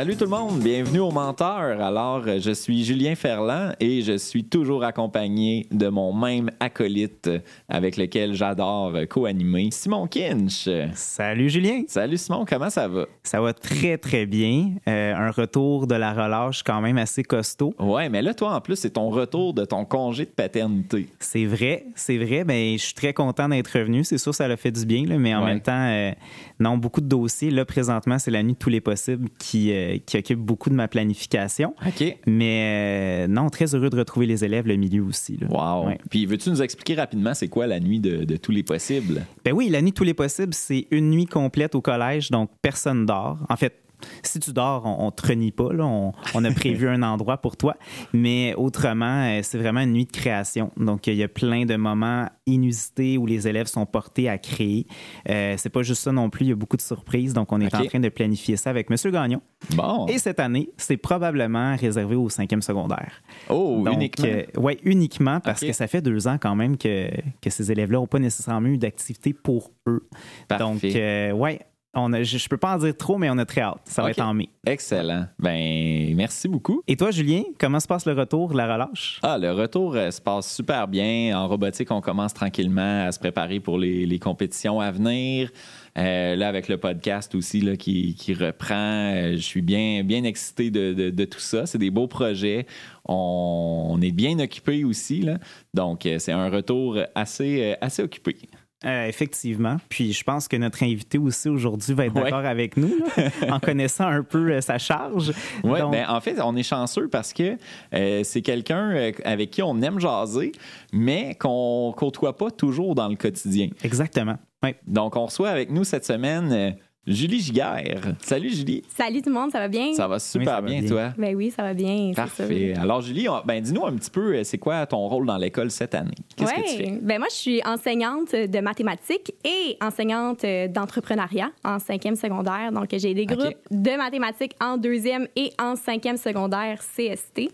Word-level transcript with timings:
Salut 0.00 0.16
tout 0.16 0.24
le 0.24 0.30
monde, 0.30 0.60
bienvenue 0.60 1.00
au 1.00 1.10
Menteur. 1.10 1.78
Alors, 1.78 2.22
euh, 2.26 2.38
je 2.40 2.52
suis 2.52 2.84
Julien 2.86 3.14
Ferland 3.14 3.72
et 3.80 4.00
je 4.00 4.16
suis 4.16 4.44
toujours 4.44 4.82
accompagné 4.82 5.66
de 5.70 5.88
mon 5.88 6.14
même 6.14 6.50
acolyte 6.58 7.28
avec 7.68 7.98
lequel 7.98 8.32
j'adore 8.32 8.94
co-animer, 9.10 9.68
Simon 9.70 10.06
Kinch. 10.06 10.70
Salut 10.94 11.50
Julien. 11.50 11.82
Salut 11.86 12.16
Simon, 12.16 12.46
comment 12.48 12.70
ça 12.70 12.88
va? 12.88 13.04
Ça 13.22 13.42
va 13.42 13.52
très 13.52 13.98
très 13.98 14.24
bien. 14.24 14.70
Euh, 14.88 15.14
un 15.14 15.30
retour 15.32 15.86
de 15.86 15.96
la 15.96 16.14
relâche 16.14 16.62
quand 16.62 16.80
même 16.80 16.96
assez 16.96 17.22
costaud. 17.22 17.74
Ouais, 17.78 18.08
mais 18.08 18.22
là, 18.22 18.32
toi 18.32 18.54
en 18.54 18.60
plus, 18.62 18.76
c'est 18.76 18.94
ton 18.94 19.10
retour 19.10 19.52
de 19.52 19.66
ton 19.66 19.84
congé 19.84 20.24
de 20.24 20.30
paternité. 20.30 21.08
C'est 21.18 21.44
vrai, 21.44 21.84
c'est 21.94 22.16
vrai. 22.16 22.44
Ben, 22.44 22.72
je 22.78 22.82
suis 22.84 22.94
très 22.94 23.12
content 23.12 23.50
d'être 23.50 23.68
revenu. 23.78 24.02
C'est 24.04 24.16
sûr, 24.16 24.34
ça 24.34 24.48
l'a 24.48 24.56
fait 24.56 24.72
du 24.72 24.86
bien, 24.86 25.04
là, 25.04 25.18
mais 25.18 25.34
en 25.34 25.40
Ouais. 25.40 25.50
même 25.50 25.60
temps, 25.60 25.72
euh, 25.90 26.12
non, 26.58 26.78
beaucoup 26.78 27.02
de 27.02 27.06
dossiers. 27.08 27.50
Là, 27.50 27.66
présentement, 27.66 28.18
c'est 28.18 28.30
la 28.30 28.42
nuit 28.42 28.54
de 28.54 28.58
tous 28.58 28.70
les 28.70 28.80
possibles 28.80 29.28
qui, 29.38 29.70
euh, 29.72 29.88
qui 29.98 30.16
occupe 30.18 30.38
beaucoup 30.38 30.70
de 30.70 30.74
ma 30.74 30.88
planification. 30.88 31.74
OK. 31.86 32.16
Mais 32.26 33.24
euh, 33.24 33.26
non, 33.28 33.48
très 33.50 33.74
heureux 33.74 33.90
de 33.90 33.96
retrouver 33.96 34.26
les 34.26 34.44
élèves, 34.44 34.66
le 34.66 34.76
milieu 34.76 35.02
aussi. 35.02 35.38
là. 35.40 35.46
Wow. 35.48 35.86
Ouais. 35.88 35.98
Puis, 36.10 36.26
veux-tu 36.26 36.50
nous 36.50 36.62
expliquer 36.62 36.94
rapidement 36.94 37.34
c'est 37.34 37.48
quoi 37.48 37.66
la 37.66 37.80
nuit 37.80 38.00
de, 38.00 38.24
de 38.24 38.36
tous 38.36 38.52
les 38.52 38.62
possibles? 38.62 39.24
Ben 39.44 39.52
oui, 39.52 39.68
la 39.68 39.82
nuit 39.82 39.90
de 39.90 39.96
tous 39.96 40.04
les 40.04 40.14
possibles, 40.14 40.54
c'est 40.54 40.86
une 40.90 41.10
nuit 41.10 41.26
complète 41.26 41.74
au 41.74 41.80
collège, 41.80 42.30
donc 42.30 42.50
personne 42.62 43.06
dort. 43.06 43.38
En 43.48 43.56
fait, 43.56 43.74
si 44.22 44.38
tu 44.40 44.52
dors, 44.52 44.84
on, 44.86 45.06
on 45.06 45.10
te 45.10 45.26
renie 45.26 45.52
pas. 45.52 45.72
Là. 45.72 45.86
On, 45.86 46.12
on 46.34 46.44
a 46.44 46.50
prévu 46.50 46.88
un 46.88 47.02
endroit 47.02 47.38
pour 47.38 47.56
toi. 47.56 47.76
Mais 48.12 48.54
autrement, 48.56 49.24
euh, 49.24 49.40
c'est 49.42 49.58
vraiment 49.58 49.80
une 49.80 49.92
nuit 49.92 50.06
de 50.06 50.12
création. 50.12 50.70
Donc, 50.76 51.06
il 51.06 51.14
y 51.14 51.22
a 51.22 51.28
plein 51.28 51.64
de 51.64 51.76
moments 51.76 52.28
inusités 52.46 53.18
où 53.18 53.26
les 53.26 53.48
élèves 53.48 53.66
sont 53.66 53.86
portés 53.86 54.28
à 54.28 54.38
créer. 54.38 54.86
Euh, 55.28 55.54
c'est 55.56 55.70
pas 55.70 55.82
juste 55.82 56.02
ça 56.02 56.12
non 56.12 56.30
plus. 56.30 56.46
Il 56.46 56.48
y 56.48 56.52
a 56.52 56.56
beaucoup 56.56 56.76
de 56.76 56.82
surprises. 56.82 57.32
Donc, 57.32 57.52
on 57.52 57.60
est 57.60 57.74
en 57.74 57.84
train 57.84 58.00
de 58.00 58.08
planifier 58.08 58.56
ça 58.56 58.70
avec 58.70 58.88
M. 58.90 58.96
Gagnon. 59.12 59.40
Bon. 59.74 60.06
Et 60.06 60.18
cette 60.18 60.40
année, 60.40 60.70
c'est 60.76 60.96
probablement 60.96 61.76
réservé 61.76 62.16
au 62.16 62.28
cinquième 62.28 62.62
secondaire. 62.62 63.22
Oh, 63.48 63.82
Donc, 63.84 63.94
uniquement? 63.94 64.26
euh, 64.26 64.60
ouais, 64.60 64.78
uniquement 64.84 65.40
parce 65.40 65.60
que 65.60 65.72
ça 65.72 65.86
fait 65.86 66.02
deux 66.02 66.26
ans 66.28 66.38
quand 66.40 66.54
même 66.54 66.76
que, 66.76 67.10
que 67.40 67.50
ces 67.50 67.70
élèves-là 67.70 67.98
n'ont 67.98 68.06
pas 68.06 68.18
nécessairement 68.18 68.68
eu 68.68 68.78
d'activité 68.78 69.32
pour 69.32 69.72
eux. 69.86 70.06
Parfait. 70.48 70.64
Donc, 70.64 70.84
euh, 70.84 71.32
ouais, 71.32 71.60
on 71.94 72.12
a, 72.12 72.22
je, 72.22 72.38
je 72.38 72.48
peux 72.48 72.56
pas 72.56 72.74
en 72.74 72.78
dire 72.78 72.96
trop, 72.96 73.18
mais 73.18 73.28
on 73.30 73.38
a 73.38 73.44
très 73.44 73.62
hâte. 73.62 73.80
Ça 73.84 74.02
va 74.02 74.10
être 74.10 74.20
en 74.20 74.32
mai. 74.34 74.48
Excellent. 74.66 75.26
Ben, 75.38 76.14
merci 76.14 76.46
beaucoup. 76.48 76.82
Et 76.86 76.96
toi, 76.96 77.10
Julien, 77.10 77.42
comment 77.58 77.80
se 77.80 77.88
passe 77.88 78.06
le 78.06 78.12
retour 78.12 78.50
de 78.52 78.56
la 78.56 78.72
relâche? 78.72 79.18
Ah, 79.22 79.38
le 79.38 79.50
retour 79.52 79.94
euh, 79.96 80.10
se 80.10 80.20
passe 80.20 80.54
super 80.54 80.86
bien. 80.86 81.36
En 81.36 81.48
robotique, 81.48 81.90
on 81.90 82.00
commence 82.00 82.32
tranquillement 82.34 83.06
à 83.06 83.12
se 83.12 83.18
préparer 83.18 83.58
pour 83.58 83.78
les, 83.78 84.06
les 84.06 84.18
compétitions 84.18 84.78
à 84.80 84.90
venir. 84.92 85.50
Euh, 85.98 86.36
là, 86.36 86.46
avec 86.48 86.68
le 86.68 86.78
podcast 86.78 87.34
aussi 87.34 87.60
là, 87.60 87.74
qui, 87.76 88.14
qui 88.14 88.32
reprend, 88.34 89.12
euh, 89.12 89.32
je 89.32 89.42
suis 89.42 89.60
bien, 89.62 90.04
bien 90.04 90.22
excité 90.22 90.70
de, 90.70 90.92
de- 90.92 91.10
de 91.10 91.24
tout 91.24 91.40
ça. 91.40 91.66
C'est 91.66 91.78
des 91.78 91.90
beaux 91.90 92.06
projets. 92.06 92.66
On, 93.06 93.88
on 93.90 94.00
est 94.00 94.12
bien 94.12 94.38
occupé 94.38 94.84
aussi. 94.84 95.22
Là. 95.22 95.38
Donc, 95.74 96.06
c'est 96.18 96.32
un 96.32 96.48
retour 96.48 96.98
assez, 97.16 97.74
assez 97.80 98.02
occupé. 98.04 98.36
Euh, 98.86 99.06
effectivement. 99.06 99.76
Puis 99.90 100.14
je 100.14 100.24
pense 100.24 100.48
que 100.48 100.56
notre 100.56 100.82
invité 100.82 101.18
aussi 101.18 101.50
aujourd'hui 101.50 101.92
va 101.92 102.06
être 102.06 102.14
Ouais. 102.14 102.24
d'accord 102.24 102.46
avec 102.46 102.78
nous, 102.78 102.90
là, 103.16 103.24
en 103.54 103.60
connaissant 103.60 104.06
un 104.06 104.22
peu 104.22 104.52
euh, 104.52 104.60
sa 104.62 104.78
charge. 104.78 105.32
Oui, 105.62 105.78
Donc, 105.80 105.92
ben, 105.92 106.06
en 106.08 106.18
fait, 106.22 106.40
on 106.42 106.56
est 106.56 106.62
chanceux 106.62 107.08
parce 107.08 107.34
que 107.34 107.58
euh, 107.92 108.22
c'est 108.24 108.40
quelqu'un 108.40 109.12
avec 109.24 109.50
qui 109.50 109.62
on 109.62 109.78
aime 109.82 110.00
jaser, 110.00 110.52
mais 110.94 111.34
qu'on 111.34 111.92
côtoie 111.94 112.36
pas 112.38 112.50
toujours 112.50 112.94
dans 112.94 113.08
le 113.08 113.16
quotidien. 113.16 113.68
Exactement. 113.84 114.36
Ouais. 114.62 114.76
Donc, 114.86 115.14
on 115.14 115.26
reçoit 115.26 115.50
avec 115.50 115.70
nous 115.70 115.84
cette 115.84 116.06
semaine 116.06 116.74
Julie 117.06 117.40
Giguère. 117.40 118.12
Salut, 118.20 118.50
Julie. 118.50 118.82
Salut 118.94 119.22
tout 119.22 119.30
le 119.30 119.34
monde, 119.34 119.50
ça 119.50 119.58
va 119.58 119.68
bien? 119.68 119.94
Ça 119.94 120.06
va 120.06 120.18
super 120.18 120.40
Oui, 120.40 120.46
ça 120.46 120.52
va 120.56 120.60
bien, 120.60 120.80
bien. 120.80 120.88
toi? 120.90 121.12
Ben 121.16 121.34
oui, 121.34 121.50
ça 121.50 121.62
va 121.62 121.72
bien. 121.72 122.12
Parfait. 122.14 122.74
Alors, 122.78 123.00
Julie, 123.00 123.26
on- 123.26 123.40
ben, 123.42 123.60
dis-nous 123.62 123.86
un 123.86 123.96
petit 123.96 124.10
peu, 124.10 124.34
euh, 124.36 124.44
c'est 124.44 124.58
quoi 124.58 124.84
ton 124.86 125.08
rôle 125.08 125.26
dans 125.26 125.38
l'école 125.38 125.70
cette 125.70 125.94
année? 125.94 126.14
Qu'est-ce 126.36 126.52
que 126.52 126.60
tu 126.60 126.76
fais? 126.76 126.98
Ben 127.00 127.18
moi, 127.18 127.28
je 127.30 127.36
suis 127.36 127.62
enseignante 127.64 128.32
de 128.34 128.60
mathématiques 128.60 129.32
et 129.44 129.78
enseignante 129.80 130.44
euh, 130.44 130.68
d'entrepreneuriat 130.68 131.50
en 131.64 131.78
cinquième 131.78 132.16
secondaire. 132.16 132.70
Donc, 132.70 132.88
j'ai 132.92 133.14
des 133.14 133.24
groupes 133.24 133.56
de 133.70 133.96
mathématiques 133.96 134.52
en 134.60 134.76
deuxième 134.76 135.26
et 135.36 135.52
en 135.58 135.76
cinquième 135.76 136.18
secondaire 136.18 136.80
CST. 136.80 137.48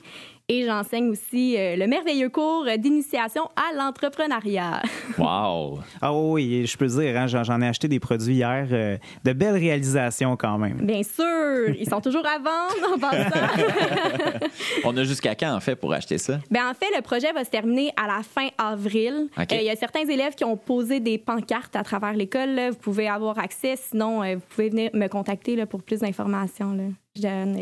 Et 0.49 0.65
j'enseigne 0.65 1.09
aussi 1.11 1.57
euh, 1.59 1.75
le 1.75 1.89
merveilleux 1.89 2.29
cours 2.29 2.67
d'initiation 2.79 3.49
à 3.57 3.75
l'entrepreneuriat. 3.77 4.81
Wow! 5.19 5.79
Ah 6.03 6.13
oui, 6.15 6.67
je 6.67 6.77
peux 6.77 6.87
dire, 6.87 7.17
hein, 7.17 7.27
j'en 7.27 7.43
j'en 7.43 7.61
ai 7.63 7.69
acheté 7.69 7.89
des 7.89 7.99
produits 7.99 8.35
hier. 8.37 8.67
euh, 8.71 8.97
de 9.25 9.33
belles 9.33 9.55
réalisations 9.57 10.37
quand 10.37 10.59
même. 10.59 10.77
Bien 10.83 11.03
sûr, 11.03 11.71
ils 11.79 11.89
sont 11.89 12.01
toujours 12.01 12.25
à 12.27 12.39
vendre 12.39 12.95
en 12.95 12.99
passant. 12.99 13.47
on 14.85 14.97
a 14.97 15.05
jusqu'à 15.05 15.35
quand, 15.35 15.55
en 15.55 15.61
fait, 15.61 15.75
pour 15.77 15.93
acheter 15.93 16.19
ça? 16.19 16.39
Ben, 16.51 16.69
en 16.71 16.75
fait, 16.75 16.95
le 16.95 17.03
projet 17.03 17.33
va 17.33 17.45
se 17.45 17.51
terminer 17.51 17.93
à 17.97 18.07
la 18.07 18.23
fin 18.23 18.49
avril. 18.59 19.29
Euh, 19.39 19.45
Il 19.53 19.63
y 19.63 19.71
a 19.71 19.77
certains 19.77 20.05
élèves 20.07 20.35
qui 20.35 20.45
ont 20.45 20.57
posé 20.57 21.01
des 21.01 21.19
pancartes 21.19 21.77
à 21.77 21.83
travers 21.83 22.13
l'école. 22.13 22.51
là. 22.51 22.71
Vous 22.71 22.77
pouvez 22.77 23.09
avoir 23.09 23.39
accès. 23.39 23.75
Sinon, 23.77 24.23
euh, 24.23 24.35
vous 24.35 24.43
pouvez 24.55 24.69
venir 24.69 24.91
me 24.95 25.09
contacter 25.09 25.57
là, 25.57 25.67
pour 25.67 25.83
plus 25.83 26.01
d'informations. 26.01 26.73
là. 26.73 26.85
Je 27.17 27.23
donne 27.23 27.57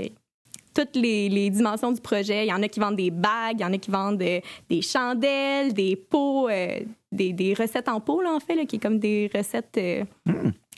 toutes 0.74 0.96
les, 0.96 1.28
les 1.28 1.50
dimensions 1.50 1.92
du 1.92 2.00
projet. 2.00 2.46
Il 2.46 2.50
y 2.50 2.52
en 2.52 2.62
a 2.62 2.68
qui 2.68 2.80
vendent 2.80 2.96
des 2.96 3.10
bagues, 3.10 3.58
il 3.58 3.60
y 3.60 3.64
en 3.64 3.72
a 3.72 3.78
qui 3.78 3.90
vendent 3.90 4.20
euh, 4.20 4.40
des 4.68 4.82
chandelles, 4.82 5.72
des 5.72 5.96
pots, 5.96 6.48
euh, 6.48 6.80
des, 7.12 7.32
des 7.32 7.54
recettes 7.54 7.88
en 7.88 8.00
pot, 8.00 8.20
là, 8.20 8.32
en 8.32 8.40
fait, 8.40 8.54
là, 8.54 8.64
qui 8.64 8.76
est 8.76 8.80
comme 8.80 8.98
des 8.98 9.30
recettes 9.34 9.78
euh, 9.78 10.04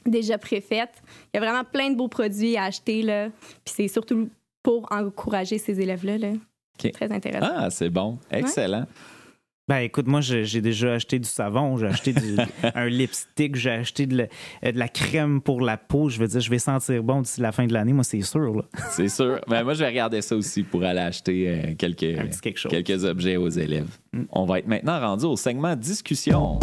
déjà 0.04 0.38
préfaites. 0.38 1.02
Il 1.32 1.36
y 1.36 1.38
a 1.38 1.40
vraiment 1.40 1.64
plein 1.64 1.90
de 1.90 1.96
beaux 1.96 2.08
produits 2.08 2.56
à 2.56 2.64
acheter. 2.64 3.02
Là. 3.02 3.30
Puis 3.64 3.74
c'est 3.76 3.88
surtout 3.88 4.28
pour 4.62 4.86
encourager 4.90 5.58
ces 5.58 5.80
élèves-là. 5.80 6.18
Là. 6.18 6.32
Très 6.92 7.10
intéressant. 7.10 7.52
Ah, 7.54 7.70
c'est 7.70 7.88
bon. 7.88 8.18
Excellent. 8.30 8.84
Ben 9.69 9.78
écoute, 9.78 10.06
moi 10.06 10.21
j'ai 10.21 10.60
déjà 10.60 10.93
acheté 10.94 11.19
du 11.19 11.28
savon, 11.28 11.77
j'ai 11.77 11.87
acheté 11.88 12.12
du- 12.12 12.37
un 12.77 12.87
lipstick, 12.87 13.56
j'ai 13.56 13.71
acheté 13.72 14.06
de 14.06 14.16
la, 14.19 14.25
euh, 14.65 14.71
de 14.71 14.78
la 14.78 14.87
crème 14.88 15.41
pour 15.41 15.60
la 15.60 15.77
peau. 15.77 16.09
Je 16.09 16.21
veux 16.21 16.28
dire, 16.28 16.38
je 16.41 16.49
vais 16.50 16.60
sentir 16.60 17.03
bon 17.03 17.22
d'ici 17.22 17.41
la 17.41 17.50
fin 17.50 17.66
de 17.66 17.72
l'année, 17.72 17.93
moi 17.93 18.05
c'est 18.05 18.21
sûr. 18.21 18.65
C'est 18.91 19.09
sûr. 19.09 19.41
Ben, 19.49 19.65
moi, 19.65 19.75
je 19.75 19.81
vais 19.81 19.88
regarder 19.88 20.22
ça 20.22 20.37
aussi 20.37 20.62
pour 20.62 20.84
aller 20.84 21.00
acheter 21.00 21.49
euh, 21.49 21.75
quelques, 21.76 21.99
quelque 22.43 22.69
quelques 22.69 23.05
objets 23.05 23.37
aux 23.37 23.49
élèves. 23.49 23.88
On 24.31 24.44
va 24.44 24.60
être 24.60 24.69
maintenant 24.69 25.00
rendu 25.00 25.25
au 25.25 25.37
segment 25.37 25.75
discussion. 25.75 26.60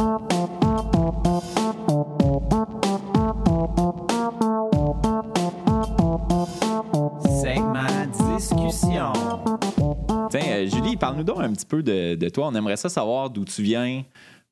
Parle-nous 11.24 11.42
donc 11.42 11.52
un 11.52 11.54
petit 11.54 11.66
peu 11.66 11.84
de, 11.84 12.16
de 12.16 12.30
toi. 12.30 12.48
On 12.48 12.56
aimerait 12.56 12.78
ça 12.78 12.90
savoir 12.90 13.30
d'où 13.30 13.46
tu 13.46 13.62
viens. 13.62 14.04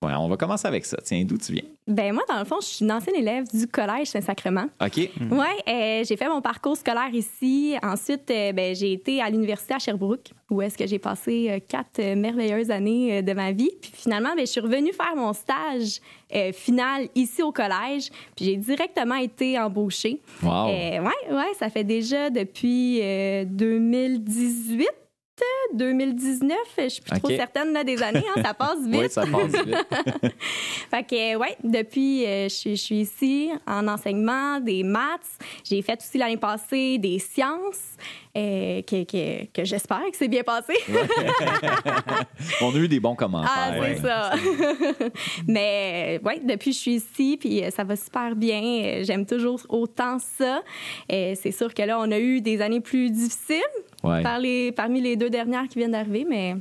Ouais, 0.04 0.14
on 0.18 0.28
va 0.28 0.36
commencer 0.36 0.68
avec 0.68 0.84
ça. 0.84 0.98
Tiens, 1.04 1.24
d'où 1.26 1.38
tu 1.38 1.54
viens? 1.54 1.62
Ben 1.86 2.12
moi, 2.12 2.24
dans 2.28 2.40
le 2.40 2.46
fond, 2.46 2.58
je 2.60 2.66
suis 2.66 2.84
une 2.84 2.92
ancienne 2.92 3.16
élève 3.18 3.46
du 3.54 3.68
collège 3.68 4.08
Saint-Sacrement. 4.08 4.66
OK. 4.84 4.98
Ouais, 4.98 5.10
euh, 5.68 6.04
j'ai 6.04 6.18
fait 6.18 6.28
mon 6.28 6.42
parcours 6.42 6.76
scolaire 6.76 7.14
ici. 7.14 7.76
Ensuite, 7.84 8.32
euh, 8.32 8.52
ben, 8.52 8.74
j'ai 8.74 8.94
été 8.94 9.22
à 9.22 9.30
l'université 9.30 9.76
à 9.76 9.80
Sherbrooke, 9.80 10.32
où 10.50 10.60
est-ce 10.60 10.76
que 10.76 10.88
j'ai 10.88 10.98
passé 10.98 11.50
euh, 11.52 11.60
quatre 11.60 12.02
merveilleuses 12.16 12.72
années 12.72 13.22
de 13.22 13.34
ma 13.34 13.52
vie. 13.52 13.70
Puis 13.80 13.92
finalement, 13.94 14.30
ben, 14.36 14.44
je 14.44 14.52
suis 14.52 14.62
revenue 14.62 14.92
faire 14.92 15.16
mon 15.16 15.34
stage 15.34 16.00
final 16.54 17.08
ici 17.14 17.44
au 17.44 17.52
collège. 17.52 18.10
Puis 18.36 18.46
j'ai 18.46 18.58
directement 18.58 19.16
été 19.16 19.60
embauchée. 19.60 20.20
Wow. 20.42 20.70
Euh, 20.70 21.00
ouais, 21.00 21.36
ouais, 21.36 21.54
ça 21.60 21.70
fait 21.70 21.84
déjà 21.84 22.32
depuis 22.32 23.02
euh, 23.04 23.46
2018. 23.46 24.88
2019, 25.76 26.58
je 26.78 26.88
suis 26.90 27.02
plus 27.02 27.20
trop 27.20 27.30
certaine 27.30 27.72
là, 27.74 27.84
des 27.84 28.02
années, 28.04 28.24
hein, 28.36 28.42
ça 28.44 28.54
passe 28.54 28.80
vite. 28.86 29.02
Oui, 29.02 29.10
ça 29.10 29.24
passe 29.26 29.66
vite. 29.66 29.76
Fait 30.92 31.04
que, 31.04 31.34
euh, 31.36 31.38
ouais, 31.38 31.58
depuis, 31.64 32.26
euh, 32.26 32.44
je, 32.50 32.54
suis- 32.54 32.76
je 32.76 32.82
suis 32.82 32.96
ici 33.02 33.50
en 33.66 33.88
enseignement 33.88 34.60
des 34.60 34.84
maths. 34.84 35.22
J'ai 35.64 35.82
fait 35.82 35.98
aussi 36.02 36.18
l'année 36.18 36.38
passée 36.38 36.98
des 36.98 37.20
sciences, 37.20 37.96
euh, 38.38 38.82
que, 38.82 39.04
que, 39.04 39.46
que 39.54 39.64
j'espère 39.66 40.02
que 40.12 40.18
c'est 40.18 40.28
bien 40.28 40.44
passé. 40.44 40.74
On 42.62 42.74
a 42.74 42.78
eu 42.78 42.88
des 42.88 43.00
bons 43.00 43.16
commentaires. 43.16 43.52
Ah, 43.56 43.72
c'est 43.86 44.02
ça. 44.02 44.32
Mais, 45.48 46.20
ouais, 46.24 46.40
depuis, 46.44 46.74
je 46.74 46.78
suis 46.78 46.96
ici, 46.96 47.38
puis 47.40 47.64
ça 47.76 47.84
va 47.84 47.96
super 47.96 48.36
bien. 48.36 49.02
J'aime 49.04 49.26
toujours 49.26 49.62
autant 49.70 50.18
ça. 50.20 50.62
C'est 51.10 51.52
sûr 51.52 51.74
que 51.74 51.82
là, 51.84 52.00
on 52.00 52.12
a 52.12 52.20
eu 52.20 52.42
des 52.42 52.62
années 52.62 52.82
plus 52.82 53.10
difficiles 53.12 53.62
Ouais. 54.04 54.22
par 54.24 54.40
les- 54.40 54.72
parmi 54.72 55.02
les 55.02 55.16
deux 55.16 55.30
dernières 55.30 55.68
qui 55.68 55.80
viennent 55.80 55.92
d'arriver, 55.92 56.26
mais, 56.28 56.56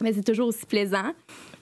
mais 0.00 0.12
c'est 0.12 0.24
toujours 0.24 0.48
aussi 0.48 0.66
plaisant. 0.66 1.12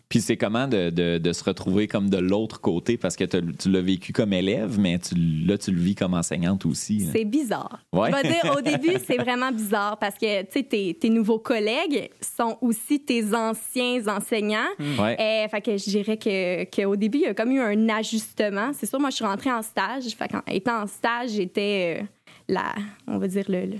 Puis 0.08 0.20
c'est 0.20 0.36
comment 0.36 0.68
de, 0.68 0.90
de, 0.90 1.16
de 1.16 1.32
se 1.32 1.42
retrouver 1.42 1.86
comme 1.88 2.10
de 2.10 2.18
l'autre 2.18 2.60
côté? 2.60 2.98
Parce 2.98 3.16
que 3.16 3.24
t'as- 3.24 3.40
tu 3.40 3.70
l'as 3.70 3.80
vécu 3.80 4.12
comme 4.12 4.34
élève, 4.34 4.78
mais 4.78 4.98
tu, 4.98 5.14
là, 5.14 5.56
tu 5.56 5.70
le 5.70 5.80
vis 5.80 5.94
comme 5.94 6.12
enseignante 6.12 6.66
aussi. 6.66 7.08
C'est 7.10 7.24
bizarre. 7.24 7.80
Ouais. 7.94 8.10
Je 8.10 8.16
vais 8.16 8.28
dire, 8.28 8.54
au 8.54 8.60
début, 8.76 8.98
c'est 9.06 9.16
vraiment 9.16 9.50
bizarre 9.50 9.98
parce 9.98 10.16
que, 10.18 10.42
tu 10.42 10.48
sais, 10.52 10.62
tes, 10.64 10.92
tes 10.92 11.08
nouveaux 11.08 11.38
collègues 11.38 12.10
sont 12.20 12.58
aussi 12.60 13.00
tes 13.00 13.34
anciens 13.34 14.06
enseignants. 14.06 14.68
Ouais. 14.98 15.16
Euh, 15.18 15.48
fait 15.48 15.62
que 15.62 15.78
je 15.78 15.84
dirais 15.88 16.18
que, 16.18 16.64
qu'au 16.64 16.94
début, 16.96 17.16
il 17.18 17.24
y 17.24 17.26
a 17.28 17.32
comme 17.34 17.50
eu 17.52 17.60
un 17.60 17.88
ajustement. 17.88 18.72
C'est 18.74 18.84
sûr, 18.86 19.00
moi, 19.00 19.08
je 19.08 19.16
suis 19.16 19.24
rentrée 19.24 19.50
en 19.52 19.62
stage. 19.62 20.04
Fait 20.08 20.28
qu'en 20.28 20.42
étant 20.46 20.82
en 20.82 20.86
stage, 20.86 21.30
j'étais 21.30 22.02
euh, 22.02 22.06
la, 22.48 22.74
on 23.06 23.16
va 23.16 23.28
dire, 23.28 23.44
le, 23.48 23.64
le, 23.64 23.76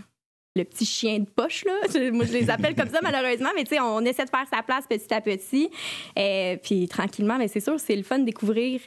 le 0.54 0.64
petit 0.64 0.84
chien 0.84 1.18
de 1.20 1.24
poche, 1.24 1.64
là. 1.64 1.72
Moi, 2.12 2.24
je 2.24 2.32
les 2.32 2.50
appelle 2.50 2.74
comme 2.74 2.88
ça, 2.88 3.00
malheureusement. 3.02 3.50
Mais 3.54 3.64
tu 3.64 3.74
sais, 3.74 3.80
on 3.80 4.00
essaie 4.00 4.24
de 4.24 4.30
faire 4.30 4.46
sa 4.52 4.62
place 4.62 4.86
petit 4.86 5.12
à 5.12 5.20
petit. 5.20 5.70
Euh, 6.18 6.56
puis 6.62 6.88
tranquillement, 6.88 7.38
mais 7.38 7.48
c'est 7.48 7.60
sûr, 7.60 7.78
c'est 7.78 7.96
le 7.96 8.02
fun 8.02 8.18
de 8.18 8.24
découvrir 8.24 8.80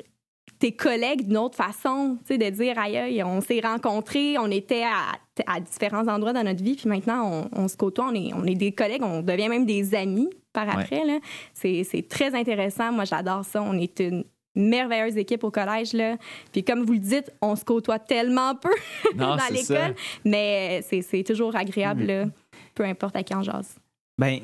tes 0.60 0.72
collègues 0.72 1.28
d'une 1.28 1.38
autre 1.38 1.56
façon, 1.58 2.18
tu 2.26 2.34
sais, 2.34 2.38
de 2.38 2.50
dire 2.56 2.78
aïe, 2.80 3.22
on 3.24 3.42
s'est 3.42 3.60
rencontrés, 3.60 4.38
on 4.38 4.50
était 4.50 4.84
à, 4.84 5.18
à 5.48 5.60
différents 5.60 6.08
endroits 6.08 6.34
dans 6.34 6.44
notre 6.44 6.64
vie, 6.64 6.76
puis 6.76 6.88
maintenant 6.88 7.50
on, 7.54 7.64
on 7.64 7.68
se 7.68 7.76
côtoie, 7.76 8.08
on 8.10 8.16
est, 8.16 8.32
on 8.34 8.46
est 8.46 8.56
des 8.56 8.72
collègues, 8.72 9.04
on 9.04 9.22
devient 9.22 9.50
même 9.50 9.66
des 9.66 9.96
amis 9.96 10.30
par 10.54 10.70
après. 10.70 11.04
là. 11.04 11.20
C'est, 11.54 11.84
c'est 11.84 12.08
très 12.08 12.34
intéressant, 12.34 12.94
moi 12.94 13.04
j'adore 13.04 13.44
ça, 13.44 13.62
on 13.62 13.78
est 13.78 14.00
une 14.00 14.24
merveilleuse 14.56 15.18
équipe 15.18 15.44
au 15.44 15.52
collège. 15.52 15.94
Là. 15.94 16.18
Puis 16.52 16.63
comme 16.63 16.84
vous 16.84 16.94
le 16.94 17.00
dites, 17.00 17.31
on 17.42 17.56
se 17.56 17.63
côtoie 17.63 18.00
tellement 18.00 18.56
peu 18.56 18.69
Non, 19.16 19.36
dans 19.36 19.54
l'école, 19.54 19.96
mais 20.24 20.81
c'est, 20.84 21.24
toujours 21.24 21.56
agréable, 21.56 22.04
là, 22.04 22.25
peu 22.74 22.84
importe 22.84 23.16
à 23.16 23.24
qui 23.24 23.36
on 23.36 23.44
jase. 23.44 23.75
Ben, 24.18 24.40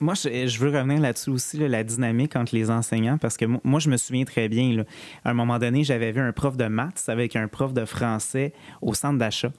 moi, 0.00 0.14
je, 0.14 0.46
je 0.46 0.58
veux 0.58 0.76
revenir 0.76 1.00
là-dessus 1.00 1.30
aussi, 1.30 1.56
là, 1.56 1.68
la 1.68 1.84
dynamique 1.84 2.34
entre 2.36 2.54
les 2.54 2.70
enseignants, 2.70 3.16
parce 3.16 3.36
que 3.36 3.44
mo- 3.44 3.60
moi, 3.62 3.78
je 3.80 3.88
me 3.88 3.96
souviens 3.96 4.24
très 4.24 4.48
bien. 4.48 4.76
Là, 4.76 4.84
à 5.24 5.30
un 5.30 5.34
moment 5.34 5.58
donné, 5.58 5.84
j'avais 5.84 6.10
vu 6.12 6.20
un 6.20 6.32
prof 6.32 6.56
de 6.56 6.66
maths 6.66 7.04
avec 7.08 7.36
un 7.36 7.48
prof 7.48 7.72
de 7.72 7.84
français 7.84 8.52
au 8.82 8.92
centre 8.92 9.18
d'achat 9.18 9.52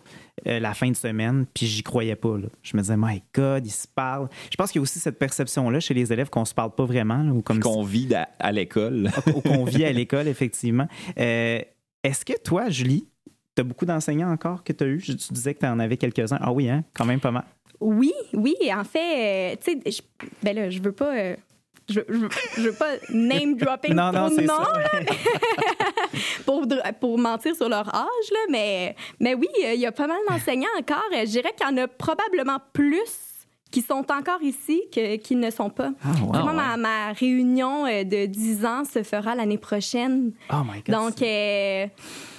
euh, 0.48 0.60
la 0.60 0.74
fin 0.74 0.90
de 0.90 0.96
semaine, 0.96 1.46
puis 1.54 1.66
j'y 1.66 1.84
croyais 1.84 2.16
pas. 2.16 2.38
là. 2.38 2.48
Je 2.64 2.76
me 2.78 2.82
disais, 2.82 2.96
my 2.98 3.22
God, 3.34 3.66
ils 3.66 3.72
se 3.72 3.88
parlent. 3.88 4.30
Je 4.52 4.56
pense 4.56 4.72
qu'il 4.72 4.80
y 4.80 4.82
a 4.82 4.84
aussi 4.84 5.00
cette 5.00 5.18
perception-là 5.20 5.80
chez 5.80 5.94
les 5.94 6.12
élèves 6.14 6.30
qu'on 6.30 6.46
se 6.46 6.54
parle 6.54 6.72
pas 6.76 6.86
vraiment, 6.86 7.24
là, 7.24 7.32
ou 7.32 7.42
comme 7.42 7.60
Qu'on 7.60 7.84
vit 7.84 8.14
à, 8.16 8.30
à 8.40 8.52
l'école. 8.52 9.10
ou 9.36 9.42
qu'on 9.42 9.64
vit 9.66 9.86
à 9.86 9.92
l'école, 9.94 10.28
effectivement. 10.28 10.88
Euh, 11.18 11.60
Est-ce 12.04 12.24
que 12.26 12.34
toi, 12.42 12.70
Julie, 12.70 13.08
tu 13.56 13.62
as 13.62 13.64
beaucoup 13.64 13.86
d'enseignants 13.86 14.32
encore 14.32 14.64
que 14.64 14.74
tu 14.74 14.84
as 14.84 14.88
eu? 14.88 15.00
Tu 15.02 15.14
disais 15.32 15.54
que 15.54 15.60
tu 15.60 15.66
en 15.66 15.80
avais 15.80 15.98
quelques-uns. 15.98 16.38
Ah 16.42 16.52
oui, 16.52 16.70
hein? 16.70 16.84
quand 16.94 17.06
même 17.06 17.20
pas 17.20 17.32
mal. 17.32 17.46
Oui, 17.82 18.14
oui, 18.34 18.56
en 18.74 18.84
fait, 18.86 19.54
euh, 19.54 19.56
tu 19.64 19.74
sais, 19.74 19.92
je- 19.92 20.26
ben 20.44 20.56
là, 20.56 20.70
je 20.70 20.80
veux 20.82 20.94
pas. 20.94 21.14
Je, 21.90 22.00
je, 22.08 22.14
veux- 22.14 22.30
je 22.58 22.62
veux 22.62 22.74
pas 22.74 22.94
name 23.10 23.56
dropping 23.58 23.94
Non, 23.96 24.12
non, 24.12 24.30
noms 24.30 24.48
ça. 24.48 24.74
pour, 26.46 26.66
pour 27.00 27.18
mentir 27.18 27.56
sur 27.56 27.70
leur 27.70 27.94
âge, 27.94 28.32
là, 28.32 28.40
mais, 28.50 28.96
mais 29.20 29.34
oui, 29.36 29.48
il 29.64 29.80
y 29.80 29.86
a 29.86 29.92
pas 29.92 30.08
mal 30.08 30.18
d'enseignants 30.30 30.68
encore. 30.80 31.04
Je 31.12 31.26
dirais 31.26 31.54
qu'il 31.58 31.68
y 31.68 31.70
en 31.70 31.78
a 31.78 31.88
probablement 31.88 32.58
plus 32.74 33.02
qui 33.76 33.82
sont 33.82 34.06
encore 34.10 34.42
ici 34.42 34.82
que 34.94 35.18
qui 35.18 35.36
ne 35.36 35.52
sont 35.52 35.70
pas. 35.70 35.92
Ah, 36.02 36.12
Ah, 36.34 36.54
ma, 36.54 36.78
ma 36.78 37.12
réunion 37.12 37.86
euh, 37.86 38.06
de 38.06 38.26
10 38.26 38.66
ans 38.66 38.84
se 38.86 39.04
fera 39.04 39.36
l'année 39.36 39.58
prochaine. 39.58 40.32
Oh 40.50 40.62
my 40.64 40.82
God. 40.82 40.96
Donc, 40.96 41.22
euh, 41.22 41.86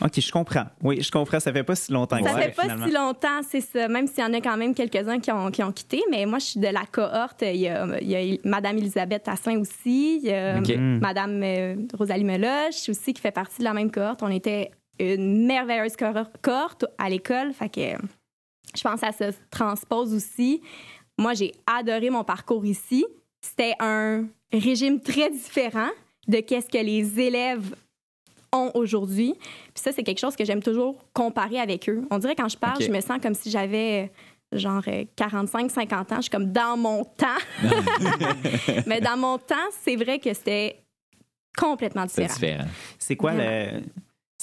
OK, 0.02 0.18
je 0.18 0.32
comprends. 0.32 0.64
Oui, 0.82 1.02
je 1.02 1.10
comprends. 1.10 1.38
Ça 1.38 1.52
fait 1.52 1.62
pas 1.62 1.74
si 1.74 1.92
longtemps 1.92 2.16
que 2.16 2.24
ça 2.24 2.30
ça, 2.32 2.40
fait 2.40 2.52
pas 2.54 2.62
finalement. 2.62 2.86
si 2.86 2.92
longtemps, 2.94 3.40
c'est 3.46 3.60
ça. 3.60 3.86
Même 3.88 4.06
s'il 4.06 4.20
y 4.20 4.26
en 4.26 4.32
a 4.32 4.40
quand 4.40 4.56
même 4.56 4.74
quelques-uns 4.74 5.18
qui 5.20 5.30
ont, 5.30 5.50
qui 5.50 5.62
ont 5.62 5.72
quitté. 5.72 6.02
Mais 6.10 6.24
moi, 6.24 6.38
je 6.38 6.44
suis 6.46 6.60
de 6.60 6.68
la 6.68 6.86
cohorte. 6.90 7.42
Il 7.42 7.56
y 7.56 7.68
a, 7.68 7.86
il 8.00 8.08
y 8.10 8.16
a 8.16 8.38
Madame 8.44 8.78
Elisabeth 8.78 9.24
Tassin 9.24 9.58
aussi. 9.60 10.20
Il 10.22 10.28
y 10.28 10.32
a. 10.32 10.58
Madame 10.78 11.42
euh, 11.42 11.76
Rosalie 11.98 12.24
Meloche 12.24 12.88
aussi 12.88 13.12
qui 13.12 13.20
fait 13.20 13.30
partie 13.30 13.58
de 13.58 13.64
la 13.64 13.74
même 13.74 13.90
cohorte. 13.90 14.22
On 14.22 14.30
était 14.30 14.70
une 14.98 15.46
merveilleuse 15.46 15.96
cohor- 15.96 16.30
cohorte 16.40 16.86
à 16.96 17.10
l'école. 17.10 17.52
Fait 17.52 17.68
que 17.68 18.02
je 18.76 18.82
pense 18.82 19.00
que 19.00 19.06
ça 19.06 19.12
se 19.12 19.36
transpose 19.50 20.14
aussi. 20.14 20.60
Moi, 21.18 21.34
j'ai 21.34 21.52
adoré 21.66 22.10
mon 22.10 22.24
parcours 22.24 22.64
ici. 22.64 23.04
C'était 23.40 23.74
un 23.80 24.26
régime 24.52 25.00
très 25.00 25.30
différent 25.30 25.88
de 26.28 26.40
qu'est-ce 26.40 26.68
que 26.68 26.82
les 26.84 27.20
élèves 27.20 27.74
ont 28.52 28.70
aujourd'hui. 28.74 29.34
Puis 29.38 29.82
ça, 29.82 29.92
c'est 29.92 30.02
quelque 30.02 30.18
chose 30.18 30.36
que 30.36 30.44
j'aime 30.44 30.62
toujours 30.62 30.96
comparer 31.12 31.60
avec 31.60 31.88
eux. 31.88 32.06
On 32.10 32.18
dirait 32.18 32.34
quand 32.34 32.48
je 32.48 32.56
parle, 32.56 32.82
je 32.82 32.90
me 32.90 33.00
sens 33.00 33.18
comme 33.22 33.34
si 33.34 33.50
j'avais 33.50 34.10
euh, 34.52 34.58
genre 34.58 34.82
45-50 34.82 35.94
ans. 35.94 36.04
Je 36.16 36.22
suis 36.22 36.30
comme 36.30 36.52
dans 36.52 36.76
mon 36.76 37.04
temps. 37.04 37.26
Mais 38.86 39.00
dans 39.00 39.16
mon 39.16 39.38
temps, 39.38 39.54
c'est 39.82 39.96
vrai 39.96 40.18
que 40.18 40.32
c'était 40.34 40.82
complètement 41.56 42.06
C'est 42.08 42.22
différent. 42.26 42.64
différent. 42.64 42.68
C'est 42.98 43.16
quoi, 43.16 43.32
le, 43.34 43.82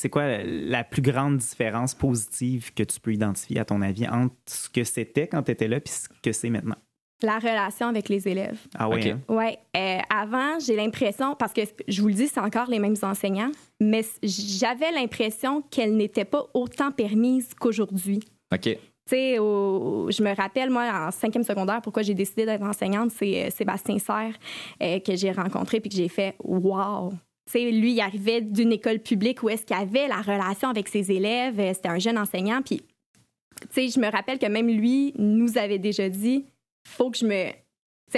c'est 0.03 0.09
quoi 0.09 0.43
la- 0.43 0.83
plus 0.83 1.01
grande 1.01 1.37
différence 1.37 1.95
positive 1.95 2.73
que 2.73 2.83
tu 2.83 2.99
peux 2.99 3.13
identifier, 3.13 3.57
à 3.59 3.63
ton 3.63 3.81
avis, 3.81 4.05
entre 4.05 4.35
ce 4.45 4.67
que 4.69 4.83
c'était 4.83 5.27
quand 5.27 5.43
tu 5.43 5.51
étais 5.51 5.69
là 5.69 5.77
et 5.77 5.89
ce 5.89 6.09
que 6.21 6.33
c'est 6.33 6.49
maintenant? 6.49 6.75
La 7.21 7.39
relation 7.39 7.87
avec 7.87 8.09
les 8.09 8.27
élèves. 8.27 8.59
Ah 8.75 8.89
oui, 8.89 8.97
OK. 8.97 9.05
hein? 9.07 9.19
Oui, 9.29 10.01
avant, 10.13 10.59
j'ai 10.59 10.75
l'impression, 10.75 11.35
parce 11.35 11.53
que 11.53 11.61
je 11.87 12.01
vous 12.01 12.09
le 12.09 12.15
dis, 12.15 12.27
c'est 12.27 12.41
encore 12.41 12.67
les 12.69 12.79
mêmes 12.79 12.97
enseignants, 13.01 13.51
mais 13.79 14.03
j'avais 14.21 14.91
l'impression 14.91 15.61
qu'elles 15.61 15.95
n'étaient 15.95 16.25
pas 16.25 16.45
autant 16.53 16.91
permises 16.91 17.53
qu'aujourd'hui. 17.57 18.19
OK. 18.53 18.63
Tu 18.63 18.77
sais, 19.05 19.35
je 19.35 20.21
me 20.21 20.35
rappelle, 20.35 20.69
moi, 20.69 21.07
en 21.07 21.11
cinquième 21.11 21.43
secondaire, 21.45 21.81
pourquoi 21.81 22.03
j'ai 22.03 22.13
décidé 22.13 22.45
d'être 22.45 22.63
enseignante, 22.63 23.11
c'est 23.11 23.45
euh, 23.45 23.49
Sébastien 23.51 23.99
Serre 23.99 24.35
euh, 24.81 24.99
que 24.99 25.15
j'ai 25.15 25.31
rencontré 25.31 25.79
puis 25.79 25.89
que 25.89 25.95
j'ai 25.95 26.09
fait 26.09 26.35
«wow». 26.43 27.13
Tu 27.45 27.51
sais, 27.59 27.71
lui, 27.71 27.93
il 27.93 28.01
arrivait 28.01 28.41
d'une 28.41 28.71
école 28.71 28.99
publique 28.99 29.43
où 29.43 29.49
est-ce 29.49 29.65
qu'il 29.65 29.75
avait 29.75 30.07
la 30.07 30.21
relation 30.21 30.69
avec 30.69 30.87
ses 30.87 31.11
élèves. 31.11 31.59
euh, 31.59 31.73
C'était 31.73 31.89
un 31.89 31.99
jeune 31.99 32.17
enseignant. 32.17 32.61
Puis, 32.61 32.81
je 33.75 33.99
me 33.99 34.09
rappelle 34.09 34.39
que 34.39 34.45
même 34.45 34.67
lui 34.69 35.13
nous 35.17 35.57
avait 35.57 35.79
déjà 35.79 36.09
dit 36.09 36.45
«faut 36.87 37.11
que 37.11 37.17
je 37.17 37.25
me...» 37.25 37.45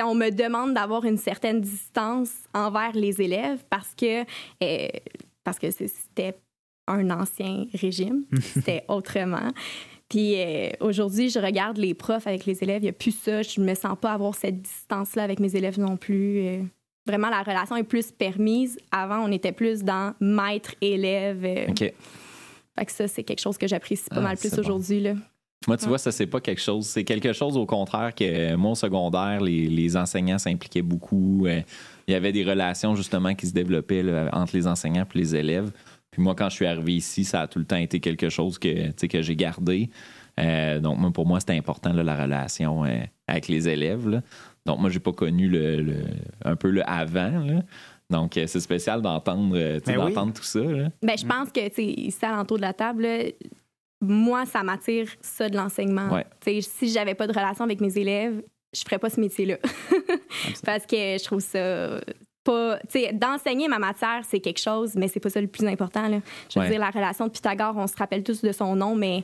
on 0.04 0.14
me 0.14 0.30
demande 0.30 0.74
d'avoir 0.74 1.06
une 1.06 1.18
certaine 1.18 1.62
distance 1.62 2.32
envers 2.54 2.92
les 2.94 3.22
élèves 3.22 3.64
parce 3.70 3.96
que, 3.96 4.24
euh, 4.62 4.88
parce 5.44 5.58
que 5.58 5.72
c'était 5.72 6.36
un 6.88 7.10
ancien 7.10 7.66
régime. 7.74 8.26
C'était 8.42 8.84
autrement. 8.90 9.52
Puis 10.10 10.36
euh, 10.36 10.70
aujourd'hui, 10.82 11.30
je 11.30 11.40
regarde 11.40 11.78
les 11.78 11.94
profs 11.94 12.28
avec 12.28 12.46
les 12.46 12.62
élèves, 12.62 12.82
il 12.82 12.86
n'y 12.86 12.90
a 12.90 12.94
plus 12.94 13.16
ça. 13.16 13.42
Je 13.42 13.60
me 13.62 13.74
sens 13.74 13.98
pas 14.00 14.12
avoir 14.12 14.36
cette 14.36 14.62
distance-là 14.62 15.24
avec 15.24 15.40
mes 15.40 15.56
élèves 15.56 15.80
non 15.80 15.98
plus. 15.98 16.40
Euh, 16.40 16.62
vraiment, 17.06 17.30
la 17.30 17.44
relation 17.44 17.76
est 17.76 17.84
plus 17.84 18.12
permise. 18.12 18.78
Avant, 18.92 19.20
on 19.26 19.32
était 19.32 19.52
plus 19.52 19.84
dans 19.84 20.14
maître-élève. 20.20 21.44
euh, 21.46 21.68
OK. 21.70 21.80
Fait 22.78 22.86
que 22.86 22.92
ça, 22.92 23.08
c'est 23.08 23.24
quelque 23.24 23.40
chose 23.42 23.58
que 23.58 23.68
j'apprécie 23.68 24.10
pas 24.10 24.18
Ah, 24.18 24.22
mal 24.22 24.38
plus 24.38 24.52
bon. 24.52 24.60
aujourd'hui. 24.60 25.04
Moi, 25.68 25.78
tu 25.78 25.88
vois, 25.88 25.98
ça, 25.98 26.12
c'est 26.12 26.28
pas 26.28 26.42
quelque 26.42 26.62
chose. 26.62 26.86
C'est 26.86 27.04
quelque 27.04 27.32
chose, 27.34 27.58
au 27.58 27.66
contraire, 27.66 28.14
que 28.14 28.24
euh, 28.24 28.58
moi, 28.58 28.72
au 28.72 28.76
secondaire, 28.76 29.40
les, 29.42 29.68
les 29.68 29.98
enseignants 29.98 30.38
s'impliquaient 30.38 30.82
beaucoup. 30.82 31.46
Euh, 31.48 31.62
il 32.08 32.12
y 32.12 32.16
avait 32.16 32.32
des 32.34 32.44
relations, 32.44 32.94
justement, 32.96 33.34
qui 33.34 33.48
se 33.48 33.54
développaient 33.54 34.04
là, 34.04 34.30
entre 34.34 34.56
les 34.56 34.68
enseignants 34.68 35.06
et 35.14 35.18
les 35.18 35.36
élèves. 35.36 35.72
Puis 36.12 36.22
moi, 36.22 36.36
quand 36.36 36.50
je 36.50 36.56
suis 36.56 36.66
arrivé 36.66 36.94
ici, 36.96 37.24
ça 37.24 37.42
a 37.42 37.48
tout 37.48 37.60
le 37.60 37.66
temps 37.66 37.78
été 37.78 38.00
quelque 38.00 38.30
chose 38.30 38.60
que, 38.60 38.92
que 39.08 39.22
j'ai 39.22 39.36
gardé. 39.36 39.90
Euh, 40.40 40.80
donc, 40.80 41.00
moi, 41.00 41.12
pour 41.12 41.26
moi, 41.26 41.40
c'était 41.40 41.58
important, 41.58 41.94
là, 41.94 42.04
la 42.04 42.22
relation 42.22 42.86
euh, 42.86 43.00
avec 43.28 43.48
les 43.48 43.68
élèves. 43.68 44.08
là. 44.08 44.22
Donc, 44.66 44.80
moi, 44.80 44.90
j'ai 44.90 45.00
pas 45.00 45.12
connu 45.14 45.48
le, 45.48 45.82
le- 45.82 46.06
un 46.44 46.56
peu 46.56 46.70
le 46.70 46.88
avant. 46.90 47.40
là. 47.46 47.62
Donc, 48.10 48.38
euh, 48.38 48.46
c'est 48.48 48.60
spécial 48.60 49.02
d'entendre 49.02 49.56
euh, 49.58 49.80
Ben 49.86 49.98
oui. 49.98 50.14
d'entendre 50.14 50.34
tout 50.34 50.44
ça. 50.44 50.60
là. 50.60 50.90
Ben, 51.02 51.18
je 51.18 51.26
pense 51.26 51.52
que, 51.52 51.68
tu 51.70 51.76
sais, 51.76 51.86
ici, 51.86 52.26
à 52.26 52.32
l'entour 52.36 52.58
de 52.58 52.62
la 52.64 52.74
table, 52.74 53.04
là, 53.04 53.24
moi, 54.02 54.46
ça 54.46 54.62
m'attire 54.64 55.08
ça 55.22 55.50
de 55.50 55.56
l'enseignement. 55.58 56.10
Ouais. 56.10 56.26
Si 56.62 56.90
j'avais 56.92 57.16
pas 57.16 57.28
de 57.28 57.34
relation 57.34 57.64
avec 57.64 57.82
mes 57.82 57.98
élèves, 57.98 58.44
je 58.76 58.82
ferais 58.82 59.00
pas 59.00 59.10
ce 59.10 59.20
métier-là. 59.20 59.58
Parce 60.66 60.86
que 60.86 60.96
je 61.18 61.24
trouve 61.24 61.40
ça 61.40 62.00
pas. 62.44 62.78
Tu 62.92 63.00
sais, 63.00 63.14
d'enseigner 63.14 63.68
ma 63.68 63.80
matière, 63.80 64.22
c'est 64.24 64.40
quelque 64.40 64.60
chose, 64.60 64.94
mais 64.96 65.08
c'est 65.08 65.20
pas 65.20 65.30
ça 65.30 65.42
le 65.42 65.48
plus 65.48 65.66
important. 65.66 66.08
Là. 66.08 66.20
Je 66.54 66.60
veux 66.60 66.66
Ouais. 66.66 66.72
dire, 66.72 66.80
la 66.80 66.90
relation 66.92 67.26
de 67.28 67.32
Pythagore, 67.32 67.76
on 67.78 67.88
se 67.88 67.96
rappelle 67.98 68.24
tous 68.24 68.42
de 68.42 68.52
son 68.52 68.76
nom, 68.76 68.96
mais 68.96 69.24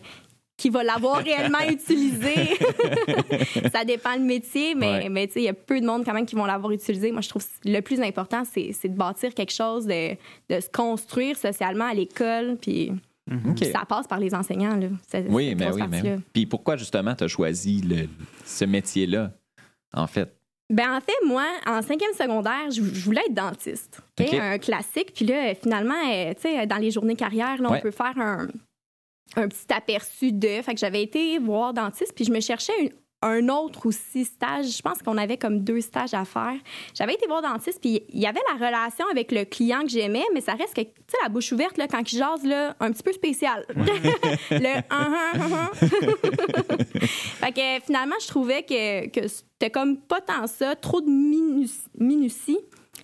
qui 0.62 0.70
va 0.70 0.84
l'avoir 0.84 1.18
réellement 1.24 1.60
utilisé. 1.70 2.36
ça 3.74 3.84
dépend 3.84 4.14
le 4.16 4.22
métier, 4.22 4.76
mais, 4.76 4.92
Ouais. 4.92 5.10
mais 5.10 5.28
tu 5.28 5.34
sais, 5.34 5.40
il 5.42 5.46
y 5.46 5.50
a 5.50 5.54
peu 5.54 5.80
de 5.80 5.86
monde 5.86 6.04
quand 6.06 6.14
même 6.14 6.26
qui 6.26 6.36
vont 6.36 6.46
l'avoir 6.46 6.72
utilisé. 6.72 7.12
Moi, 7.12 7.22
je 7.22 7.30
trouve 7.30 7.44
que 7.44 7.68
le 7.70 7.82
plus 7.82 8.00
important, 8.02 8.44
c'est 8.46 8.88
de 8.88 8.96
bâtir 8.96 9.34
quelque 9.34 9.54
chose, 9.54 9.86
de, 9.86 10.12
de 10.50 10.60
se 10.60 10.70
construire 10.70 11.36
socialement 11.38 11.86
à 11.86 11.94
l'école, 11.94 12.58
puis 12.62 12.92
puis 13.56 13.66
ça 13.72 13.86
passe 13.88 14.08
par 14.08 14.20
les 14.20 14.36
enseignants. 14.36 14.76
Là, 14.76 14.88
Oui, 15.30 15.56
mais 15.56 15.72
oui, 15.72 15.82
mais. 15.90 16.18
Puis 16.34 16.46
pourquoi, 16.46 16.76
justement, 16.76 17.16
tu 17.16 17.24
as 17.24 17.28
choisi 17.30 17.80
le- 17.82 18.10
ce 18.46 18.66
métier-là, 18.66 19.32
en 19.94 20.06
fait? 20.08 20.34
Ben, 20.70 20.96
en 20.98 21.00
fait, 21.00 21.26
moi, 21.26 21.46
en 21.66 21.82
cinquième 21.82 22.14
secondaire, 22.14 22.70
je, 22.72 22.82
je 22.84 23.04
voulais 23.06 23.22
être 23.28 23.34
dentiste. 23.34 24.02
Un 24.20 24.58
classique. 24.58 25.14
Puis 25.16 25.26
là, 25.26 25.54
finalement, 25.56 25.94
euh, 26.12 26.34
tu 26.34 26.42
sais, 26.42 26.66
dans 26.68 26.78
les 26.78 26.92
journées 26.92 27.16
carrière, 27.16 27.62
là, 27.62 27.70
Ouais. 27.70 27.78
on 27.78 27.82
peut 27.82 27.92
faire 27.92 28.14
un, 28.18 28.48
un 29.36 29.48
petit 29.48 29.72
aperçu 29.74 30.32
de. 30.32 30.62
Fait 30.62 30.74
que 30.74 30.80
j'avais 30.80 31.04
été 31.04 31.38
voir 31.40 31.74
dentiste, 31.74 32.14
puis 32.16 32.26
je 32.26 32.32
me 32.32 32.40
cherchais 32.42 32.74
une- 32.82 32.92
un 33.24 33.50
autre 33.50 33.86
aussi 33.86 34.26
stage. 34.26 34.66
Je 34.78 34.82
pense 34.82 34.98
qu'on 35.04 35.16
avait 35.16 35.38
comme 35.38 35.60
deux 35.64 35.80
stages 35.82 36.16
à 36.16 36.26
faire. 36.26 36.56
J'avais 36.96 37.14
été 37.14 37.28
voir 37.28 37.44
dentiste, 37.44 37.80
puis 37.80 38.02
il 38.10 38.20
y 38.20 38.26
avait 38.26 38.40
la 38.52 38.56
relation 38.66 39.06
avec 39.12 39.32
le 39.32 39.46
client 39.46 39.82
que 39.84 39.90
j'aimais, 39.90 40.24
mais 40.34 40.42
ça 40.42 40.54
reste 40.54 40.74
que, 40.74 40.82
tu 40.82 40.88
sais, 41.08 41.18
la 41.22 41.30
bouche 41.30 41.52
ouverte, 41.52 41.78
là, 41.78 41.88
quand 41.88 42.02
il 42.12 42.18
jase, 42.18 42.44
là, 42.44 42.76
un 42.80 42.92
petit 42.92 43.04
peu 43.04 43.14
spécial. 43.14 43.64
le 43.76 44.78
uh 44.80 44.84
-huh, 44.90 45.72
Fait 47.42 47.52
que 47.52 47.86
finalement, 47.86 48.16
je 48.22 48.28
trouvais 48.28 48.64
que, 48.64 49.08
que 49.10 49.28
c'était 49.28 49.70
comme 49.70 49.98
pas 49.98 50.22
tant 50.22 50.48
ça, 50.48 50.76
trop 50.76 51.02
de 51.02 51.10
minutie. 52.00 52.58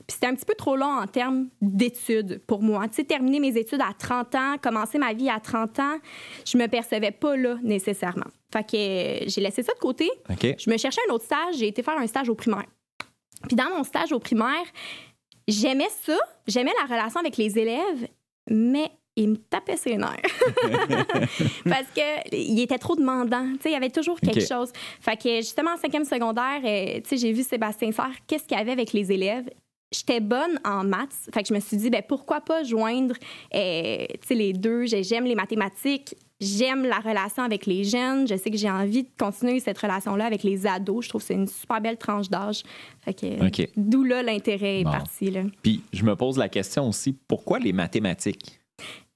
Puis 0.05 0.15
c'était 0.15 0.27
un 0.27 0.35
petit 0.35 0.45
peu 0.45 0.53
trop 0.55 0.75
long 0.75 0.99
en 0.99 1.07
termes 1.07 1.49
d'études 1.61 2.41
pour 2.47 2.61
moi. 2.61 2.87
Tu 2.87 2.95
sais, 2.95 3.03
terminer 3.03 3.39
mes 3.39 3.57
études 3.57 3.81
à 3.81 3.93
30 3.97 4.35
ans, 4.35 4.55
commencer 4.61 4.97
ma 4.97 5.13
vie 5.13 5.29
à 5.29 5.39
30 5.39 5.79
ans, 5.79 5.97
je 6.45 6.57
me 6.57 6.67
percevais 6.67 7.11
pas 7.11 7.35
là 7.35 7.57
nécessairement. 7.63 8.27
Fait 8.51 8.63
que 8.63 8.77
euh, 8.77 9.25
j'ai 9.27 9.41
laissé 9.41 9.63
ça 9.63 9.73
de 9.73 9.79
côté. 9.79 10.09
Je 10.57 10.69
me 10.69 10.77
cherchais 10.77 11.01
un 11.09 11.13
autre 11.13 11.25
stage. 11.25 11.55
J'ai 11.57 11.67
été 11.67 11.83
faire 11.83 11.97
un 11.97 12.07
stage 12.07 12.29
au 12.29 12.35
primaire. 12.35 12.65
Puis 13.47 13.55
dans 13.55 13.69
mon 13.69 13.83
stage 13.83 14.11
au 14.11 14.19
primaire, 14.19 14.65
j'aimais 15.47 15.89
ça. 16.03 16.17
J'aimais 16.47 16.73
la 16.81 16.95
relation 16.95 17.19
avec 17.19 17.37
les 17.37 17.57
élèves, 17.57 18.07
mais 18.49 18.91
il 19.17 19.29
me 19.29 19.35
tapait 19.35 19.77
ses 19.77 19.97
nerfs. 19.97 20.21
Parce 21.65 21.87
qu'il 21.93 22.59
était 22.59 22.77
trop 22.77 22.95
demandant. 22.95 23.47
il 23.65 23.71
y 23.71 23.75
avait 23.75 23.89
toujours 23.89 24.19
quelque 24.19 24.45
chose. 24.45 24.71
Fait 25.01 25.17
que 25.17 25.37
justement, 25.37 25.71
en 25.71 25.77
cinquième 25.77 26.05
secondaire, 26.05 26.61
euh, 26.63 27.01
j'ai 27.11 27.33
vu 27.33 27.43
Sébastien 27.43 27.91
faire 27.91 28.11
qu'est-ce 28.27 28.45
qu'il 28.45 28.57
y 28.57 28.61
avait 28.61 28.71
avec 28.71 28.93
les 28.93 29.11
élèves? 29.11 29.49
J'étais 29.91 30.19
bonne 30.19 30.59
en 30.65 30.83
maths. 30.83 31.29
Fait 31.33 31.41
que 31.41 31.49
je 31.49 31.53
me 31.53 31.59
suis 31.59 31.77
dit, 31.77 31.89
ben, 31.89 32.01
pourquoi 32.07 32.41
pas 32.41 32.63
joindre 32.63 33.15
euh, 33.53 34.05
les 34.29 34.53
deux? 34.53 34.85
J'aime 34.85 35.25
les 35.25 35.35
mathématiques, 35.35 36.15
j'aime 36.39 36.85
la 36.85 36.99
relation 36.99 37.43
avec 37.43 37.65
les 37.65 37.83
jeunes. 37.83 38.27
Je 38.27 38.35
sais 38.35 38.51
que 38.51 38.57
j'ai 38.57 38.69
envie 38.69 39.03
de 39.03 39.09
continuer 39.17 39.59
cette 39.59 39.77
relation-là 39.77 40.25
avec 40.25 40.43
les 40.43 40.67
ados. 40.67 41.05
Je 41.05 41.09
trouve 41.09 41.21
que 41.21 41.27
c'est 41.27 41.33
une 41.33 41.47
super 41.47 41.81
belle 41.81 41.97
tranche 41.97 42.29
d'âge. 42.29 42.63
Fait 43.03 43.13
que 43.13 43.69
d'où 43.75 44.03
là 44.03 44.23
l'intérêt 44.23 44.81
est 44.81 44.83
parti. 44.83 45.31
Là. 45.31 45.43
Puis 45.61 45.83
je 45.93 46.03
me 46.03 46.15
pose 46.15 46.37
la 46.37 46.49
question 46.49 46.87
aussi, 46.87 47.13
pourquoi 47.27 47.59
les 47.59 47.73
mathématiques? 47.73 48.59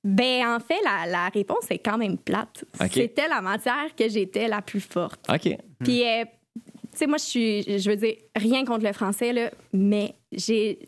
Ben 0.04 0.56
en 0.56 0.60
fait, 0.60 0.80
la, 0.84 1.30
réponse 1.30 1.70
est 1.70 1.78
quand 1.78 1.98
même 1.98 2.18
plate. 2.18 2.66
C'était 2.92 3.28
la 3.28 3.40
matière 3.40 3.96
que 3.96 4.10
j'étais 4.10 4.48
la 4.48 4.64
plus 4.64 4.80
forte. 4.80 5.20
OK. 5.32 5.56
Puis 5.84 6.04
euh, 6.04 6.24
tu 6.24 6.41
sais, 6.98 7.08
moi, 7.08 7.18
je 7.18 7.24
suis, 7.24 7.80
je 7.80 7.90
veux 7.90 7.96
dire, 7.96 8.16
rien 8.36 8.66
contre 8.66 8.86
le 8.86 8.94
français, 8.94 9.34
là, 9.34 9.52
mais 9.74 10.16
j'ai, 10.32 10.80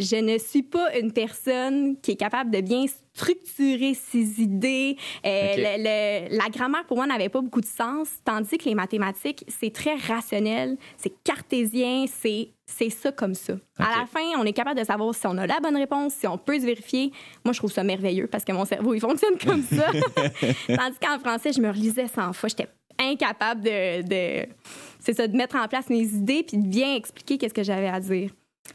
je 0.00 0.16
ne 0.16 0.38
suis 0.38 0.62
pas 0.62 0.96
une 0.98 1.12
personne 1.12 1.96
qui 2.00 2.12
est 2.12 2.16
capable 2.16 2.50
de 2.50 2.60
bien 2.60 2.86
structurer 3.14 3.94
ses 3.94 4.40
idées. 4.40 4.96
Euh, 5.26 6.26
la 6.30 6.48
grammaire, 6.48 6.84
pour 6.86 6.96
moi, 6.96 7.06
n'avait 7.06 7.28
pas 7.28 7.40
beaucoup 7.40 7.60
de 7.60 7.66
sens, 7.66 8.08
tandis 8.24 8.56
que 8.56 8.64
les 8.64 8.74
mathématiques, 8.74 9.44
c'est 9.48 9.72
très 9.72 9.94
rationnel, 9.94 10.76
c'est 10.96 11.12
cartésien, 11.22 12.06
c'est 12.08 12.50
c'est 12.66 12.88
ça 12.88 13.10
comme 13.10 13.34
ça. 13.34 13.54
À 13.78 13.98
la 13.98 14.06
fin, 14.06 14.20
on 14.38 14.44
est 14.44 14.52
capable 14.52 14.78
de 14.78 14.84
savoir 14.84 15.12
si 15.12 15.26
on 15.26 15.36
a 15.38 15.46
la 15.46 15.58
bonne 15.58 15.76
réponse, 15.76 16.14
si 16.14 16.28
on 16.28 16.38
peut 16.38 16.60
se 16.60 16.64
vérifier. 16.64 17.10
Moi, 17.44 17.52
je 17.52 17.58
trouve 17.58 17.72
ça 17.72 17.82
merveilleux 17.82 18.28
parce 18.28 18.44
que 18.44 18.52
mon 18.52 18.64
cerveau, 18.64 18.94
il 18.94 19.00
fonctionne 19.00 19.36
comme 19.44 19.62
ça. 19.62 19.86
Tandis 20.68 20.98
qu'en 21.02 21.18
français, 21.18 21.52
je 21.52 21.60
me 21.60 21.68
relisais 21.68 22.06
100 22.06 22.32
fois. 22.32 22.48
J'étais 22.48 22.68
incapable 23.00 23.62
de 23.62 24.46
c'est 25.00 25.14
ça, 25.14 25.26
de 25.26 25.36
mettre 25.36 25.56
en 25.56 25.66
place 25.66 25.88
mes 25.88 26.02
idées 26.02 26.44
puis 26.46 26.58
de 26.58 26.66
bien 26.66 26.94
expliquer 26.94 27.38
qu'est-ce 27.38 27.54
que 27.54 27.62
j'avais 27.62 27.88
à 27.88 28.00
dire. 28.00 28.30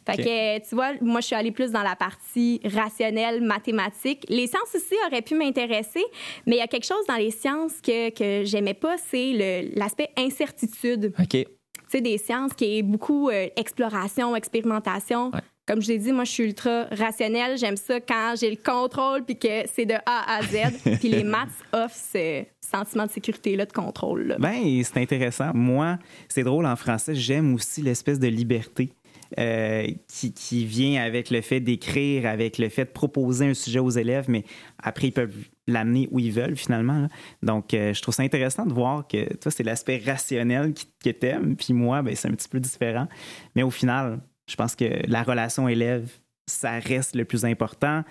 Fait 0.05 0.17
que, 0.17 0.67
tu 0.67 0.75
vois, 0.75 0.94
moi, 1.01 1.22
je 1.22 1.27
suis 1.27 1.36
allée 1.36 1.51
plus 1.51 1.72
dans 1.72 1.84
la 1.84 1.96
partie 1.96 2.60
rationnelle, 2.65 3.41
mathématique. 3.41 4.25
Les 4.27 4.48
sciences 4.48 4.75
aussi 4.75 4.96
auraient 5.08 5.22
pu 5.22 5.36
m'intéresser, 5.36 6.03
mais 6.46 6.58
il 6.58 6.60
y 6.60 6.62
a 6.62 6.67
quelque 6.67 6.86
chose 6.86 7.05
dans 7.08 7.15
les 7.15 7.32
sciences 7.32 7.79
que, 7.82 8.10
que 8.10 8.46
j'aimais 8.46 8.74
pas, 8.74 8.98
c'est 8.98 9.72
l'aspect 9.75 10.10
incertitude. 10.17 11.13
OK. 11.17 11.29
Tu 11.29 11.46
sais, 11.88 12.01
des 12.01 12.17
sciences 12.17 12.53
qui 12.53 12.77
est 12.77 12.82
beaucoup 12.82 13.29
euh, 13.29 13.48
exploration, 13.55 14.36
expérimentation. 14.36 15.32
Comme 15.67 15.82
je 15.82 15.88
l'ai 15.89 15.98
dit, 15.98 16.12
moi, 16.12 16.24
je 16.24 16.32
suis 16.32 16.44
ultra 16.44 16.86
rationnelle. 16.91 17.58
J'aime 17.58 17.77
ça 17.77 18.00
quand 18.00 18.34
j'ai 18.39 18.50
le 18.50 18.58
contrôle 18.58 19.24
puis 19.24 19.38
que 19.38 19.63
c'est 19.72 19.86
de 19.86 19.96
A 20.05 20.38
à 20.38 20.41
Z. 20.41 20.82
puis 21.00 21.10
les 21.10 21.24
maths 21.24 21.50
offrent 21.74 21.96
ce 21.96 22.44
sentiment 22.66 23.06
de 23.06 23.12
sécurité-là, 23.12 23.66
de 23.66 23.72
contrôle. 23.72 24.28
-là. 24.28 24.40
Ben, 24.40 24.84
c'est 24.84 25.02
intéressant. 25.02 25.52
Moi, 25.54 25.98
c'est 26.28 26.44
drôle 26.44 26.66
en 26.66 26.76
français, 26.76 27.16
j'aime 27.16 27.54
aussi 27.54 27.82
l'espèce 27.82 28.20
de 28.20 28.28
liberté. 28.28 28.92
Euh, 29.40 29.88
qui, 30.08 30.34
qui, 30.34 30.66
vient 30.66 31.04
avec 31.04 31.32
le 31.32 31.42
fait 31.42 31.60
d'écrire, 31.60 32.28
avec 32.28 32.60
le 32.60 32.70
fait 32.70 32.86
de 32.86 32.92
proposer 32.92 33.48
un 33.48 33.54
sujet 33.56 33.80
aux 33.80 33.90
élèves, 33.90 34.26
mais 34.30 34.44
après, 34.78 35.08
ils 35.08 35.12
peuvent 35.12 35.36
l'amener 35.68 36.08
où 36.12 36.20
ils 36.20 36.32
veulent 36.32 36.56
finalement. 36.56 37.08
Donc, 37.42 37.74
euh, 37.74 37.92
je 37.92 38.02
trouve 38.02 38.14
ça 38.14 38.22
intéressant 38.22 38.66
de 38.68 38.74
voir 38.74 39.08
que 39.08 39.34
toi, 39.38 39.52
c'est 39.52 39.64
l'aspect 39.64 40.02
rationnel 40.06 40.74
qui, 40.74 40.86
que 41.04 41.10
t'aimes, 41.10 41.56
puis 41.56 41.74
moi, 41.74 42.04
ben, 42.04 42.16
c'est 42.16 42.28
un 42.28 42.32
petit 42.34 42.48
peu 42.48 42.60
différent. 42.60 43.08
Mais 43.56 43.64
au 43.64 43.72
final, 43.72 44.20
je 44.48 44.56
pense 44.56 44.76
que 44.76 44.86
la 45.08 45.24
relation 45.24 45.68
élève, 45.68 46.08
ça 46.46 46.80
reste 46.80 47.16
le 47.16 47.26
plus 47.26 47.46
important. 47.46 48.04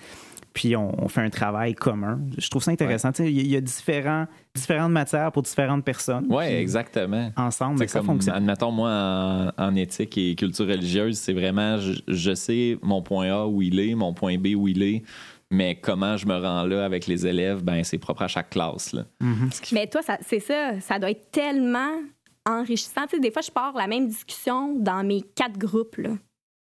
Puis 0.55 0.77
on, 0.77 1.09
fait 1.09 1.21
un 1.21 1.31
travail 1.31 1.75
commun. 1.75 2.21
Je 2.39 2.49
trouve 2.49 2.63
ça 2.63 2.71
intéressant. 2.71 3.11
Il 3.19 3.47
y, 3.47 3.57
a 3.57 3.61
différents, 3.61 4.27
différentes 4.55 4.93
matières 4.93 5.33
pour 5.33 5.43
différentes 5.43 5.85
personnes. 5.85 6.27
Oui, 6.31 6.45
exactement. 6.45 7.33
Ensemble, 7.37 7.81
mais 7.81 7.89
ça 7.89 8.03
fonctionne. 8.03 8.37
Admettons, 8.37 8.71
moi, 8.71 9.53
en, 9.59 9.75
éthique 9.75 10.17
et 10.17 10.37
culture 10.37 10.69
religieuse, 10.69 11.19
c'est 11.19 11.33
vraiment, 11.33 11.79
je, 11.79 12.35
sais 12.35 12.79
mon 12.83 13.03
point 13.03 13.33
A 13.33 13.47
où 13.47 13.63
il 13.63 13.81
est, 13.81 13.97
mon 13.97 14.15
point 14.15 14.39
B 14.39 14.55
où 14.57 14.69
il 14.69 14.83
est 14.83 15.03
mais 15.51 15.77
comment 15.77 16.17
je 16.17 16.27
me 16.27 16.37
rends 16.37 16.65
là 16.65 16.85
avec 16.85 17.07
les 17.07 17.27
élèves, 17.27 17.63
ben 17.63 17.85
c'est 17.85 17.99
propre 17.99 18.23
à 18.23 18.29
chaque 18.29 18.51
classe. 18.51 18.93
Là. 18.93 19.05
Mm-hmm. 19.23 19.75
Mais 19.75 19.87
toi, 19.87 20.01
c'est 20.21 20.41
ça, 20.41 20.81
ça 20.81 20.99
doit 20.99 21.11
être 21.11 21.31
tellement 21.31 22.01
enrichissant. 22.45 23.03
des 23.21 23.31
fois, 23.31 23.43
je 23.43 23.51
pars 23.51 23.75
la 23.75 23.87
même 23.87 24.09
discussion 24.09 24.75
dans 24.75 25.05
mes 25.05 25.23
quatre 25.23 25.57
groupes. 25.57 25.97
Là. 25.97 26.11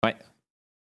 Ouais. 0.05 0.15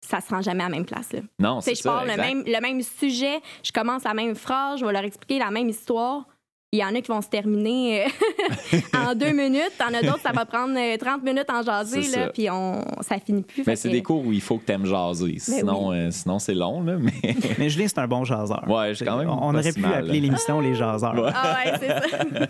Ça 0.07 0.21
se 0.21 0.29
rend 0.29 0.41
jamais 0.41 0.63
à 0.63 0.69
la 0.69 0.75
même 0.75 0.85
place. 0.85 1.11
Là. 1.11 1.19
Non, 1.37 1.59
c'est 1.59 1.75
ça. 1.75 1.81
Je 1.81 1.83
pars 1.83 2.05
le 2.05 2.15
même, 2.15 2.43
le 2.45 2.61
même 2.61 2.81
sujet, 2.81 3.41
je 3.61 3.71
commence 3.73 4.05
la 4.05 4.13
même 4.13 4.35
phrase, 4.35 4.79
je 4.79 4.85
vais 4.85 4.93
leur 4.93 5.03
expliquer 5.03 5.37
la 5.37 5.51
même 5.51 5.67
histoire. 5.67 6.25
Il 6.73 6.79
y 6.79 6.83
en 6.83 6.93
a 6.93 6.99
qui 6.99 7.07
vont 7.07 7.21
se 7.21 7.29
terminer 7.29 8.05
euh, 8.05 8.77
en 8.93 9.15
deux 9.15 9.31
minutes. 9.31 9.71
T'en 9.77 9.93
as 9.93 10.01
d'autres, 10.01 10.19
ça 10.19 10.33
va 10.33 10.45
prendre 10.45 10.75
30 10.97 11.21
euh, 11.21 11.23
minutes 11.23 11.49
en 11.49 11.61
jaser, 11.61 12.01
là, 12.13 12.27
puis 12.27 12.49
on, 12.49 12.83
ça 12.99 13.19
finit 13.19 13.41
plus. 13.41 13.63
Mais 13.65 13.77
c'est 13.77 13.87
des 13.87 14.03
cours 14.03 14.25
où 14.25 14.33
il 14.33 14.41
faut 14.41 14.57
que 14.57 14.65
tu 14.65 14.73
aimes 14.73 14.85
jaser. 14.85 15.31
Ben 15.31 15.39
sinon, 15.39 15.93
euh, 15.93 16.11
sinon 16.11 16.39
c'est 16.39 16.53
long. 16.53 16.83
Là, 16.83 16.97
mais... 16.99 17.13
mais 17.57 17.69
Julien, 17.69 17.87
c'est 17.87 17.99
un 17.99 18.07
bon 18.07 18.25
jaseur. 18.25 18.65
Ouais, 18.67 18.91
quand 18.99 19.17
même 19.17 19.29
on 19.29 19.55
aurait 19.55 19.71
pu 19.71 19.85
appeler 19.85 20.19
l'émission 20.19 20.59
Les 20.59 20.75
jaseurs. 20.75 21.15
Ah 21.33 21.57
ouais, 21.65 21.73
c'est 21.79 21.87
ça. 21.87 22.47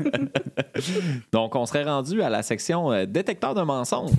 Donc, 1.31 1.55
on 1.55 1.67
serait 1.67 1.83
rendu 1.83 2.23
à 2.23 2.29
la 2.29 2.41
section 2.41 3.05
détecteur 3.05 3.53
de 3.53 3.61
mensonges. 3.61 4.11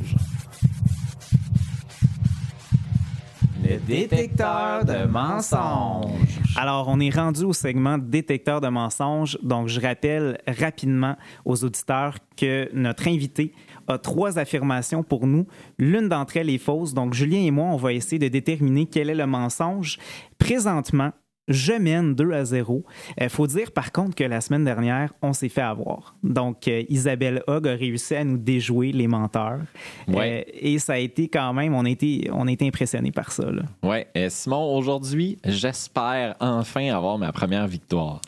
Détecteur 3.77 4.85
de 4.85 5.07
mensonges. 5.07 6.41
Alors, 6.57 6.89
on 6.89 6.99
est 7.01 7.15
rendu 7.15 7.45
au 7.45 7.53
segment 7.53 7.99
détecteur 7.99 8.61
de 8.61 8.69
mensonges. 8.69 9.39
Donc, 9.43 9.69
je 9.69 9.81
rappelle 9.81 10.39
rapidement 10.47 11.17
aux 11.45 11.63
auditeurs 11.65 12.17
que 12.37 12.69
notre 12.73 13.09
invité 13.09 13.53
a 13.87 13.99
trois 13.99 14.39
affirmations 14.39 15.03
pour 15.03 15.27
nous. 15.27 15.47
L'une 15.79 16.09
d'entre 16.09 16.37
elles 16.37 16.51
est 16.51 16.59
fausse. 16.59 16.95
Donc, 16.95 17.15
Julien 17.15 17.41
et 17.41 17.51
moi, 17.51 17.67
on 17.67 17.77
va 17.77 17.93
essayer 17.93 18.19
de 18.19 18.29
déterminer 18.29 18.87
quel 18.87 19.11
est 19.11 19.15
le 19.15 19.27
mensonge. 19.27 19.99
Présentement, 20.39 21.13
je 21.49 21.73
mène 21.73 22.15
2 22.15 22.33
à 22.33 22.45
0. 22.45 22.85
Il 23.17 23.25
euh, 23.25 23.29
faut 23.29 23.47
dire 23.47 23.73
par 23.73 23.91
contre 23.91 24.15
que 24.15 24.25
la 24.25 24.41
semaine 24.41 24.65
dernière, 24.65 25.13
on 25.23 25.33
s'est 25.33 25.49
fait 25.49 25.63
avoir. 25.63 26.15
Donc, 26.23 26.69
euh, 26.69 26.85
Isabelle 26.89 27.43
Hogg 27.47 27.67
a 27.67 27.73
réussi 27.75 28.15
à 28.15 28.25
nous 28.25 28.39
déjouer 28.39 28.93
les 28.93 29.09
menteurs. 29.09 29.61
Ouais. 30.07 30.47
Euh, 30.47 30.53
et 30.61 30.79
ça 30.79 30.95
a 30.95 30.99
été 30.99 31.29
quand 31.29 31.53
même, 31.53 31.75
on 31.75 31.85
a 31.85 31.91
été, 31.91 32.29
on 32.33 32.47
a 32.47 32.53
été 32.53 32.67
impressionnés 32.67 33.13
par 33.13 33.33
ça. 33.33 33.45
Oui. 33.83 33.99
Simon, 34.29 34.77
aujourd'hui, 34.77 35.39
j'espère 35.45 36.37
enfin 36.41 36.93
avoir 36.95 37.19
ma 37.19 37.33
première 37.33 37.67
victoire. 37.67 38.21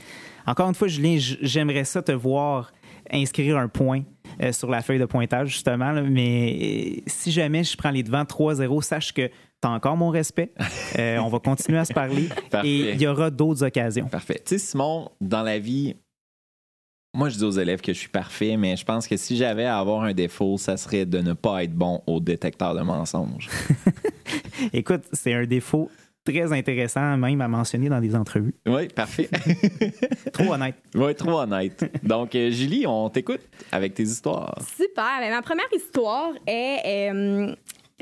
Encore 0.46 0.68
une 0.68 0.74
fois, 0.74 0.88
Julien, 0.88 1.16
j'aimerais 1.18 1.84
ça 1.84 2.02
te 2.02 2.12
voir 2.12 2.72
inscrire 3.12 3.58
un 3.58 3.68
point 3.68 4.02
sur 4.52 4.70
la 4.70 4.80
feuille 4.80 4.98
de 4.98 5.04
pointage, 5.04 5.48
justement. 5.48 5.92
mais 6.08 7.02
si 7.06 7.30
jamais 7.30 7.64
je 7.64 7.76
prends 7.76 7.90
les 7.90 8.02
devants 8.02 8.22
3-0, 8.22 8.82
sache 8.82 9.12
que 9.12 9.28
tu 9.60 9.68
as 9.68 9.70
encore 9.70 9.96
mon 9.96 10.10
respect. 10.10 10.52
Euh, 10.98 11.18
on 11.18 11.28
va 11.28 11.38
continuer 11.38 11.78
à 11.78 11.84
se 11.84 11.92
parler. 11.92 12.28
et 12.64 12.90
il 12.94 13.00
y 13.00 13.06
aura 13.06 13.30
d'autres 13.30 13.62
occasions. 13.62 14.08
Parfait. 14.08 14.42
Tu 14.44 14.58
sais, 14.58 14.58
Simon, 14.58 15.08
dans 15.20 15.42
la 15.42 15.60
vie, 15.60 15.94
moi, 17.14 17.28
je 17.28 17.38
dis 17.38 17.44
aux 17.44 17.50
élèves 17.50 17.80
que 17.80 17.92
je 17.92 17.98
suis 17.98 18.08
parfait, 18.08 18.56
mais 18.56 18.76
je 18.76 18.84
pense 18.84 19.06
que 19.06 19.16
si 19.16 19.36
j'avais 19.36 19.64
à 19.64 19.78
avoir 19.78 20.02
un 20.02 20.12
défaut, 20.12 20.58
ça 20.58 20.76
serait 20.76 21.06
de 21.06 21.18
ne 21.18 21.32
pas 21.32 21.64
être 21.64 21.74
bon 21.74 22.02
au 22.06 22.20
détecteur 22.20 22.74
de 22.74 22.82
mensonges. 22.82 23.48
Écoute, 24.72 25.02
c'est 25.12 25.32
un 25.32 25.44
défaut 25.44 25.90
très 26.24 26.52
intéressant 26.52 27.16
même 27.16 27.40
à 27.40 27.48
mentionner 27.48 27.88
dans 27.88 28.00
des 28.00 28.14
entrevues. 28.14 28.54
Oui, 28.66 28.88
parfait. 28.88 29.28
trop 30.32 30.52
honnête. 30.52 30.76
Oui, 30.94 31.14
trop 31.14 31.40
honnête. 31.40 31.84
Donc, 32.04 32.34
euh, 32.34 32.50
Julie, 32.50 32.86
on 32.86 33.08
t'écoute 33.10 33.40
avec 33.72 33.94
tes 33.94 34.04
histoires. 34.04 34.54
Super. 34.76 35.18
Ben, 35.20 35.30
ma 35.30 35.42
première 35.42 35.72
histoire 35.74 36.30
est 36.46 37.10
euh, 37.12 37.54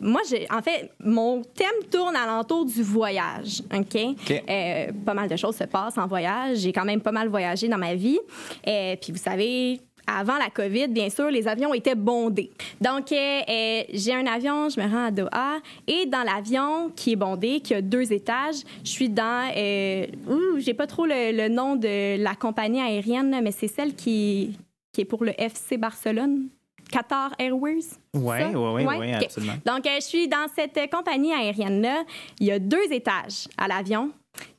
moi, 0.02 0.20
en 0.50 0.62
fait, 0.62 0.90
mon 1.04 1.42
thème 1.42 1.88
tourne 1.90 2.16
alentour 2.16 2.64
du 2.64 2.82
voyage. 2.82 3.62
OK? 3.74 3.96
Euh, 4.30 4.92
pas 5.04 5.14
mal 5.14 5.28
de 5.28 5.36
choses 5.36 5.56
se 5.56 5.64
passent 5.64 5.98
en 5.98 6.06
voyage. 6.06 6.58
J'ai 6.58 6.72
quand 6.72 6.84
même 6.84 7.00
pas 7.00 7.12
mal 7.12 7.28
voyagé 7.28 7.68
dans 7.68 7.78
ma 7.78 7.94
vie. 7.94 8.18
Et 8.64 8.70
euh, 8.70 8.96
puis, 9.00 9.12
vous 9.12 9.18
savez, 9.18 9.80
avant 10.08 10.38
la 10.38 10.48
COVID, 10.48 10.88
bien 10.88 11.10
sûr, 11.10 11.30
les 11.30 11.46
avions 11.46 11.74
étaient 11.74 11.94
bondés. 11.94 12.50
Donc, 12.80 13.12
euh, 13.12 13.82
j'ai 13.92 14.14
un 14.14 14.26
avion, 14.26 14.68
je 14.68 14.80
me 14.80 14.86
rends 14.86 15.06
à 15.06 15.10
Doha, 15.10 15.58
et 15.86 16.06
dans 16.06 16.22
l'avion 16.22 16.90
qui 16.96 17.12
est 17.12 17.16
bondé, 17.16 17.60
qui 17.60 17.74
a 17.74 17.82
deux 17.82 18.12
étages, 18.12 18.62
je 18.82 18.88
suis 18.90 19.10
dans, 19.10 19.52
euh, 19.54 20.06
ouh, 20.28 20.58
j'ai 20.58 20.74
pas 20.74 20.86
trop 20.86 21.04
le, 21.04 21.36
le 21.36 21.48
nom 21.48 21.76
de 21.76 22.16
la 22.22 22.34
compagnie 22.34 22.80
aérienne, 22.80 23.38
mais 23.42 23.52
c'est 23.52 23.68
celle 23.68 23.94
qui, 23.94 24.56
qui 24.92 25.02
est 25.02 25.04
pour 25.04 25.24
le 25.24 25.32
FC 25.38 25.76
Barcelone. 25.76 26.48
Qatar 26.90 27.32
Airways. 27.38 27.86
Oui, 28.14 28.36
oui, 28.38 28.54
oui, 28.54 28.84
Ouais? 28.84 28.98
oui, 28.98 29.14
OK. 29.16 29.22
absolument. 29.24 29.54
Donc, 29.66 29.86
euh, 29.86 29.96
je 29.96 30.04
suis 30.04 30.28
dans 30.28 30.46
cette 30.54 30.90
compagnie 30.90 31.32
aérienne-là. 31.32 32.04
Il 32.40 32.46
y 32.46 32.52
a 32.52 32.58
deux 32.58 32.90
étages 32.90 33.48
à 33.56 33.68
l'avion. 33.68 34.10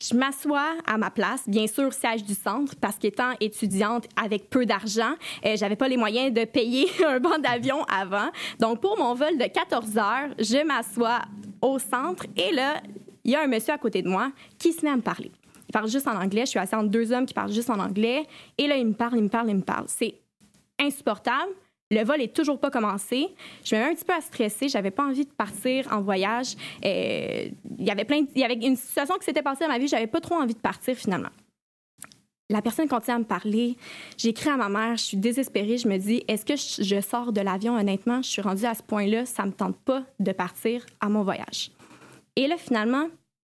Je 0.02 0.14
m'assois 0.14 0.74
à 0.86 0.98
ma 0.98 1.10
place, 1.10 1.48
bien 1.48 1.66
sûr, 1.68 1.94
siège 1.94 2.24
du 2.26 2.34
centre, 2.34 2.76
parce 2.82 2.98
qu'étant 2.98 3.32
étudiante 3.40 4.08
avec 4.22 4.50
peu 4.50 4.66
d'argent, 4.66 5.14
euh, 5.46 5.56
j'avais 5.56 5.78
pas 5.78 5.88
les 5.88 5.96
moyens 5.96 6.34
de 6.34 6.44
payer 6.44 6.88
un 7.08 7.20
banc 7.20 7.40
d'avion 7.40 7.84
avant. 7.86 8.30
Donc, 8.60 8.82
pour 8.82 8.98
mon 8.98 9.14
vol 9.14 9.38
de 9.38 9.46
14 9.46 9.98
heures, 9.98 10.30
je 10.38 10.66
m'assois 10.66 11.22
au 11.62 11.80
centre 11.80 12.26
et 12.36 12.52
là, 12.54 12.82
il 13.24 13.32
y 13.32 13.36
a 13.36 13.42
un 13.44 13.48
monsieur 13.48 13.74
à 13.74 13.78
côté 13.78 14.02
de 14.02 14.10
moi 14.10 14.32
qui 14.58 14.74
se 14.74 14.84
met 14.84 14.92
à 14.92 14.96
me 14.98 15.02
parler. 15.02 15.32
Il 15.68 15.72
parle 15.72 15.88
juste 15.88 16.08
en 16.08 16.16
anglais. 16.20 16.42
Je 16.42 16.50
suis 16.52 16.60
assise 16.60 16.74
entre 16.74 16.90
deux 16.90 17.12
hommes 17.14 17.26
qui 17.28 17.34
parlent 17.34 17.52
juste 17.52 17.70
en 17.70 17.80
anglais. 17.80 18.26
Et 18.58 18.66
là, 18.68 18.76
il 18.76 18.88
me 18.88 18.94
parle, 18.94 19.18
il 19.18 19.24
me 19.24 19.30
parle, 19.30 19.50
il 19.50 19.56
me 19.58 19.62
parle. 19.62 19.86
C'est 19.88 20.16
insupportable. 20.80 21.52
Le 21.92 22.04
vol 22.04 22.22
est 22.22 22.36
toujours 22.36 22.60
pas 22.60 22.70
commencé. 22.70 23.28
Je 23.64 23.76
me 23.76 23.82
mets 23.82 23.88
un 23.88 23.96
petit 23.96 24.06
peu 24.06 24.14
à 24.14 24.22
stresser. 24.22 24.70
J'avais 24.70 24.92
pas 24.92 25.06
envie 25.06 25.26
de 25.26 25.32
partir 25.32 25.88
en 25.92 26.02
voyage. 26.02 26.56
Euh, 26.86 27.50
il 27.78 27.86
y 27.86 27.90
avait 27.90 28.06
plein, 28.06 28.26
il 28.36 28.64
une 28.64 28.76
situation 28.76 29.16
qui 29.18 29.26
s'était 29.26 29.42
passée 29.42 29.64
dans 29.64 29.72
ma 29.72 29.80
vie. 29.80 29.88
J'avais 29.88 30.08
pas 30.08 30.22
trop 30.22 30.36
envie 30.36 30.54
de 30.54 30.60
partir 30.60 30.96
finalement. 30.96 31.30
La 32.52 32.62
personne 32.62 32.88
continue 32.88 33.16
à 33.16 33.20
me 33.20 33.26
parler. 33.26 33.76
J'écris 34.18 34.50
à 34.50 34.58
ma 34.58 34.70
mère. 34.70 34.98
Je 34.98 35.04
suis 35.04 35.18
désespérée. 35.18 35.78
Je 35.78 35.88
me 35.88 35.98
dis, 35.98 36.24
est-ce 36.28 36.46
que 36.46 36.56
je, 36.56 36.84
je 36.84 37.02
sors 37.02 37.34
de 37.34 37.42
l'avion? 37.42 37.76
Honnêtement 37.76 38.22
Je 38.22 38.30
suis 38.30 38.42
rendue 38.42 38.66
à 38.66 38.76
ce 38.76 38.84
point-là. 38.84 39.26
Ça 39.26 39.46
me 39.46 39.52
tente 39.52 39.78
pas 39.78 40.04
de 40.20 40.32
partir 40.32 40.86
à 41.00 41.10
mon 41.10 41.24
voyage. 41.24 41.72
Et 42.36 42.48
là, 42.48 42.58
finalement, 42.58 43.08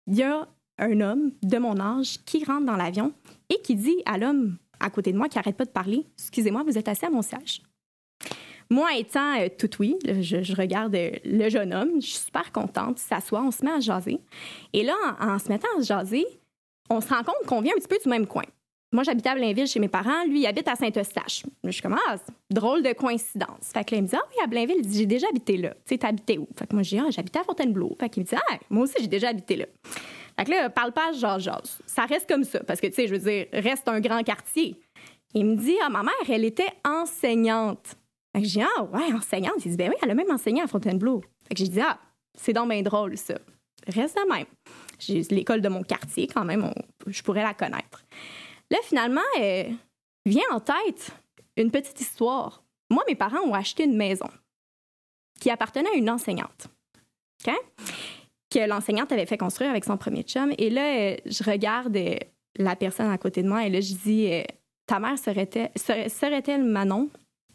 il 0.06 0.16
y 0.16 0.22
a 0.22 0.48
un 0.78 1.00
homme 1.00 1.32
de 1.42 1.58
mon 1.58 1.78
âge 1.78 2.18
qui 2.24 2.44
rentre 2.44 2.66
dans 2.66 2.76
l'avion 2.76 3.12
et 3.50 3.60
qui 3.62 3.74
dit 3.74 4.02
à 4.06 4.16
l'homme 4.16 4.56
à 4.82 4.90
côté 4.90 5.12
de 5.12 5.16
moi 5.16 5.28
qui 5.28 5.38
arrête 5.38 5.56
pas 5.56 5.64
de 5.64 5.70
parler, 5.70 6.04
excusez-moi, 6.18 6.64
vous 6.64 6.76
êtes 6.76 6.88
assis 6.88 7.06
à 7.06 7.10
mon 7.10 7.22
siège. 7.22 7.62
Moi, 8.72 8.96
étant 8.96 9.38
euh, 9.38 9.48
tout 9.58 9.68
oui, 9.80 9.98
je, 10.02 10.56
regarde 10.56 10.94
euh, 10.94 11.10
le 11.26 11.50
jeune 11.50 11.74
homme, 11.74 12.00
je 12.00 12.06
suis 12.06 12.24
super 12.24 12.50
contente, 12.52 12.98
il 12.98 13.06
s'assoit, 13.06 13.42
on 13.42 13.50
se 13.50 13.62
met 13.62 13.70
à 13.70 13.80
jaser. 13.80 14.18
Et 14.72 14.82
là, 14.82 14.94
en, 15.20 15.38
se 15.38 15.50
mettant 15.50 15.68
à 15.76 15.82
se 15.82 15.86
jaser, 15.88 16.24
on 16.88 17.02
se 17.02 17.08
rend 17.10 17.22
compte 17.22 17.46
qu'on 17.46 17.60
vient 17.60 17.74
un 17.76 17.78
petit 17.78 17.88
peu 17.88 17.98
du 18.02 18.08
même 18.08 18.26
coin. 18.26 18.44
Moi, 18.90 19.02
j'habitais 19.04 19.28
à 19.28 19.34
Blainville 19.34 19.66
chez 19.66 19.78
mes 19.78 19.88
parents, 19.88 20.24
lui, 20.24 20.40
il 20.40 20.46
habite 20.46 20.66
à 20.68 20.76
Saint-Eustache. 20.76 21.42
Je 21.64 21.70
suis 21.70 21.82
comme, 21.82 21.98
ah, 22.08 22.16
drôle 22.48 22.82
de 22.82 22.94
coïncidence. 22.94 23.72
Fait 23.74 23.84
que 23.84 23.94
là, 23.94 23.98
il 23.98 24.04
me 24.04 24.08
dit, 24.08 24.16
ah 24.16 24.24
oui, 24.30 24.36
à 24.42 24.46
Blainville, 24.46 24.90
j'ai 24.90 25.04
déjà 25.04 25.26
habité 25.28 25.58
là. 25.58 25.74
Tu 25.74 25.80
sais, 25.90 25.98
t'habitais 25.98 26.38
où? 26.38 26.48
Fait 26.58 26.66
que 26.66 26.74
moi, 26.74 26.82
je 26.82 26.96
dis, 26.96 26.98
ah, 26.98 27.10
j'habitais 27.10 27.40
à 27.40 27.44
Fontainebleau. 27.44 27.94
Fait 28.00 28.08
qu'il 28.08 28.22
me 28.22 28.26
dit, 28.26 28.34
ah, 28.34 28.54
moi 28.70 28.84
aussi, 28.84 28.94
j'ai 29.00 29.06
déjà 29.06 29.28
habité 29.28 29.56
là. 29.56 29.66
Fait 30.38 30.46
que 30.46 30.50
là, 30.50 30.70
parle 30.70 30.92
pas, 30.92 31.12
genre, 31.12 31.38
jase. 31.38 31.78
Ça 31.84 32.06
reste 32.06 32.26
comme 32.26 32.44
ça, 32.44 32.64
parce 32.64 32.80
que, 32.80 32.86
tu 32.86 32.94
sais, 32.94 33.06
je 33.06 33.12
veux 33.12 33.18
dire, 33.18 33.48
reste 33.52 33.86
un 33.86 34.00
grand 34.00 34.22
quartier. 34.22 34.80
Il 35.34 35.44
me 35.44 35.56
dit, 35.56 35.76
ah, 35.84 35.90
ma 35.90 36.02
mère, 36.02 36.14
elle 36.30 36.46
était 36.46 36.72
enseignante. 36.86 37.98
Fait 38.34 38.42
que 38.42 38.48
je 38.48 38.52
dis, 38.52 38.62
ah, 38.62 38.82
ouais, 38.84 39.12
enseignante. 39.12 39.64
Il 39.64 39.70
dit, 39.72 39.76
ben 39.76 39.90
oui, 39.90 39.96
elle 40.02 40.10
a 40.10 40.14
même 40.14 40.30
enseigné 40.30 40.62
à 40.62 40.66
Fontainebleau. 40.66 41.22
Fait 41.46 41.54
que 41.54 41.58
j'ai 41.58 41.68
dit, 41.68 41.80
ah, 41.80 41.98
c'est 42.34 42.52
donc 42.52 42.72
drôle, 42.82 43.16
ça. 43.16 43.34
Reste 43.86 44.16
de 44.16 44.32
même. 44.32 44.46
J'ai 44.98 45.22
l'école 45.30 45.60
de 45.60 45.68
mon 45.68 45.82
quartier, 45.82 46.26
quand 46.26 46.44
même, 46.44 46.72
je 47.06 47.22
pourrais 47.22 47.42
la 47.42 47.54
connaître. 47.54 48.04
Là, 48.70 48.78
finalement, 48.84 49.20
euh, 49.40 49.64
vient 50.24 50.44
en 50.52 50.60
tête 50.60 51.10
une 51.56 51.70
petite 51.70 52.00
histoire. 52.00 52.62
Moi, 52.90 53.02
mes 53.08 53.16
parents 53.16 53.40
ont 53.40 53.54
acheté 53.54 53.84
une 53.84 53.96
maison 53.96 54.28
qui 55.40 55.50
appartenait 55.50 55.90
à 55.90 55.96
une 55.96 56.08
enseignante. 56.08 56.68
Que 57.44 58.68
l'enseignante 58.68 59.10
avait 59.12 59.26
fait 59.26 59.38
construire 59.38 59.70
avec 59.70 59.84
son 59.84 59.96
premier 59.96 60.22
chum. 60.22 60.52
Et 60.58 60.70
là, 60.70 60.94
euh, 60.94 61.16
je 61.26 61.42
regarde 61.42 61.96
euh, 61.96 62.16
la 62.56 62.76
personne 62.76 63.10
à 63.10 63.18
côté 63.18 63.42
de 63.42 63.48
moi 63.48 63.66
et 63.66 63.70
là, 63.70 63.80
je 63.80 63.94
dis 63.94 64.28
Ta 64.86 65.00
mère 65.00 65.18
serait-elle 65.18 65.70
serait, 65.74 66.08
serait-elle 66.08 66.62
Manon 66.62 67.08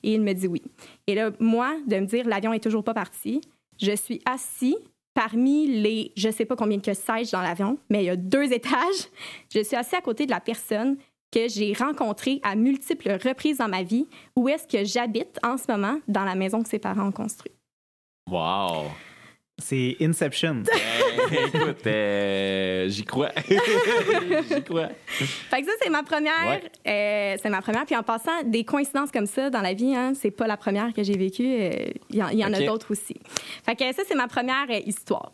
Et 0.04 0.14
il 0.14 0.22
me 0.22 0.34
dit 0.34 0.48
oui. 0.48 0.62
Et 1.08 1.16
là, 1.16 1.32
moi, 1.40 1.76
de 1.88 1.98
me 1.98 2.06
dire 2.06 2.28
L'avion 2.28 2.54
est 2.54 2.64
toujours 2.64 2.84
pas 2.84 2.94
parti, 2.94 3.42
je 3.80 3.96
suis 3.96 4.22
assis 4.26 4.78
parmi 5.14 5.68
les 5.68 6.12
je 6.16 6.30
sais 6.30 6.46
pas 6.46 6.56
combien 6.56 6.78
de 6.78 6.94
sièges 6.94 7.32
dans 7.32 7.42
l'avion, 7.42 7.78
mais 7.90 8.04
il 8.04 8.06
y 8.06 8.10
a 8.10 8.16
deux 8.16 8.54
étages. 8.54 9.10
Je 9.54 9.64
suis 9.64 9.76
assis 9.76 9.96
à 9.96 10.02
côté 10.02 10.26
de 10.26 10.32
la 10.32 10.40
personne 10.40 10.98
que 11.32 11.48
j'ai 11.48 11.74
rencontrée 11.74 12.40
à 12.44 12.56
multiples 12.56 13.18
reprises 13.24 13.58
dans 13.58 13.68
ma 13.68 13.84
vie, 13.84 14.08
où 14.36 14.48
est-ce 14.48 14.68
que 14.68 14.86
j'habite 14.86 15.40
en 15.44 15.58
ce 15.58 15.70
moment 15.70 16.00
dans 16.08 16.24
la 16.24 16.36
maison 16.36 16.64
que 16.64 16.70
ses 16.70 16.80
parents 16.80 17.08
ont 17.08 17.12
construite. 17.12 17.54
Wow! 18.30 18.86
C'est 19.60 19.98
Inception. 20.00 20.62
Écoute, 21.32 21.88
euh, 21.88 22.88
j'y 22.90 23.04
crois. 23.04 23.32
j'y 23.50 24.64
crois. 24.64 24.90
Fait 25.08 25.62
que 25.62 25.66
ça, 25.66 25.72
c'est 25.82 25.90
ma 25.90 26.04
première. 26.04 26.62
euh, 26.88 27.36
c'est 27.42 27.50
ma 27.50 27.62
première. 27.64 27.86
Puis 27.86 27.96
en 27.96 28.04
passant, 28.04 28.44
des 28.46 28.64
coïncidences 28.64 29.12
comme 29.12 29.26
ça 29.26 29.50
dans 29.50 29.62
la 29.62 29.74
vie, 29.74 29.96
hein, 29.96 30.14
c'est 30.16 30.30
pas 30.30 30.46
la 30.46 30.58
première 30.58 30.94
que 30.94 31.02
j'ai 31.02 31.18
vécue. 31.18 31.48
euh, 31.48 31.72
Il 32.12 32.18
y, 32.18 32.24
en- 32.24 32.30
il 32.30 32.38
y 32.38 32.46
en 32.46 32.54
a 32.54 32.60
d'autres 32.68 32.92
aussi. 32.92 33.16
Fait 33.66 33.76
que 33.76 33.84
ça, 33.96 34.04
c'est 34.08 34.14
ma 34.16 34.28
première 34.28 34.68
euh, 34.70 34.80
histoire. 34.86 35.32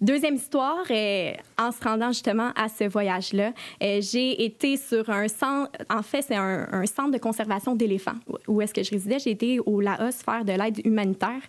Deuxième 0.00 0.36
histoire, 0.36 0.84
euh, 0.90 1.32
en 1.58 1.70
se 1.70 1.82
rendant 1.84 2.08
justement 2.12 2.52
à 2.56 2.68
ce 2.70 2.84
voyage-là, 2.84 3.52
euh, 3.82 4.00
j'ai 4.00 4.42
été 4.44 4.78
sur 4.78 5.08
un 5.10 5.28
centre, 5.28 5.70
en 5.90 6.02
fait, 6.02 6.22
c'est 6.22 6.34
un, 6.36 6.66
un 6.72 6.86
centre 6.86 7.10
de 7.10 7.18
conservation 7.18 7.74
d'éléphants. 7.74 8.16
Où 8.48 8.62
est-ce 8.62 8.72
que 8.72 8.82
je 8.82 8.90
résidais? 8.90 9.18
J'ai 9.18 9.30
été 9.32 9.60
au 9.60 9.80
Laos 9.82 10.22
faire 10.24 10.44
de 10.46 10.52
l'aide 10.52 10.80
humanitaire. 10.86 11.40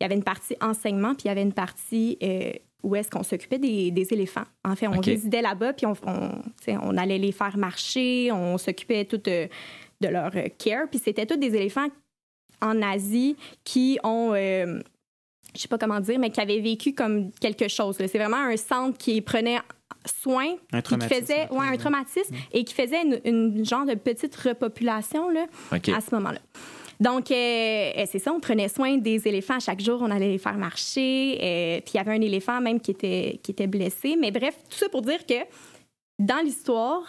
Il 0.00 0.04
y 0.04 0.06
avait 0.06 0.14
une 0.14 0.24
partie 0.24 0.56
enseignement, 0.60 1.14
puis 1.14 1.24
il 1.24 1.28
y 1.28 1.30
avait 1.30 1.42
une 1.42 1.52
partie 1.52 2.16
euh, 2.22 2.52
où 2.82 2.96
est-ce 2.96 3.10
qu'on 3.10 3.22
s'occupait 3.22 3.58
des, 3.58 3.90
des 3.90 4.12
éléphants. 4.12 4.44
En 4.64 4.76
fait, 4.76 4.88
on 4.88 5.00
résidait 5.00 5.42
là-bas, 5.42 5.72
puis 5.72 5.86
on, 5.86 6.96
allait 6.96 7.18
les 7.18 7.32
faire 7.32 7.56
marcher, 7.56 8.30
on 8.32 8.58
s'occupait 8.58 9.04
tout 9.04 9.20
euh, 9.28 9.46
de 10.00 10.08
leur 10.08 10.34
euh, 10.36 10.48
care, 10.58 10.88
puis 10.90 11.00
c'était 11.02 11.26
tous 11.26 11.36
des 11.36 11.54
éléphants 11.54 11.88
en 12.62 12.82
Asie 12.82 13.36
qui 13.64 13.98
ont, 14.04 14.32
euh, 14.34 14.80
je 15.54 15.60
sais 15.60 15.68
pas 15.68 15.78
comment 15.78 16.00
dire, 16.00 16.18
mais 16.18 16.30
qui 16.30 16.40
avaient 16.40 16.60
vécu 16.60 16.94
comme 16.94 17.30
quelque 17.32 17.68
chose. 17.68 17.96
C'est 17.98 18.18
vraiment 18.18 18.36
un 18.36 18.56
centre 18.56 18.98
qui 18.98 19.20
prenait 19.20 19.58
soin, 20.04 20.46
Un 20.72 20.80
qui 20.80 20.98
faisait 21.00 21.48
ouais, 21.50 21.66
un 21.66 21.76
traumatisme 21.76 22.34
et 22.52 22.64
qui 22.64 22.74
faisait 22.74 23.02
une, 23.02 23.20
une 23.24 23.64
genre 23.64 23.84
de 23.84 23.94
petite 23.94 24.34
repopulation 24.36 25.28
là, 25.30 25.46
à 25.70 26.00
ce 26.00 26.14
moment-là. 26.14 26.40
Donc, 27.00 27.30
euh, 27.30 27.34
euh, 27.96 28.04
c'est 28.06 28.18
ça, 28.18 28.32
on 28.32 28.40
prenait 28.40 28.68
soin 28.68 28.98
des 28.98 29.26
éléphants 29.26 29.56
à 29.56 29.60
chaque 29.60 29.80
jour, 29.80 30.00
on 30.02 30.10
allait 30.10 30.28
les 30.28 30.38
faire 30.38 30.58
marcher. 30.58 31.38
euh, 31.42 31.80
puis 31.80 31.92
il 31.94 31.96
y 31.96 32.00
avait 32.00 32.12
un 32.12 32.20
éléphant 32.20 32.60
même 32.60 32.78
qui 32.78 32.90
était, 32.90 33.40
qui 33.42 33.52
était 33.52 33.66
blessé. 33.66 34.16
Mais 34.20 34.30
bref, 34.30 34.56
tout 34.68 34.76
ça 34.76 34.88
pour 34.90 35.00
dire 35.00 35.24
que 35.24 35.34
dans 36.18 36.44
l'histoire, 36.44 37.02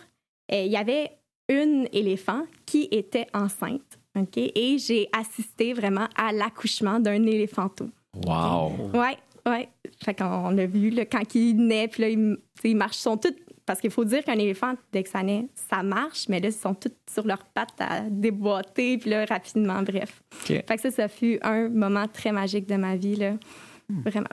euh, 0.54 0.64
il 0.64 0.72
y 0.72 0.78
avait 0.78 1.12
une 1.50 1.88
éléphant 1.92 2.44
qui 2.66 2.88
était 2.92 3.28
enceinte. 3.34 4.00
OK? 4.18 4.38
Et 4.38 4.78
j'ai 4.78 5.10
assisté 5.12 5.74
vraiment 5.74 6.08
à 6.16 6.32
l'accouchement 6.32 7.00
d'un 7.00 7.26
éléphanto. 7.26 7.90
Wow! 8.26 8.72
Ouais, 8.94 9.18
ouais. 9.46 9.70
Fait 10.04 10.14
qu'on 10.14 10.58
a 10.58 10.66
vu 10.66 10.90
là, 10.90 11.06
quand 11.06 11.36
il 11.36 11.56
naît, 11.56 11.88
puis 11.90 12.02
là, 12.02 12.10
ils 12.64 12.76
marchent, 12.76 12.98
ils 12.98 13.02
sont 13.02 13.18
tous. 13.18 13.36
Parce 13.72 13.80
qu'il 13.80 13.90
faut 13.92 14.04
dire 14.04 14.22
qu'un 14.26 14.34
éléphant, 14.38 14.74
dès 14.92 15.02
que 15.02 15.08
ça 15.08 15.24
naît, 15.24 15.48
ça 15.70 15.82
marche, 15.82 16.28
mais 16.28 16.42
là, 16.42 16.50
ils 16.50 16.54
sont 16.54 16.74
tous 16.74 16.92
sur 17.10 17.26
leurs 17.26 17.46
pattes 17.46 17.80
à 17.80 18.02
déboîter, 18.02 18.98
puis 18.98 19.10
là, 19.10 19.24
rapidement, 19.24 19.82
bref. 19.82 20.22
OK. 20.42 20.48
Fait 20.48 20.76
que 20.76 20.82
ça, 20.82 20.92
ça 20.92 21.08
fut 21.08 21.40
un 21.42 21.70
moment 21.70 22.06
très 22.10 22.34
magique 22.34 22.68
de 22.68 22.76
ma 22.76 22.98
vie, 22.98 23.16
là. 23.16 23.36
Vraiment. 23.90 24.28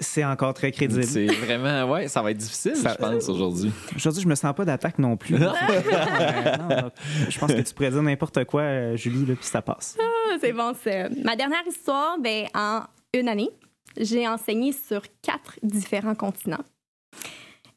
C'est 0.00 0.24
encore 0.24 0.52
très 0.52 0.72
crédible. 0.72 1.04
C'est 1.04 1.26
vraiment, 1.26 1.88
ouais, 1.92 2.08
ça 2.08 2.22
va 2.22 2.32
être 2.32 2.38
difficile, 2.38 2.74
Ça- 2.74 2.90
je 2.94 2.96
pense, 2.96 3.28
aujourd'hui. 3.28 3.70
Aujourd'hui, 3.94 4.20
je 4.22 4.26
me 4.28 4.34
sens 4.34 4.52
pas 4.52 4.64
d'attaque 4.64 4.98
non 4.98 5.16
plus. 5.16 5.36
Euh, 5.40 6.56
non, 6.58 6.68
donc, 6.82 6.92
je 7.28 7.38
pense 7.38 7.52
que 7.52 7.60
tu 7.60 7.72
pourrais 7.72 7.92
dire 7.92 8.02
n'importe 8.02 8.42
quoi, 8.46 8.62
euh, 8.62 8.96
Julie, 8.96 9.24
là, 9.26 9.36
puis 9.36 9.44
ça 9.46 9.62
passe. 9.62 9.96
Ah, 10.00 10.36
C'est 10.40 10.52
bon, 10.52 10.74
ça. 10.74 11.08
Ma 11.22 11.36
dernière 11.36 11.64
histoire, 11.68 12.18
ben, 12.18 12.46
en 12.52 12.80
une 13.14 13.28
année, 13.28 13.50
j'ai 13.96 14.26
enseigné 14.26 14.72
sur 14.72 15.02
quatre 15.22 15.60
différents 15.62 16.16
continents. 16.16 16.64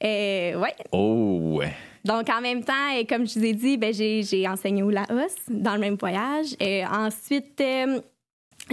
Euh, 0.03 0.59
ouais, 0.59 0.75
Oh, 0.91 1.39
ouais. 1.59 1.73
Donc, 2.03 2.29
en 2.29 2.41
même 2.41 2.63
temps, 2.63 2.89
et 2.95 3.05
comme 3.05 3.27
je 3.27 3.39
vous 3.39 3.45
ai 3.45 3.53
dit, 3.53 3.77
ben, 3.77 3.93
j'ai, 3.93 4.21
j'ai 4.23 4.47
enseigné 4.47 4.83
au 4.83 4.89
Laos 4.91 5.07
dans 5.49 5.73
le 5.73 5.79
même 5.79 5.95
voyage. 5.95 6.55
Et 6.59 6.85
ensuite, 6.85 7.59
euh, 7.61 7.99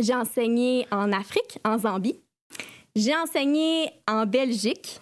j'ai 0.00 0.14
enseigné 0.14 0.86
en 0.90 1.12
Afrique, 1.12 1.58
en 1.64 1.78
Zambie. 1.78 2.20
J'ai 2.94 3.16
enseigné 3.16 3.88
en 4.06 4.26
Belgique. 4.26 5.00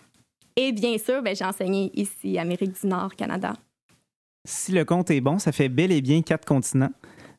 Et 0.56 0.70
bien 0.72 0.96
sûr, 0.98 1.22
ben, 1.22 1.34
j'ai 1.34 1.44
enseigné 1.44 1.90
ici, 1.94 2.38
Amérique 2.38 2.80
du 2.80 2.86
Nord, 2.86 3.16
Canada. 3.16 3.54
Si 4.46 4.72
le 4.72 4.84
compte 4.84 5.10
est 5.10 5.20
bon, 5.20 5.38
ça 5.38 5.50
fait 5.52 5.68
bel 5.68 5.90
et 5.90 6.00
bien 6.00 6.22
quatre 6.22 6.44
continents. 6.46 6.92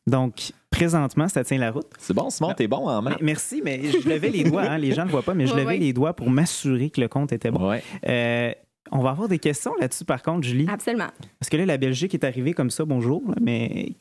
Donc, 0.07 0.51
présentement, 0.69 1.27
ça 1.29 1.43
tient 1.43 1.57
la 1.57 1.71
route. 1.71 1.87
C'est 1.99 2.13
bon, 2.13 2.29
Simon, 2.29 2.53
t'es 2.53 2.67
bon 2.67 2.87
en 2.89 3.01
Mais- 3.01 3.11
maths. 3.11 3.21
merci, 3.21 3.61
mais 3.63 3.81
je 3.91 4.09
levais 4.09 4.29
les 4.29 4.43
doigts. 4.43 4.63
hein, 4.63 4.77
les 4.77 4.91
gens 4.93 5.03
ne 5.03 5.07
le 5.07 5.11
voient 5.11 5.21
pas, 5.23 5.33
mais 5.33 5.45
je 5.45 5.53
Ouais, 5.53 5.59
levais 5.61 5.73
ouais. 5.73 5.77
les 5.77 5.93
doigts 5.93 6.13
pour 6.13 6.29
m'assurer 6.29 6.89
que 6.89 6.99
le 6.99 7.07
compte 7.07 7.31
était 7.31 7.51
bon. 7.51 7.69
Ouais. 7.69 7.83
Euh, 8.07 8.51
On 8.91 8.99
va 8.99 9.11
avoir 9.11 9.27
des 9.27 9.39
questions 9.39 9.73
là-dessus, 9.79 10.03
par 10.05 10.21
contre, 10.21 10.45
Julie. 10.45 10.67
Absolument. 10.69 11.07
Parce 11.39 11.49
que 11.49 11.57
là, 11.57 11.65
la 11.65 11.77
Belgique 11.77 12.13
est 12.13 12.23
arrivée 12.23 12.53
comme 12.53 12.69
ça, 12.69 12.83
bonjour. 12.85 13.23
Mais 13.41 13.93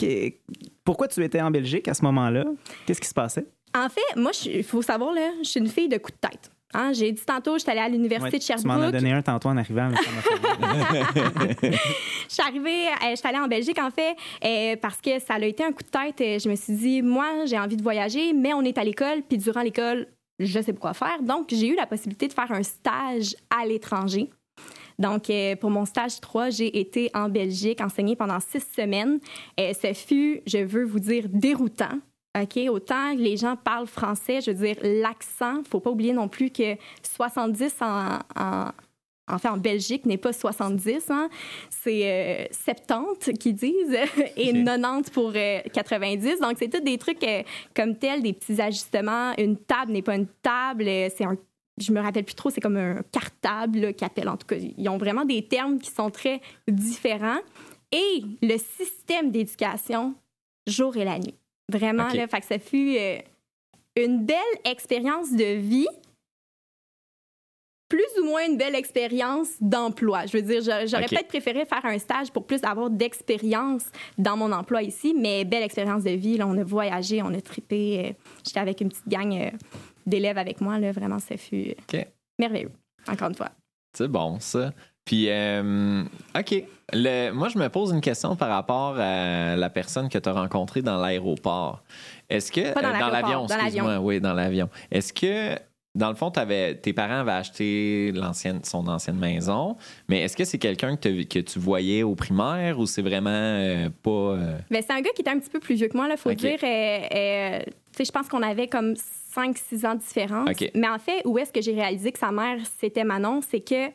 pourquoi 0.85 1.07
tu 1.09 1.22
étais 1.24 1.40
en 1.40 1.50
Belgique 1.50 1.87
à 1.88 1.94
ce 1.94 2.03
moment-là? 2.05 2.44
Qu'est-ce 2.87 3.00
qui 3.00 3.09
se 3.09 3.14
passait? 3.14 3.46
En 3.76 3.88
fait, 3.88 4.16
moi, 4.16 4.33
il 4.46 4.64
faut 4.64 4.83
savoir, 4.83 5.14
là, 5.14 5.31
je 5.44 5.48
suis 5.48 5.61
une 5.61 5.68
fille 5.68 5.88
de 5.88 5.96
coup 5.98 6.11
de 6.11 6.16
tête. 6.29 6.50
Hein, 6.72 6.92
J'ai 6.92 7.11
dit 7.11 7.22
tantôt, 7.24 7.55
je 7.55 7.62
suis 7.62 7.70
allée 7.70 7.81
à 7.81 7.88
l'université 7.88 8.37
Ouais, 8.37 8.57
de 8.57 8.61
tu 8.62 8.66
m'en 8.68 8.74
as 8.74 8.76
Sherbrooke. 8.79 8.92
donné 9.00 9.12
un 9.12 9.22
tantôt 9.22 9.48
en 9.48 9.57
arrivant. 9.57 9.90
mais 9.90 9.96
ça. 9.96 10.03
Je 12.29 12.35
suis 12.35 12.42
arrivée, 12.42 12.87
euh, 12.87 13.11
je 13.11 13.16
suis 13.16 13.29
allée 13.29 13.38
en 13.40 13.48
Belgique, 13.48 13.79
en 13.81 13.90
fait, 13.90 14.14
euh, 14.44 14.76
parce 14.81 15.00
que 15.00 15.18
ça 15.18 15.35
a 15.35 15.40
été 15.40 15.64
un 15.64 15.72
coup 15.72 15.83
de 15.83 15.88
tête. 15.88 16.20
Euh, 16.20 16.38
Je 16.38 16.48
me 16.48 16.55
suis 16.55 16.72
dit, 16.74 17.03
moi, 17.03 17.44
j'ai 17.46 17.59
envie 17.59 17.76
de 17.76 17.83
voyager, 17.83 18.33
mais 18.33 18.55
on 18.55 18.62
est 18.62 18.79
à 18.79 18.85
l'école, 18.85 19.22
puis 19.29 19.37
durant 19.37 19.62
l'école, 19.62 20.07
je 20.38 20.61
sais 20.61 20.72
pas 20.72 20.79
quoi 20.81 20.94
faire. 20.94 21.20
Donc, 21.22 21.48
j'ai 21.50 21.66
eu 21.68 21.74
la 21.74 21.87
possibilité 21.87 22.29
de 22.29 22.33
faire 22.33 22.53
un 22.53 22.62
stage 22.62 23.35
à 23.50 23.66
l'étranger. 23.66 24.31
Donc, 25.00 25.30
euh, 25.30 25.56
pour 25.56 25.70
mon 25.70 25.84
stage 25.84 26.20
3, 26.20 26.50
j'ai 26.50 26.78
été 26.78 27.10
en 27.14 27.28
Belgique, 27.28 27.80
enseigner 27.80 28.14
pendant 28.14 28.38
six 28.38 28.64
semaines. 28.76 29.18
Euh, 29.58 29.72
ce 29.72 29.92
fut, 29.92 30.42
je 30.46 30.58
veux 30.58 30.84
vous 30.84 31.00
dire, 31.00 31.24
déroutant. 31.28 31.98
OK? 32.40 32.58
Autant 32.70 33.14
les 33.16 33.36
gens 33.36 33.56
parlent 33.56 33.88
français, 33.88 34.40
je 34.40 34.52
veux 34.52 34.66
dire, 34.66 34.76
l'accent, 34.82 35.62
faut 35.68 35.80
pas 35.80 35.90
oublier 35.90 36.12
non 36.12 36.28
plus 36.28 36.50
que 36.50 36.76
70 37.02 37.74
en, 37.80 38.18
en, 38.36 38.70
en 39.30 39.38
fait, 39.38 39.48
en 39.48 39.56
Belgique 39.56 40.06
n'est 40.06 40.18
pas 40.18 40.32
70, 40.32 41.10
hein? 41.10 41.28
c'est 41.70 42.02
euh, 42.04 42.44
70 42.52 43.32
qui 43.38 43.52
disent 43.52 43.96
et 44.36 44.52
Ok. 44.52 44.64
90 44.64 45.10
pour 45.10 45.32
euh, 45.34 45.60
90. 45.72 46.40
Donc, 46.40 46.56
c'est 46.58 46.68
tous 46.68 46.80
des 46.80 46.98
trucs 46.98 47.22
euh, 47.24 47.42
comme 47.74 47.96
tels, 47.96 48.22
des 48.22 48.32
petits 48.32 48.60
ajustements. 48.60 49.32
Une 49.38 49.56
table 49.56 49.92
n'est 49.92 50.02
pas 50.02 50.16
une 50.16 50.28
table, 50.42 50.84
euh, 50.86 51.08
c'est 51.14 51.24
un. 51.24 51.36
Je 51.80 51.92
me 51.92 52.00
rappelle 52.00 52.24
plus 52.24 52.34
trop, 52.34 52.50
c'est 52.50 52.60
comme 52.60 52.76
un 52.76 53.02
cartable 53.10 53.78
là, 53.80 53.92
qu'ils 53.92 54.06
appellent. 54.06 54.28
En 54.28 54.36
tout 54.36 54.46
cas, 54.46 54.56
ils 54.56 54.88
ont 54.88 54.98
vraiment 54.98 55.24
des 55.24 55.46
termes 55.46 55.78
qui 55.78 55.90
sont 55.90 56.10
très 56.10 56.40
différents. 56.68 57.40
Et 57.92 58.22
le 58.42 58.56
système 58.58 59.30
d'éducation, 59.30 60.14
jour 60.66 60.96
et 60.96 61.04
la 61.04 61.18
nuit. 61.18 61.34
Vraiment, 61.72 62.06
Ok. 62.08 62.14
là, 62.14 62.28
fait 62.28 62.40
que 62.40 62.46
ça 62.46 62.58
fut 62.58 62.96
euh, 62.98 63.18
une 63.96 64.24
belle 64.24 64.36
expérience 64.64 65.32
de 65.32 65.54
vie 65.56 65.88
plus 67.88 68.06
ou 68.20 68.24
moins 68.24 68.46
une 68.46 68.56
belle 68.56 68.76
expérience 68.76 69.48
d'emploi. 69.60 70.24
Je 70.26 70.36
veux 70.36 70.42
dire, 70.42 70.62
j'a- 70.62 70.86
j'aurais 70.86 71.06
peut-être 71.06 71.26
préféré 71.26 71.64
faire 71.64 71.84
un 71.84 71.98
stage 71.98 72.30
pour 72.30 72.46
plus 72.46 72.62
avoir 72.62 72.88
d'expérience 72.88 73.86
dans 74.16 74.36
mon 74.36 74.52
emploi 74.52 74.82
ici, 74.84 75.12
mais 75.18 75.44
belle 75.44 75.64
expérience 75.64 76.04
de 76.04 76.10
vie. 76.10 76.36
Là, 76.36 76.46
on 76.46 76.56
a 76.56 76.62
voyagé, 76.62 77.20
on 77.20 77.34
a 77.34 77.40
trippé. 77.40 77.98
euh, 78.10 78.12
J'étais 78.46 78.60
avec 78.60 78.80
une 78.80 78.90
petite 78.90 79.08
gang 79.08 79.32
euh, 79.34 79.50
d'élèves 80.06 80.38
avec 80.38 80.60
moi. 80.60 80.78
Là, 80.78 80.92
vraiment, 80.92 81.18
ça 81.18 81.36
fut 81.36 81.70
euh, 81.70 81.94
OK. 82.00 82.06
merveilleux, 82.38 82.70
encore 83.08 83.28
une 83.28 83.34
fois. 83.34 83.50
C'est 83.96 84.08
bon, 84.08 84.38
ça. 84.40 84.72
Puis, 85.04 85.26
euh, 85.28 86.02
OK. 86.38 86.64
Le- 86.92 87.30
moi, 87.32 87.48
je 87.48 87.58
me 87.58 87.68
pose 87.68 87.90
une 87.92 88.00
question 88.00 88.36
par 88.36 88.48
rapport 88.50 88.96
à 88.98 89.56
la 89.56 89.70
personne 89.70 90.08
que 90.08 90.18
tu 90.18 90.28
as 90.28 90.32
rencontrée 90.32 90.82
dans 90.82 90.98
l'aéroport. 91.00 91.82
Est-ce 92.28 92.50
que. 92.52 92.72
Pas 92.74 92.82
dans 92.82 92.88
euh, 92.88 92.92
l'aéroport, 92.92 93.12
l'avion, 93.22 93.46
dans 93.46 93.54
excuse-moi. 93.56 93.98
Oui, 94.00 94.20
dans 94.20 94.34
l'avion. 94.34 94.68
Est-ce 94.90 95.12
que. 95.12 95.58
Dans 95.96 96.08
le 96.10 96.14
fond, 96.14 96.30
t'avais- 96.30 96.76
tes 96.76 96.92
parents 96.92 97.18
avaient 97.18 97.32
acheté 97.32 98.12
l'ancienne, 98.12 98.60
son 98.62 98.86
ancienne 98.86 99.16
maison, 99.18 99.76
mais 100.08 100.20
est-ce 100.20 100.36
que 100.36 100.44
c'est 100.44 100.58
quelqu'un 100.58 100.94
que, 100.96 101.24
que 101.24 101.40
tu 101.40 101.58
voyais 101.58 102.04
au 102.04 102.14
primaire 102.14 102.78
ou 102.78 102.86
c'est 102.86 103.02
vraiment 103.02 103.30
euh, 103.32 103.88
pas. 104.00 104.10
euh, 104.10 104.56
Ben, 104.70 104.84
c'est 104.86 104.92
un 104.92 105.00
gars 105.00 105.10
qui 105.16 105.22
était 105.22 105.32
un 105.32 105.40
petit 105.40 105.50
peu 105.50 105.58
plus 105.58 105.74
vieux 105.74 105.88
que 105.88 105.96
moi, 105.96 106.06
il 106.08 106.16
faut 106.16 106.30
OK. 106.30 106.36
dire. 106.36 106.58
euh, 106.62 107.58
je 107.98 108.10
pense 108.12 108.28
qu'on 108.28 108.42
avait 108.42 108.68
comme 108.68 108.94
5-6 109.36 109.86
ans 109.86 109.94
de 109.94 110.00
différence. 110.00 110.48
Mais 110.74 110.88
en 110.88 110.98
fait, 110.98 111.22
où 111.24 111.38
est-ce 111.38 111.52
que 111.52 111.60
j'ai 111.60 111.74
réalisé 111.74 112.12
que 112.12 112.18
sa 112.18 112.32
mère, 112.32 112.58
c'était 112.80 113.04
Manon, 113.04 113.40
c'est 113.40 113.60
que 113.60 113.88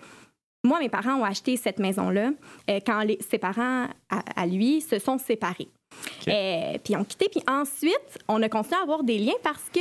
moi, 0.63 0.80
mes 0.80 0.89
parents 0.89 1.15
ont 1.15 1.24
acheté 1.24 1.58
cette 1.58 1.78
maison-là 1.80 2.32
euh, 2.69 2.80
quand 2.86 3.02
les- 3.02 3.19
ses 3.30 3.38
parents, 3.38 3.86
à, 4.10 4.41
à 4.41 4.45
lui, 4.48 4.82
se 4.82 4.98
sont 5.00 5.17
séparés. 5.19 5.67
Euh, 6.28 6.74
puis 6.84 6.93
ils 6.93 6.98
ont 6.98 7.04
quitté. 7.04 7.30
Puis 7.30 7.41
ensuite, 7.48 8.17
on 8.28 8.41
a 8.41 8.50
continué 8.50 8.78
à 8.80 8.84
avoir 8.84 9.04
des 9.04 9.17
liens 9.19 9.34
parce 9.43 9.69
que 9.71 9.80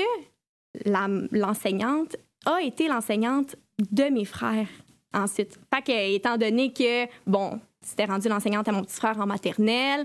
l'enseignante 1.32 2.16
a 2.46 2.60
été 2.62 2.88
l'enseignante 2.88 3.56
de 3.90 4.04
mes 4.04 4.24
frères 4.24 4.68
ensuite. 5.12 5.58
Fait 5.72 5.82
que, 5.82 6.14
étant 6.14 6.36
donné 6.36 6.72
que, 6.72 7.06
bon, 7.26 7.60
c'était 7.80 8.04
rendu 8.04 8.28
l'enseignante 8.28 8.68
à 8.68 8.72
mon 8.72 8.82
petit 8.82 8.96
frère 8.96 9.18
en 9.20 9.26
maternelle, 9.26 10.04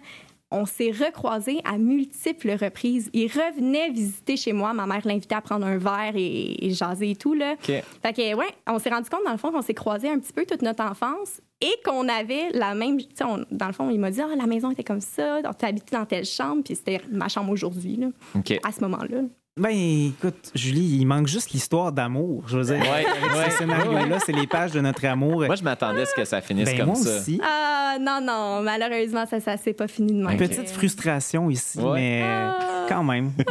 on 0.51 0.65
s'est 0.65 0.91
recroisés 0.91 1.59
à 1.63 1.77
multiples 1.77 2.51
reprises. 2.59 3.09
Il 3.13 3.27
revenait 3.27 3.89
visiter 3.91 4.35
chez 4.35 4.51
moi. 4.53 4.73
Ma 4.73 4.85
mère 4.87 5.01
l'invitait 5.05 5.35
à 5.35 5.41
prendre 5.41 5.65
un 5.65 5.77
verre 5.77 6.13
et, 6.15 6.65
et 6.65 6.71
jaser 6.71 7.11
et 7.11 7.15
tout. 7.15 7.33
Là. 7.35 7.53
OK. 7.53 7.65
Fait 7.65 8.13
que, 8.13 8.33
ouais, 8.35 8.47
on 8.67 8.79
s'est 8.79 8.89
rendu 8.89 9.09
compte, 9.09 9.23
dans 9.25 9.31
le 9.31 9.37
fond, 9.37 9.51
qu'on 9.51 9.61
s'est 9.61 9.73
croisés 9.73 10.09
un 10.09 10.17
petit 10.19 10.33
peu 10.33 10.45
toute 10.45 10.61
notre 10.63 10.83
enfance 10.83 11.39
et 11.61 11.71
qu'on 11.85 12.07
avait 12.09 12.49
la 12.53 12.73
même. 12.73 12.97
Tu 12.99 13.07
on- 13.23 13.45
dans 13.51 13.67
le 13.67 13.73
fond, 13.73 13.89
il 13.89 13.99
m'a 13.99 14.09
dit, 14.11 14.21
ah, 14.21 14.35
la 14.35 14.47
maison 14.47 14.71
était 14.71 14.83
comme 14.83 15.01
ça, 15.01 15.41
on 15.43 15.65
habité 15.65 15.95
dans 15.95 16.05
telle 16.05 16.25
chambre, 16.25 16.63
puis 16.63 16.75
c'était 16.75 17.01
ma 17.11 17.27
chambre 17.27 17.51
aujourd'hui, 17.51 17.97
là, 17.97 18.07
OK. 18.35 18.59
à 18.63 18.71
ce 18.71 18.81
moment-là. 18.81 19.21
Ben, 19.59 19.69
écoute, 19.71 20.51
Julie, 20.55 20.97
il 20.99 21.05
manque 21.05 21.27
juste 21.27 21.51
l'histoire 21.51 21.91
d'amour. 21.91 22.43
Je 22.47 22.57
veux 22.57 22.63
dire, 22.63 22.79
Ouais, 22.81 23.05
avec 23.05 23.35
ouais, 23.35 23.51
ce 23.51 23.57
scénario-là, 23.57 24.19
c'est 24.25 24.31
les 24.31 24.47
pages 24.47 24.71
de 24.71 24.79
notre 24.79 25.05
amour. 25.05 25.43
Moi, 25.45 25.55
je 25.55 25.63
m'attendais 25.63 26.03
à 26.03 26.05
ce 26.05 26.15
que 26.15 26.25
ça 26.25 26.41
finisse 26.41 26.69
ben, 26.69 26.77
comme 26.77 26.85
moi 26.87 26.95
ça. 26.95 27.17
aussi. 27.19 27.41
Ah, 27.43 27.97
non, 27.99 28.19
non, 28.23 28.61
malheureusement, 28.63 29.25
ça, 29.25 29.39
ça 29.39 29.57
s'est 29.57 29.73
pas 29.73 29.87
fini 29.87 30.13
de 30.13 30.25
même. 30.25 30.37
Petite 30.37 30.69
frustration 30.69 31.49
ici, 31.49 31.79
Ouais. 31.79 31.93
mais 31.99 32.21
euh, 32.23 32.51
Ah. 32.59 32.85
quand 32.87 33.03
même. 33.03 33.31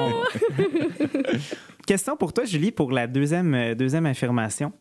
Question 1.87 2.17
pour 2.17 2.33
toi, 2.33 2.45
Julie, 2.45 2.73
pour 2.73 2.91
la 2.93 3.07
deuxième, 3.07 3.55
euh, 3.55 3.75
deuxième 3.75 4.07
affirmation. 4.07 4.73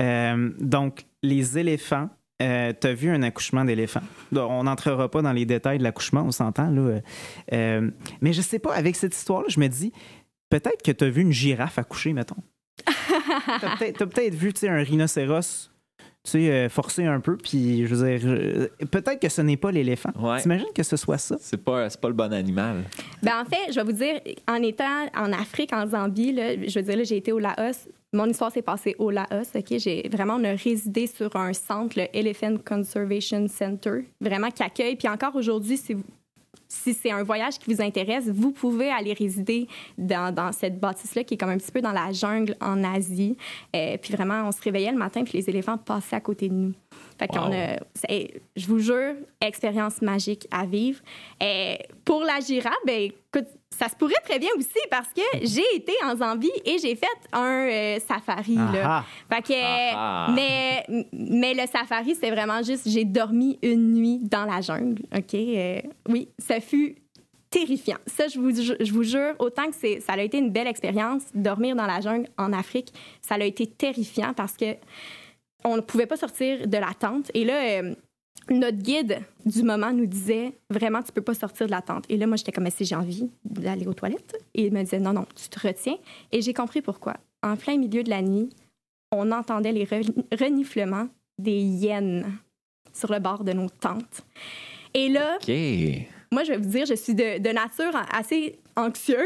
Euh, 0.00 0.50
donc, 0.60 1.04
les 1.22 1.58
éléphants. 1.58 2.08
tu 2.38 2.44
as 2.44 2.92
vu 2.94 3.08
un 3.10 3.22
accouchement 3.22 3.64
d'éléphant? 3.64 4.00
On 4.34 4.64
n'entrera 4.64 5.10
pas 5.10 5.22
dans 5.22 5.32
les 5.32 5.46
détails 5.46 5.78
de 5.78 5.82
l'accouchement, 5.82 6.22
on 6.26 6.30
s'entend. 6.30 6.68
là. 6.70 7.00
Euh, 7.54 7.90
mais 8.20 8.32
je 8.34 8.42
sais 8.42 8.58
pas, 8.58 8.74
avec 8.74 8.94
cette 8.96 9.14
histoire-là, 9.16 9.46
je 9.48 9.58
me 9.58 9.68
dis, 9.68 9.92
peut-être 10.50 10.82
que 10.82 10.92
tu 10.92 11.04
as 11.04 11.10
vu 11.10 11.22
une 11.22 11.32
girafe 11.32 11.78
accoucher, 11.78 12.12
mettons. 12.12 12.36
tu 12.86 12.92
as 13.66 13.76
peut-être 13.78 13.98
t'as 13.98 14.06
peut-être 14.06 14.34
vu 14.34 14.52
tu 14.52 14.60
sais, 14.60 14.68
un 14.68 14.82
rhinocéros 14.82 15.70
tu 16.26 16.32
sais, 16.32 16.50
euh, 16.50 16.68
forcer 16.68 17.04
un 17.04 17.20
peu, 17.20 17.36
puis 17.36 17.86
je 17.86 17.94
veux 17.94 18.18
dire, 18.18 18.28
euh, 18.28 18.66
peut-être 18.90 19.20
que 19.20 19.28
ce 19.28 19.42
n'est 19.42 19.56
pas 19.56 19.70
l'éléphant. 19.70 20.10
Ouais. 20.18 20.40
T'imagines 20.40 20.66
que 20.74 20.82
ce 20.82 20.96
soit 20.96 21.18
ça? 21.18 21.36
C'est 21.40 21.62
pas, 21.62 21.88
c'est 21.88 22.00
pas 22.00 22.08
le 22.08 22.14
bon 22.14 22.32
animal. 22.32 22.82
Ben, 23.22 23.40
en 23.40 23.44
fait, 23.44 23.70
je 23.70 23.76
vais 23.76 23.84
vous 23.84 23.92
dire, 23.92 24.20
en 24.48 24.56
étant 24.56 25.06
en 25.16 25.32
Afrique, 25.32 25.72
en 25.72 25.86
Zambie, 25.86 26.32
là, 26.32 26.54
je 26.66 26.78
veux 26.80 26.84
dire, 26.84 26.96
là, 26.96 27.04
j'ai 27.04 27.18
été 27.18 27.30
au 27.30 27.38
Laos. 27.38 27.88
Mon 28.12 28.26
histoire 28.26 28.50
s'est 28.50 28.62
passée 28.62 28.96
au 28.98 29.10
Laos. 29.12 29.54
OK? 29.54 29.78
J'ai 29.78 30.08
vraiment 30.12 30.34
on 30.34 30.42
a 30.44 30.54
résidé 30.54 31.06
sur 31.06 31.34
un 31.36 31.52
centre, 31.52 31.96
le 31.96 32.06
Elephant 32.12 32.56
Conservation 32.56 33.46
Center, 33.46 34.04
vraiment 34.20 34.50
qui 34.50 34.64
accueille. 34.64 34.96
Puis 34.96 35.08
encore 35.08 35.36
aujourd'hui, 35.36 35.76
si 35.76 35.94
vous- 35.94 36.02
si 36.68 36.94
c'est 36.94 37.10
un 37.12 37.22
voyage 37.22 37.58
qui 37.58 37.72
vous 37.72 37.80
intéresse, 37.82 38.28
vous 38.28 38.50
pouvez 38.52 38.90
aller 38.90 39.12
résider 39.12 39.68
dans, 39.96 40.34
dans 40.34 40.52
cette 40.52 40.78
bâtisse-là 40.80 41.24
qui 41.24 41.34
est 41.34 41.36
comme 41.36 41.50
un 41.50 41.58
petit 41.58 41.72
peu 41.72 41.80
dans 41.80 41.92
la 41.92 42.12
jungle 42.12 42.56
en 42.60 42.82
Asie. 42.84 43.36
Euh, 43.74 43.96
puis 44.00 44.12
vraiment, 44.14 44.42
on 44.48 44.52
se 44.52 44.60
réveillait 44.62 44.90
le 44.92 44.98
matin 44.98 45.22
puis 45.24 45.38
les 45.38 45.48
éléphants 45.48 45.78
passaient 45.78 46.16
à 46.16 46.20
côté 46.20 46.48
de 46.48 46.54
nous. 46.54 46.72
Fait 47.18 47.28
qu'on 47.28 47.52
a, 47.52 47.76
c'est- 47.94 48.40
je 48.56 48.66
vous 48.66 48.78
jure, 48.78 49.14
expérience 49.40 50.02
magique 50.02 50.46
à 50.50 50.66
vivre. 50.66 51.00
Euh, 51.42 51.76
pour 52.04 52.20
la 52.22 52.40
girafe, 52.40 52.74
ben 52.86 53.10
écoute, 53.10 53.48
ça 53.76 53.88
se 53.88 53.96
pourrait 53.96 54.14
très 54.24 54.38
bien 54.38 54.48
aussi 54.56 54.80
parce 54.90 55.08
que 55.08 55.22
j'ai 55.42 55.64
été 55.74 55.92
en 56.04 56.16
Zambie 56.16 56.50
et 56.64 56.78
j'ai 56.78 56.96
fait 56.96 57.06
un 57.32 57.68
euh, 57.68 57.98
safari. 58.00 58.54
Là. 58.54 58.82
Ah 58.84 59.04
Fait 59.30 59.42
que, 59.42 59.62
Ah 59.62 60.26
ah. 60.28 60.32
mais, 60.34 60.84
mais 61.12 61.52
le 61.52 61.66
safari, 61.66 62.14
c'est 62.14 62.30
vraiment 62.30 62.62
juste, 62.62 62.88
j'ai 62.88 63.04
dormi 63.04 63.58
une 63.62 63.92
nuit 63.92 64.18
dans 64.22 64.44
la 64.44 64.60
jungle. 64.62 65.02
OK? 65.14 65.34
Euh, 65.34 65.80
oui, 66.08 66.28
ça 66.38 66.60
fut 66.60 66.96
terrifiant. 67.50 67.98
Ça, 68.06 68.28
je 68.28 68.38
vous, 68.38 68.50
je 68.50 68.92
vous 68.92 69.02
jure, 69.02 69.34
autant 69.38 69.66
que 69.66 69.76
c'est, 69.78 70.00
ça 70.00 70.14
a 70.14 70.20
été 70.20 70.38
une 70.38 70.50
belle 70.50 70.66
expérience, 70.66 71.22
dormir 71.34 71.76
dans 71.76 71.86
la 71.86 72.00
jungle 72.00 72.28
en 72.38 72.52
Afrique, 72.52 72.92
ça 73.20 73.34
a 73.34 73.44
été 73.44 73.66
terrifiant 73.66 74.32
parce 74.34 74.56
que 74.56 74.74
on 75.64 75.76
ne 75.76 75.80
pouvait 75.80 76.06
pas 76.06 76.16
sortir 76.16 76.66
de 76.66 76.78
la 76.78 76.92
tente. 76.98 77.30
Et 77.34 77.44
là, 77.44 77.80
euh, 77.80 77.94
notre 78.54 78.78
guide 78.78 79.20
du 79.44 79.62
moment 79.62 79.92
nous 79.92 80.06
disait 80.06 80.52
vraiment, 80.70 81.02
tu 81.02 81.12
peux 81.12 81.22
pas 81.22 81.34
sortir 81.34 81.66
de 81.66 81.70
la 81.72 81.82
tente. 81.82 82.04
Et 82.08 82.16
là, 82.16 82.26
moi, 82.26 82.36
j'étais 82.36 82.52
comme, 82.52 82.64
Mais 82.64 82.70
si 82.70 82.84
j'ai 82.84 82.94
envie 82.94 83.28
d'aller 83.44 83.86
aux 83.86 83.94
toilettes. 83.94 84.36
Et 84.54 84.66
il 84.66 84.72
me 84.72 84.82
disait, 84.82 84.98
non, 85.00 85.12
non, 85.12 85.26
tu 85.34 85.48
te 85.48 85.66
retiens. 85.66 85.96
Et 86.32 86.42
j'ai 86.42 86.54
compris 86.54 86.82
pourquoi. 86.82 87.14
En 87.42 87.56
plein 87.56 87.76
milieu 87.76 88.02
de 88.02 88.10
la 88.10 88.22
nuit, 88.22 88.48
on 89.12 89.30
entendait 89.32 89.72
les 89.72 89.84
re- 89.84 90.12
reniflements 90.38 91.08
des 91.38 91.58
hyènes 91.60 92.38
sur 92.92 93.12
le 93.12 93.18
bord 93.18 93.44
de 93.44 93.52
nos 93.52 93.68
tentes. 93.68 94.22
Et 94.94 95.08
là, 95.08 95.38
moi, 96.32 96.44
je 96.44 96.52
vais 96.52 96.58
vous 96.58 96.68
dire, 96.68 96.86
je 96.86 96.94
suis 96.94 97.14
de, 97.14 97.38
de 97.38 97.48
nature 97.50 97.94
assez 98.12 98.58
anxieuse. 98.76 99.20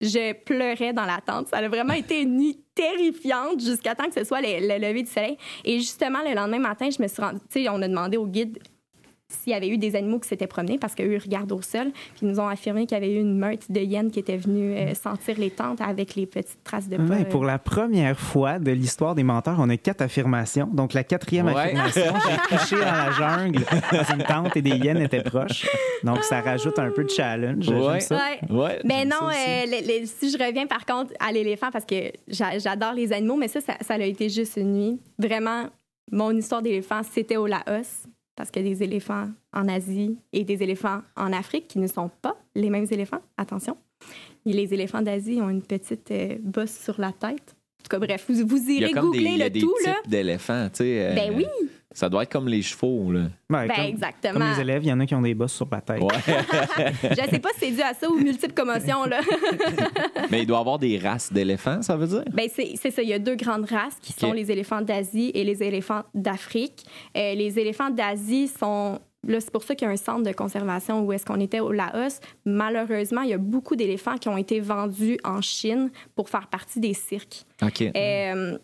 Je 0.00 0.32
pleurais 0.32 0.92
dans 0.92 1.04
la 1.04 1.20
tente. 1.20 1.48
Ça 1.48 1.58
a 1.58 1.68
vraiment 1.68 1.94
été 1.94 2.22
une 2.22 2.36
nuit 2.36 2.64
terrifiante 2.74 3.60
jusqu'à 3.60 3.94
temps 3.94 4.08
que 4.08 4.14
ce 4.14 4.24
soit 4.24 4.40
le, 4.40 4.66
le 4.66 4.78
lever 4.78 5.02
du 5.02 5.10
soleil. 5.10 5.36
Et 5.64 5.78
justement, 5.78 6.20
le 6.26 6.34
lendemain 6.34 6.58
matin, 6.58 6.88
je 6.90 7.02
me 7.02 7.08
suis 7.08 7.22
rendue. 7.22 7.40
On 7.68 7.82
a 7.82 7.88
demandé 7.88 8.16
au 8.16 8.26
guide 8.26 8.58
s'il 9.30 9.52
y 9.52 9.56
avait 9.56 9.68
eu 9.68 9.78
des 9.78 9.96
animaux 9.96 10.18
qui 10.18 10.28
s'étaient 10.28 10.46
promenés 10.46 10.78
parce 10.78 10.94
qu'eux, 10.94 11.18
regardent 11.22 11.52
au 11.52 11.62
sol. 11.62 11.90
Puis 11.92 12.20
ils 12.22 12.28
nous 12.28 12.40
ont 12.40 12.48
affirmé 12.48 12.86
qu'il 12.86 12.96
y 12.96 13.00
avait 13.00 13.12
eu 13.12 13.20
une 13.20 13.38
meute 13.38 13.70
de 13.70 13.80
hyènes 13.80 14.10
qui 14.10 14.18
était 14.18 14.36
venue 14.36 14.74
euh, 14.76 14.94
sentir 14.94 15.38
les 15.38 15.50
tentes 15.50 15.80
avec 15.80 16.14
les 16.14 16.26
petites 16.26 16.62
traces 16.64 16.88
de 16.88 16.96
pas. 16.96 17.02
Ouais, 17.02 17.24
pour 17.24 17.44
la 17.44 17.58
première 17.58 18.18
fois 18.18 18.58
de 18.58 18.70
l'histoire 18.72 19.14
des 19.14 19.22
menteurs, 19.22 19.56
on 19.58 19.68
a 19.70 19.76
quatre 19.76 20.02
affirmations. 20.02 20.68
Donc, 20.72 20.92
la 20.92 21.04
quatrième 21.04 21.46
Ouais. 21.46 21.54
affirmation, 21.56 22.12
j'ai 22.28 22.56
couché 22.56 22.76
dans 22.76 22.82
la 22.92 23.10
jungle 23.12 23.64
dans 23.92 24.14
une 24.14 24.22
tente 24.24 24.56
et 24.56 24.62
des 24.62 24.70
hyènes 24.76 24.98
étaient 25.02 25.22
proches. 25.22 25.66
Donc, 26.04 26.22
ça 26.24 26.40
rajoute 26.40 26.78
un 26.78 26.90
peu 26.90 27.04
de 27.04 27.10
challenge. 27.10 27.68
Ouais. 27.68 28.00
ça. 28.00 28.16
Ouais. 28.50 28.56
Ouais, 28.56 28.80
Mais 28.84 29.04
non, 29.04 29.16
ça 29.30 29.34
euh, 29.48 29.66
les- 29.66 29.80
les- 29.82 30.06
si 30.06 30.30
je 30.30 30.38
reviens 30.38 30.66
par 30.66 30.84
contre 30.84 31.12
à 31.20 31.32
l'éléphant, 31.32 31.70
parce 31.72 31.84
que 31.84 32.10
j'a- 32.28 32.58
j'adore 32.58 32.92
les 32.94 33.12
animaux, 33.12 33.36
mais 33.36 33.48
ça, 33.48 33.60
ça, 33.60 33.74
ça 33.80 33.94
a 33.94 33.98
été 33.98 34.28
juste 34.28 34.56
une 34.56 34.72
nuit. 34.74 35.00
Vraiment, 35.18 35.64
mon 36.12 36.30
histoire 36.32 36.62
d'éléphant, 36.62 37.02
c'était 37.08 37.36
au 37.36 37.46
Laos, 37.46 38.04
parce 38.40 38.50
qu'il 38.50 38.66
y 38.66 38.70
a 38.70 38.74
des 38.74 38.82
éléphants 38.82 39.28
en 39.52 39.68
Asie 39.68 40.16
et 40.32 40.44
des 40.44 40.62
éléphants 40.62 41.02
en 41.14 41.30
Afrique 41.34 41.68
qui 41.68 41.78
ne 41.78 41.86
sont 41.86 42.10
pas 42.22 42.38
les 42.54 42.70
mêmes 42.70 42.86
éléphants. 42.90 43.20
Attention. 43.36 43.76
Et 44.46 44.54
les 44.54 44.72
éléphants 44.72 45.02
d'Asie 45.02 45.42
ont 45.42 45.50
une 45.50 45.60
petite 45.60 46.10
euh, 46.10 46.38
bosse 46.40 46.74
sur 46.82 46.98
la 46.98 47.12
tête. 47.12 47.54
En 47.54 47.82
tout 47.82 47.90
cas, 47.90 47.98
bref, 47.98 48.30
vous, 48.30 48.70
irez 48.70 48.92
comme 48.92 49.10
des, 49.12 49.18
googler 49.18 49.30
il 49.32 49.36
y 49.36 49.42
a 49.42 49.44
le 49.44 49.50
des 49.50 49.60
tout, 49.60 49.74
types 49.76 49.88
là. 49.88 49.96
d'éléphants, 50.06 50.68
tu 50.70 50.76
sais. 50.78 51.10
euh, 51.10 51.14
Ben 51.14 51.34
oui, 51.36 51.44
Ça 51.92 52.08
doit 52.08 52.22
être 52.22 52.30
comme 52.30 52.46
les 52.46 52.62
chevaux, 52.62 53.10
là. 53.10 53.22
Ben 53.48 53.66
comme, 53.66 53.84
exactement. 53.84 54.38
comme 54.38 54.48
les 54.48 54.60
élèves, 54.60 54.84
il 54.84 54.88
y 54.88 54.92
en 54.92 55.00
a 55.00 55.06
qui 55.06 55.14
ont 55.14 55.22
des 55.22 55.34
bosses 55.34 55.54
sur 55.54 55.66
la 55.72 55.80
tête. 55.80 56.00
Ouais. 56.00 56.08
Je 57.02 57.30
sais 57.30 57.38
pas 57.40 57.48
si 57.54 57.60
c'est 57.60 57.70
dû 57.72 57.82
à 57.82 57.94
ça 57.94 58.08
ou 58.08 58.16
multiples 58.16 58.54
commotions, 58.54 59.04
là. 59.06 59.20
Mais 60.30 60.42
il 60.42 60.46
doit 60.46 60.58
y 60.58 60.60
avoir 60.60 60.78
des 60.78 60.98
races 60.98 61.32
d'éléphants, 61.32 61.82
ça 61.82 61.96
veut 61.96 62.06
dire? 62.06 62.24
Ben 62.32 62.48
c'est 62.54 62.90
ça. 62.90 63.02
Il 63.02 63.08
y 63.08 63.12
a 63.12 63.18
deux 63.18 63.34
grandes 63.34 63.68
races 63.68 63.96
qui 64.00 64.12
sont 64.12 64.32
les 64.32 64.52
éléphants 64.52 64.82
d'Asie 64.82 65.32
et 65.34 65.42
les 65.42 65.64
éléphants 65.64 66.02
d'Afrique. 66.14 66.84
Euh, 67.16 67.34
les 67.34 67.58
éléphants 67.58 67.90
d'Asie 67.90 68.46
sont. 68.46 69.00
Là, 69.26 69.38
c'est 69.40 69.50
pour 69.50 69.64
ça 69.64 69.74
qu'il 69.74 69.86
y 69.86 69.90
a 69.90 69.92
un 69.92 69.96
centre 69.96 70.22
de 70.22 70.32
conservation 70.32 71.02
où 71.02 71.12
est-ce 71.12 71.26
qu'on 71.26 71.40
était 71.40 71.60
au 71.60 71.72
Laos. 71.72 72.20
Malheureusement, 72.46 73.20
il 73.20 73.30
y 73.30 73.34
a 73.34 73.38
beaucoup 73.38 73.76
d'éléphants 73.76 74.16
qui 74.16 74.30
ont 74.30 74.38
été 74.38 74.60
vendus 74.60 75.18
en 75.24 75.42
Chine 75.42 75.90
pour 76.14 76.30
faire 76.30 76.46
partie 76.46 76.80
des 76.80 76.94
cirques. 76.94 77.44
OK. 77.62 77.82
Euh, 77.82 78.56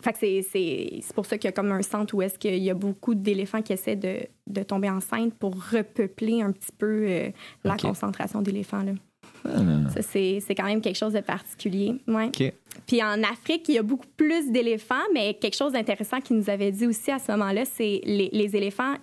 fait 0.00 0.12
que 0.12 0.18
c'est- 0.18 0.42
c'est 0.42 0.98
c'est 1.02 1.14
pour 1.14 1.26
ça 1.26 1.36
qu'il 1.38 1.48
y 1.48 1.52
a 1.52 1.52
comme 1.52 1.72
un 1.72 1.82
centre 1.82 2.14
où 2.14 2.22
est-ce 2.22 2.38
qu'il 2.38 2.56
y 2.62 2.70
a 2.70 2.74
beaucoup 2.74 3.14
d'éléphants 3.14 3.62
qui 3.62 3.72
essaient 3.72 3.96
de, 3.96 4.20
de 4.46 4.62
tomber 4.62 4.88
enceinte 4.88 5.34
pour 5.34 5.54
repeupler 5.70 6.40
un 6.42 6.52
petit 6.52 6.72
peu 6.76 7.04
euh, 7.08 7.30
la 7.64 7.76
concentration 7.76 8.40
d'éléphants. 8.42 8.82
là. 8.82 8.92
Ah, 9.44 9.90
Ça, 9.94 10.02
c'est 10.02 10.38
c'est 10.40 10.54
quand 10.54 10.64
même 10.64 10.80
quelque 10.80 10.96
chose 10.98 11.12
de 11.14 11.20
particulier. 11.20 11.94
Ouais. 12.06 12.30
Puis 12.86 13.02
en 13.02 13.22
Afrique, 13.24 13.68
il 13.68 13.74
y 13.74 13.78
a 13.78 13.82
beaucoup 13.82 14.06
plus 14.16 14.50
d'éléphants, 14.50 14.94
mais 15.12 15.34
quelque 15.34 15.56
chose 15.56 15.72
d'intéressant 15.72 16.20
qu'il 16.20 16.36
nous 16.36 16.48
avait 16.48 16.70
dit 16.70 16.86
aussi 16.86 17.10
à 17.10 17.18
ce 17.18 17.32
moment-là, 17.32 17.64
c'est 17.64 18.00
les, 18.04 18.28
les 18.32 18.56
éléphants 18.56 18.94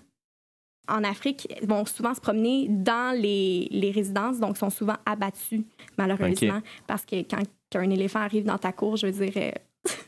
en 0.87 1.03
Afrique 1.03 1.47
vont 1.61 1.85
souvent 1.85 2.15
se 2.15 2.21
promener 2.21 2.67
dans 2.69 3.15
les, 3.15 3.67
les 3.69 3.91
résidences, 3.91 4.39
donc 4.39 4.57
sont 4.57 4.71
souvent 4.71 4.95
abattus, 5.05 5.61
malheureusement, 5.97 6.61
parce 6.87 7.05
que 7.05 7.17
quand 7.21 7.43
un 7.75 7.89
éléphant 7.91 8.19
arrive 8.21 8.45
dans 8.45 8.57
ta 8.57 8.71
cour, 8.71 8.95
je 8.97 9.05
veux 9.07 9.11
dire, 9.25 9.33
euh, 9.37 9.51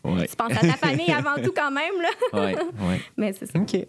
Ouais. 0.03 0.27
tu 0.27 0.35
penses 0.35 0.51
à 0.51 0.59
ta 0.61 0.73
famille 0.73 1.11
avant 1.11 1.41
tout 1.41 1.53
quand 1.55 1.71
même, 1.71 1.93
là. 2.01 2.09
Ouais, 2.39 2.55
ouais. 2.55 3.01
Mais 3.17 3.33
c'est 3.33 3.45
ça. 3.45 3.57
OK. 3.59 3.87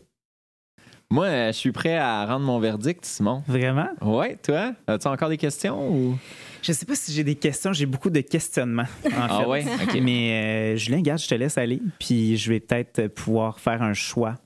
Moi, 1.10 1.26
euh, 1.26 1.46
je 1.48 1.58
suis 1.58 1.72
prêt 1.72 1.96
à 1.98 2.24
rendre 2.24 2.46
mon 2.46 2.58
verdict, 2.58 3.04
Simon. 3.04 3.42
Vraiment? 3.46 3.88
Ouais, 4.00 4.36
toi? 4.36 4.72
As-tu 4.86 5.08
encore 5.08 5.28
des 5.28 5.36
questions 5.36 5.90
ou? 5.90 6.18
Je 6.62 6.72
sais 6.72 6.86
pas 6.86 6.94
si 6.94 7.12
j'ai 7.12 7.24
des 7.24 7.34
questions, 7.34 7.72
j'ai 7.72 7.84
beaucoup 7.86 8.08
de 8.08 8.20
questionnements. 8.20 8.86
En 9.06 9.10
Ah 9.28 9.40
fait. 9.40 9.46
ouais? 9.46 9.64
OK. 9.82 9.98
Mais 10.00 10.74
euh, 10.74 10.76
Julien, 10.76 11.00
garde, 11.02 11.18
je 11.20 11.28
te 11.28 11.34
laisse 11.34 11.58
aller, 11.58 11.82
puis 11.98 12.36
je 12.38 12.50
vais 12.50 12.60
peut-être 12.60 13.08
pouvoir 13.08 13.58
faire 13.60 13.82
un 13.82 13.92
choix 13.94 14.36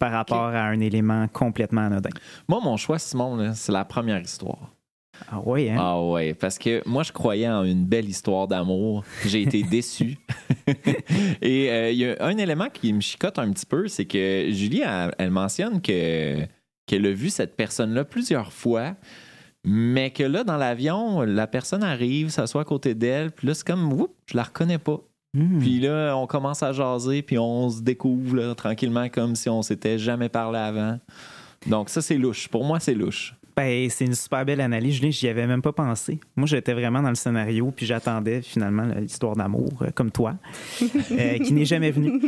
par 0.00 0.12
rapport 0.12 0.38
à 0.54 0.62
un 0.62 0.80
élément 0.80 1.28
complètement 1.28 1.82
anodin. 1.82 2.10
Moi, 2.48 2.60
mon 2.62 2.76
choix, 2.76 2.98
Simon, 2.98 3.52
c'est 3.54 3.72
la 3.72 3.84
première 3.84 4.20
histoire. 4.20 4.70
Ah 5.30 5.40
oui, 5.44 5.70
hein? 5.70 5.76
Ah 5.78 6.02
ouais, 6.02 6.34
parce 6.34 6.58
que 6.58 6.82
moi, 6.86 7.02
je 7.02 7.12
croyais 7.12 7.48
en 7.48 7.64
une 7.64 7.84
belle 7.84 8.08
histoire 8.08 8.48
d'amour. 8.48 9.04
J'ai 9.24 9.42
été 9.42 9.62
déçu. 9.70 10.18
Et 11.42 11.70
euh, 11.70 11.90
il 11.90 11.98
y 11.98 12.06
a 12.06 12.16
un 12.20 12.36
élément 12.36 12.68
qui 12.72 12.92
me 12.92 13.00
chicote 13.00 13.38
un 13.38 13.50
petit 13.52 13.66
peu, 13.66 13.88
c'est 13.88 14.04
que 14.04 14.48
Julie, 14.50 14.82
elle, 14.82 15.14
elle 15.18 15.30
mentionne 15.30 15.80
que 15.80 16.46
qu'elle 16.86 17.06
a 17.06 17.12
vu 17.12 17.30
cette 17.30 17.56
personne-là 17.56 18.04
plusieurs 18.04 18.52
fois, 18.52 18.94
mais 19.64 20.10
que 20.10 20.22
là, 20.22 20.44
dans 20.44 20.58
l'avion, 20.58 21.22
la 21.22 21.46
personne 21.46 21.82
arrive, 21.82 22.28
s'assoit 22.28 22.62
à 22.62 22.64
côté 22.64 22.94
d'elle, 22.94 23.30
puis 23.30 23.46
là, 23.46 23.54
c'est 23.54 23.66
comme, 23.66 23.92
oups, 23.92 24.12
je 24.26 24.36
la 24.36 24.42
reconnais 24.42 24.78
pas. 24.78 25.00
Hmm. 25.32 25.58
Puis 25.58 25.80
là, 25.80 26.14
on 26.14 26.26
commence 26.26 26.62
à 26.62 26.72
jaser, 26.72 27.22
puis 27.22 27.38
on 27.38 27.70
se 27.70 27.80
découvre 27.80 28.36
là, 28.36 28.54
tranquillement 28.54 29.08
comme 29.08 29.34
si 29.34 29.48
on 29.48 29.62
s'était 29.62 29.98
jamais 29.98 30.28
parlé 30.28 30.58
avant. 30.58 30.98
Donc 31.66 31.88
ça, 31.88 32.02
c'est 32.02 32.18
louche. 32.18 32.48
Pour 32.48 32.64
moi, 32.64 32.78
c'est 32.78 32.94
louche. 32.94 33.34
Ben, 33.56 33.88
c'est 33.88 34.04
une 34.06 34.14
super 34.14 34.44
belle 34.44 34.60
analyse, 34.60 34.94
Julien. 34.96 35.10
J'y 35.10 35.28
avais 35.28 35.46
même 35.46 35.62
pas 35.62 35.72
pensé. 35.72 36.18
Moi, 36.34 36.46
j'étais 36.46 36.72
vraiment 36.72 37.00
dans 37.02 37.08
le 37.08 37.14
scénario, 37.14 37.70
puis 37.74 37.86
j'attendais 37.86 38.42
finalement 38.42 38.82
l'histoire 38.98 39.36
d'amour, 39.36 39.70
euh, 39.82 39.90
comme 39.94 40.10
toi, 40.10 40.34
euh, 40.82 41.38
qui 41.38 41.52
n'est 41.52 41.64
jamais 41.64 41.92
venue. 41.92 42.20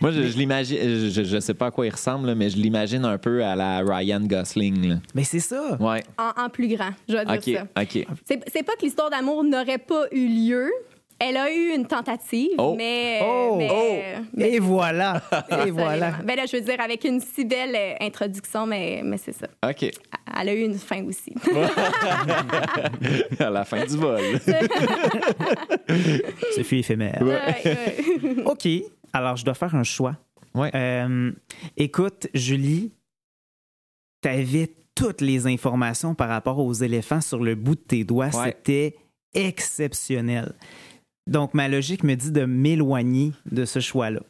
Moi, 0.00 0.10
je, 0.10 0.22
je 0.22 0.36
l'imagine, 0.36 0.76
je, 1.10 1.22
je 1.22 1.40
sais 1.40 1.54
pas 1.54 1.66
à 1.66 1.70
quoi 1.70 1.86
il 1.86 1.90
ressemble, 1.90 2.26
là, 2.26 2.34
mais 2.34 2.50
je 2.50 2.56
l'imagine 2.56 3.04
un 3.04 3.18
peu 3.18 3.44
à 3.44 3.54
la 3.54 3.78
Ryan 3.80 4.20
Gosling. 4.20 4.88
là. 4.88 4.94
Mais 5.14 5.22
c'est 5.24 5.40
ça. 5.40 5.76
Ouais. 5.80 6.02
En, 6.18 6.44
en 6.44 6.48
plus 6.48 6.66
grand, 6.68 6.90
je 7.08 7.14
vais 7.16 7.24
dire 7.38 7.58
ça. 7.74 7.82
OK. 7.82 8.06
C'est 8.24 8.40
c'est 8.52 8.62
pas 8.64 8.74
que 8.74 8.82
l'histoire 8.82 9.10
d'amour 9.10 9.44
n'aurait 9.44 9.78
pas 9.78 10.06
eu 10.10 10.26
lieu. 10.26 10.70
Elle 11.20 11.36
a 11.36 11.48
eu 11.50 11.72
une 11.76 11.86
tentative, 11.86 12.50
Oh. 12.58 12.74
mais, 12.76 13.20
Oh. 13.24 13.54
mais- 13.56 13.68
Oh. 13.70 14.22
mais 14.34 14.50
Et 14.54 14.58
voilà. 14.58 15.22
Et 15.64 15.70
voilà. 15.70 16.14
Ben 16.24 16.34
là, 16.34 16.42
je 16.44 16.56
veux 16.56 16.62
dire, 16.62 16.80
avec 16.80 17.04
une 17.04 17.20
si 17.20 17.44
belle 17.44 17.74
euh, 17.76 17.94
introduction, 18.04 18.66
mais, 18.66 19.00
mais 19.04 19.16
c'est 19.16 19.32
ça. 19.32 19.46
OK. 19.64 19.90
Elle 20.40 20.48
a 20.48 20.54
eu 20.54 20.62
une 20.62 20.78
fin 20.78 21.04
aussi. 21.04 21.32
à 23.38 23.50
la 23.50 23.64
fin 23.64 23.84
du 23.86 23.96
vol. 23.96 24.20
Ce 26.56 26.62
fut 26.62 26.78
éphémère. 26.78 27.22
Ouais, 27.22 27.38
ouais. 27.64 28.44
OK. 28.44 28.68
Alors, 29.12 29.36
je 29.36 29.44
dois 29.44 29.54
faire 29.54 29.74
un 29.74 29.84
choix. 29.84 30.16
Ouais. 30.54 30.70
Euh, 30.74 31.32
écoute, 31.76 32.28
Julie, 32.34 32.92
tu 34.22 34.28
avais 34.28 34.74
toutes 34.94 35.20
les 35.20 35.46
informations 35.46 36.14
par 36.14 36.28
rapport 36.28 36.58
aux 36.58 36.72
éléphants 36.72 37.20
sur 37.20 37.42
le 37.42 37.54
bout 37.54 37.74
de 37.74 37.80
tes 37.80 38.04
doigts. 38.04 38.34
Ouais. 38.34 38.46
C'était 38.46 38.96
exceptionnel. 39.34 40.54
Donc, 41.26 41.54
ma 41.54 41.68
logique 41.68 42.04
me 42.04 42.14
dit 42.14 42.30
de 42.32 42.44
m'éloigner 42.44 43.32
de 43.50 43.64
ce 43.64 43.80
choix-là. 43.80 44.20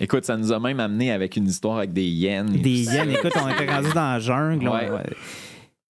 Écoute, 0.00 0.24
ça 0.24 0.36
nous 0.36 0.52
a 0.52 0.58
même 0.60 0.78
amené 0.80 1.10
avec 1.12 1.36
une 1.36 1.46
histoire 1.46 1.78
avec 1.78 1.92
des 1.92 2.04
hyènes. 2.06 2.60
Des 2.60 2.84
hyènes, 2.84 3.10
écoute, 3.10 3.32
on 3.36 3.48
était 3.48 3.66
rendu 3.72 3.88
dans 3.94 4.12
la 4.12 4.18
jungle. 4.20 4.68
Ouais. 4.68 4.90
on- 4.90 5.02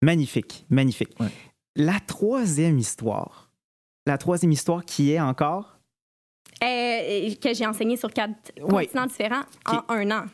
Magnifique, 0.04 0.66
magnifique. 0.68 1.10
Ouais. 1.20 1.28
La 1.76 2.00
troisième 2.00 2.78
histoire. 2.78 3.50
La 4.06 4.18
troisième 4.18 4.50
histoire 4.52 4.84
qui 4.84 5.12
est 5.12 5.20
encore? 5.20 5.78
Euh, 6.62 7.34
que 7.40 7.54
j'ai 7.54 7.66
enseigné 7.66 7.96
sur 7.96 8.12
quatre 8.12 8.52
Ouais. 8.60 8.86
continents 8.86 9.06
différents 9.06 9.42
en 9.66 9.82
un 9.88 10.10
an. 10.10 10.24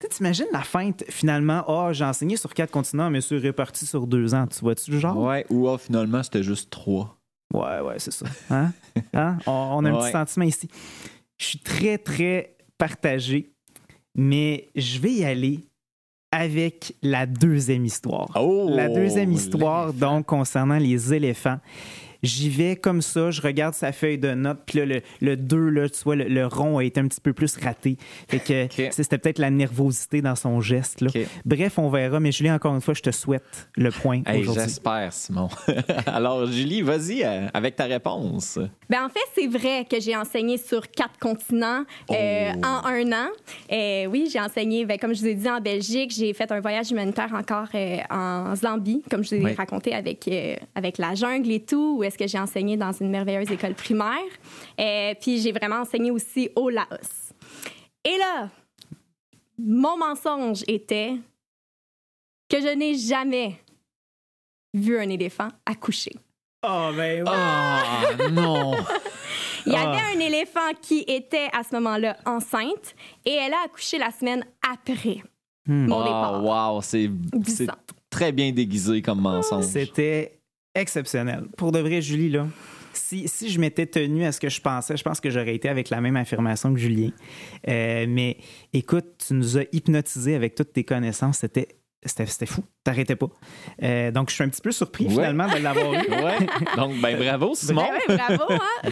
Tu 0.00 0.06
sais, 0.06 0.08
T'imagines 0.16 0.46
la 0.52 0.62
feinte, 0.62 1.04
finalement, 1.10 1.62
ah, 1.68 1.92
j'ai 1.92 2.04
enseigné 2.04 2.36
sur 2.38 2.52
quatre 2.54 2.70
continents, 2.70 3.10
mais 3.10 3.20
c'est 3.20 3.36
réparti 3.36 3.84
sur 3.84 4.06
deux 4.06 4.34
ans. 4.34 4.46
Tu 4.46 4.60
vois-tu 4.60 4.90
le 4.90 4.98
genre? 4.98 5.18
Ouais, 5.18 5.44
ou 5.50 5.68
ah, 5.68 5.76
finalement, 5.76 6.22
c'était 6.22 6.42
juste 6.42 6.70
trois. 6.70 7.18
Ouais, 7.52 7.80
ouais, 7.80 7.98
c'est 7.98 8.12
ça. 8.12 8.26
Hein? 8.48 8.72
Hein? 9.12 9.36
On, 9.46 9.50
on 9.52 9.84
a 9.84 9.90
un 9.90 9.94
Ouais. 9.94 10.00
petit 10.06 10.12
sentiment 10.12 10.46
ici. 10.46 10.68
Je 11.38 11.44
suis 11.44 11.58
très, 11.58 11.98
très 11.98 12.56
partagé, 12.80 13.52
mais 14.14 14.68
je 14.74 14.98
vais 14.98 15.12
y 15.12 15.24
aller 15.24 15.60
avec 16.32 16.94
la 17.02 17.26
deuxième 17.26 17.84
histoire. 17.84 18.30
Oh! 18.36 18.70
la 18.72 18.88
deuxième 18.88 19.32
histoire, 19.32 19.92
donc, 19.92 20.26
concernant 20.26 20.78
les 20.78 21.12
éléphants. 21.12 21.58
J'y 22.22 22.48
vais 22.50 22.76
comme 22.76 23.02
ça, 23.02 23.30
je 23.30 23.40
regarde 23.40 23.74
sa 23.74 23.92
feuille 23.92 24.18
de 24.18 24.32
notes, 24.34 24.60
puis 24.66 24.78
là, 24.78 24.86
le, 24.86 25.00
le 25.20 25.36
2, 25.36 25.56
là, 25.70 25.88
tu 25.88 26.02
vois, 26.04 26.16
le, 26.16 26.24
le 26.24 26.46
rond 26.46 26.78
a 26.78 26.84
été 26.84 27.00
un 27.00 27.08
petit 27.08 27.20
peu 27.20 27.32
plus 27.32 27.56
raté. 27.56 27.96
Fait 28.28 28.38
que 28.40 28.68
c'était 28.90 29.18
peut-être 29.18 29.38
la 29.38 29.50
nervosité 29.50 30.22
dans 30.22 30.36
son 30.36 30.60
geste. 30.60 31.00
Là. 31.00 31.10
Bref, 31.44 31.78
on 31.78 31.88
verra, 31.90 32.20
mais 32.20 32.32
Julie, 32.32 32.50
encore 32.50 32.74
une 32.74 32.80
fois, 32.80 32.94
je 32.94 33.02
te 33.02 33.10
souhaite 33.10 33.68
le 33.76 33.90
point 33.90 34.22
Hey, 34.26 34.42
aujourd'hui. 34.42 34.64
J'espère, 34.64 35.12
Simon. 35.12 35.48
Alors, 36.06 36.46
Julie, 36.46 36.82
vas-y 36.82 37.22
euh, 37.24 37.46
avec 37.54 37.76
ta 37.76 37.84
réponse. 37.84 38.58
Ben, 38.88 39.04
en 39.04 39.08
fait, 39.08 39.20
c'est 39.34 39.46
vrai 39.46 39.86
que 39.90 40.00
j'ai 40.00 40.16
enseigné 40.16 40.56
sur 40.58 40.90
quatre 40.90 41.18
continents 41.18 41.84
euh, 42.10 42.52
Oh. 42.56 42.66
en 42.66 42.86
un 42.86 43.12
an. 43.12 43.28
Euh, 43.72 44.06
oui, 44.06 44.28
j'ai 44.32 44.40
enseigné, 44.40 44.84
ben, 44.84 44.98
comme 44.98 45.14
je 45.14 45.20
vous 45.20 45.26
ai 45.28 45.34
dit, 45.34 45.48
en 45.48 45.60
Belgique. 45.60 46.12
J'ai 46.14 46.32
fait 46.34 46.50
un 46.52 46.60
voyage 46.60 46.90
humanitaire 46.90 47.30
encore 47.34 47.68
euh, 47.74 47.98
en 48.10 48.54
Zambie, 48.56 49.02
comme 49.10 49.22
je 49.24 49.36
vous 49.36 49.46
ai 49.46 49.52
raconté, 49.52 49.94
avec, 49.94 50.26
euh, 50.28 50.56
avec 50.74 50.98
la 50.98 51.14
jungle 51.14 51.50
et 51.50 51.60
tout, 51.60 51.96
où 51.98 52.04
est-ce 52.10 52.18
que 52.18 52.26
j'ai 52.26 52.38
enseigné 52.38 52.76
dans 52.76 52.92
une 52.92 53.08
merveilleuse 53.10 53.50
école 53.50 53.74
primaire. 53.74 54.18
Euh, 54.78 55.14
puis 55.20 55.38
j'ai 55.40 55.52
vraiment 55.52 55.76
enseigné 55.76 56.10
aussi 56.10 56.50
au 56.56 56.68
Laos. 56.68 57.32
Et 58.04 58.16
là, 58.18 58.48
mon 59.58 59.96
mensonge 59.96 60.62
était 60.66 61.14
que 62.48 62.60
je 62.60 62.74
n'ai 62.74 62.96
jamais 62.96 63.56
vu 64.74 64.98
un 64.98 65.08
éléphant 65.08 65.48
accoucher. 65.64 66.12
Oh, 66.66 66.90
ben 66.96 67.22
oui. 67.22 67.28
Ah, 67.32 67.92
non! 68.30 68.74
Il 69.66 69.72
y 69.72 69.76
Ah. 69.76 69.90
avait 69.90 70.16
un 70.16 70.20
éléphant 70.20 70.72
qui 70.80 71.04
était 71.06 71.48
à 71.52 71.62
ce 71.62 71.74
moment-là 71.76 72.16
enceinte 72.26 72.94
et 73.24 73.32
elle 73.34 73.52
a 73.54 73.62
accouché 73.66 73.98
la 73.98 74.10
semaine 74.10 74.44
après. 74.68 75.22
Hmm. 75.66 75.86
Mon 75.86 76.00
Oh, 76.00 76.04
départ. 76.04 76.42
wow, 76.74 76.80
c'est 76.82 77.10
très 78.08 78.32
bien 78.32 78.50
déguisé 78.52 79.02
comme 79.02 79.20
mensonge. 79.20 79.64
C'était 79.64 80.39
exceptionnel. 80.74 81.44
Pour 81.56 81.72
de 81.72 81.78
vrai, 81.80 82.00
Julie, 82.02 82.30
là, 82.30 82.46
si, 82.92 83.28
si 83.28 83.50
je 83.50 83.60
m'étais 83.60 83.86
tenu 83.86 84.24
à 84.24 84.32
ce 84.32 84.40
que 84.40 84.48
je 84.48 84.60
pensais, 84.60 84.96
je 84.96 85.02
pense 85.02 85.20
que 85.20 85.30
j'aurais 85.30 85.54
été 85.54 85.68
avec 85.68 85.90
la 85.90 86.00
même 86.00 86.16
affirmation 86.16 86.72
que 86.74 86.80
Julien. 86.80 87.10
Euh, 87.68 88.06
mais 88.08 88.36
écoute, 88.72 89.06
tu 89.26 89.34
nous 89.34 89.58
as 89.58 89.64
hypnotisés 89.72 90.34
avec 90.34 90.54
toutes 90.54 90.72
tes 90.72 90.84
connaissances. 90.84 91.38
C'était. 91.38 91.68
C'était 92.06 92.46
fou, 92.46 92.64
t'arrêtais 92.82 93.14
pas. 93.14 93.26
Euh, 93.82 94.10
donc, 94.10 94.30
je 94.30 94.34
suis 94.36 94.42
un 94.42 94.48
petit 94.48 94.62
peu 94.62 94.72
surpris 94.72 95.04
Ouais. 95.04 95.10
finalement 95.10 95.46
de 95.46 95.58
l'avoir 95.58 95.92
eu. 95.92 95.98
Ouais. 96.08 96.46
Donc, 96.74 96.98
ben 96.98 97.14
bravo, 97.18 97.52
Simon. 97.54 97.84
Ben 98.08 98.16
bravo, 98.16 98.44
hein? 98.54 98.88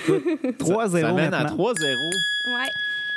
3-0 0.59 1.01
Ça 1.01 1.12
mène 1.14 1.33
à 1.33 1.45
maintenant. 1.45 1.57
3-0. 1.57 1.73
Ouais. 1.73 2.69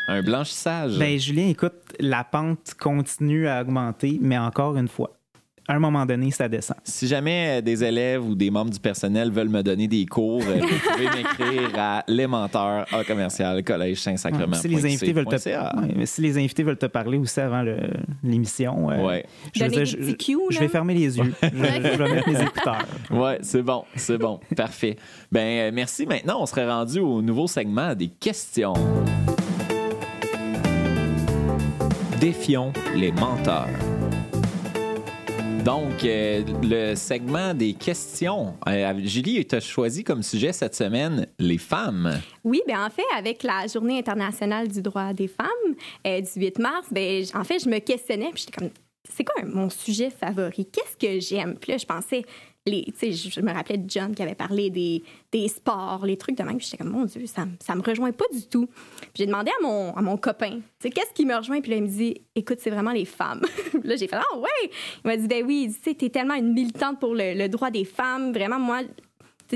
Un 0.07 0.21
blanchissage. 0.23 0.97
Ben, 0.97 1.19
Julien, 1.19 1.47
écoute, 1.49 1.73
la 1.99 2.23
pente 2.23 2.73
continue 2.79 3.49
à 3.49 3.59
augmenter, 3.61 4.17
mais 4.21 4.37
encore 4.37 4.77
une 4.77 4.87
fois, 4.87 5.11
à 5.67 5.75
un 5.75 5.79
moment 5.79 6.05
donné, 6.05 6.31
ça 6.31 6.49
descend. 6.49 6.75
Si 6.83 7.07
jamais 7.07 7.59
euh, 7.59 7.61
des 7.61 7.83
élèves 7.83 8.25
ou 8.25 8.35
des 8.35 8.49
membres 8.49 8.71
du 8.71 8.79
personnel 8.79 9.31
veulent 9.31 9.47
me 9.49 9.61
donner 9.63 9.87
des 9.87 10.05
cours, 10.05 10.41
euh, 10.45 10.59
vous 10.59 10.91
pouvez 10.91 11.05
m'écrire 11.49 11.69
à 11.77 12.03
l'émenteur 12.07 12.85
à 12.91 13.03
commercial 13.03 13.63
collège 13.63 13.99
Saint-Sacrement. 14.01 14.55
si, 14.55 14.67
les 14.67 14.83
invités 14.85 15.13
veulent 15.13 15.25
te, 15.25 15.35
ouais, 15.35 16.05
si 16.05 16.21
les 16.21 16.37
invités 16.37 16.63
veulent 16.63 16.77
te 16.77 16.87
parler 16.87 17.17
aussi 17.17 17.39
avant 17.39 17.61
le- 17.61 17.77
l'émission, 18.23 18.89
euh, 18.89 19.05
Ouais. 19.05 19.25
je, 19.55 19.65
dire, 19.65 20.17
cues, 20.17 20.37
vais 20.59 20.67
fermer 20.67 20.93
les 20.95 21.17
yeux. 21.17 21.33
je, 21.41 21.47
je 21.51 21.97
vais 21.97 22.11
mettre 22.15 22.29
mes 22.29 22.41
écouteurs. 22.41 22.85
Ouais, 23.11 23.37
c'est 23.41 23.61
bon, 23.63 23.83
c'est 23.95 24.17
bon. 24.17 24.39
Parfait. 24.55 24.97
Ben, 25.31 25.73
merci. 25.73 26.05
Maintenant, 26.05 26.37
on 26.41 26.45
serait 26.45 26.67
rendu 26.69 26.99
au 26.99 27.21
nouveau 27.21 27.47
segment 27.47 27.93
des 27.95 28.07
questions. 28.07 28.73
Défions 32.19 32.73
les 32.95 33.11
menteurs. 33.11 33.67
Donc, 35.63 36.03
euh, 36.05 36.43
le 36.63 36.95
segment 36.95 37.53
des 37.53 37.73
questions. 37.73 38.55
Euh, 38.67 38.93
Julie, 39.03 39.45
tu 39.45 39.55
as 39.55 39.59
choisi 39.59 40.03
comme 40.03 40.23
sujet 40.23 40.51
cette 40.53 40.73
semaine 40.73 41.27
les 41.37 41.59
femmes. 41.59 42.19
Oui, 42.43 42.61
ben 42.67 42.83
en 42.83 42.89
fait, 42.89 43.03
avec 43.15 43.43
la 43.43 43.67
Journée 43.67 43.99
internationale 43.99 44.67
du 44.67 44.81
droit 44.81 45.13
des 45.13 45.27
femmes 45.27 45.75
euh, 46.07 46.19
du 46.21 46.27
8 46.39 46.57
mars, 46.59 46.87
j- 46.95 47.29
en 47.35 47.43
fait, 47.43 47.59
je 47.63 47.69
me 47.69 47.77
questionnais, 47.77 48.31
puis 48.33 48.43
j'étais 48.45 48.57
comme, 48.59 48.69
c'est 49.07 49.23
quoi 49.23 49.43
mon 49.45 49.69
sujet 49.69 50.09
favori? 50.09 50.65
Qu'est-ce 50.65 50.97
que 50.97 51.19
j'aime? 51.19 51.55
Puis 51.59 51.73
là, 51.73 51.77
je 51.77 51.85
pensais, 51.85 52.23
je, 52.67 53.41
me 53.41 53.51
rappelais 53.51 53.77
de 53.77 53.89
John 53.89 54.13
qui 54.13 54.21
avait 54.21 54.35
parlé 54.35 54.69
des, 54.69 55.03
des 55.31 55.47
sports, 55.47 56.05
les 56.05 56.17
trucs 56.17 56.37
de 56.37 56.43
même, 56.43 56.59
j'étais 56.59 56.77
comme, 56.77 56.89
mon 56.89 57.05
Dieu, 57.05 57.25
ça, 57.25 57.45
ça 57.59 57.75
me 57.75 57.81
rejoint 57.81 58.11
pas 58.11 58.25
du 58.31 58.47
tout. 58.47 58.69
J'ai 59.15 59.25
demandé 59.25 59.51
à 59.59 59.63
mon, 59.63 59.95
à 59.95 60.01
mon 60.01 60.17
copain, 60.17 60.59
qu'est-ce 60.79 61.13
qui 61.13 61.25
me 61.25 61.35
rejoint? 61.35 61.61
Puis 61.61 61.71
il 61.71 61.81
me 61.81 61.87
dit, 61.87 62.21
écoute, 62.35 62.59
c'est 62.59 62.69
vraiment 62.69 62.91
les 62.91 63.05
femmes. 63.05 63.41
Là, 63.83 63.95
j'ai 63.95 64.07
fait, 64.07 64.17
ah 64.17 64.37
ouais! 64.37 64.69
Il 65.03 65.07
m'a 65.07 65.17
dit, 65.17 65.27
ben 65.27 65.43
oui, 65.45 65.73
tu 65.83 65.95
sais, 65.97 66.09
tellement 66.09 66.35
une 66.35 66.53
militante 66.53 66.99
pour 66.99 67.15
le, 67.15 67.33
le 67.33 67.49
droit 67.49 67.71
des 67.71 67.85
femmes. 67.85 68.31
Vraiment, 68.31 68.59
moi, 68.59 68.81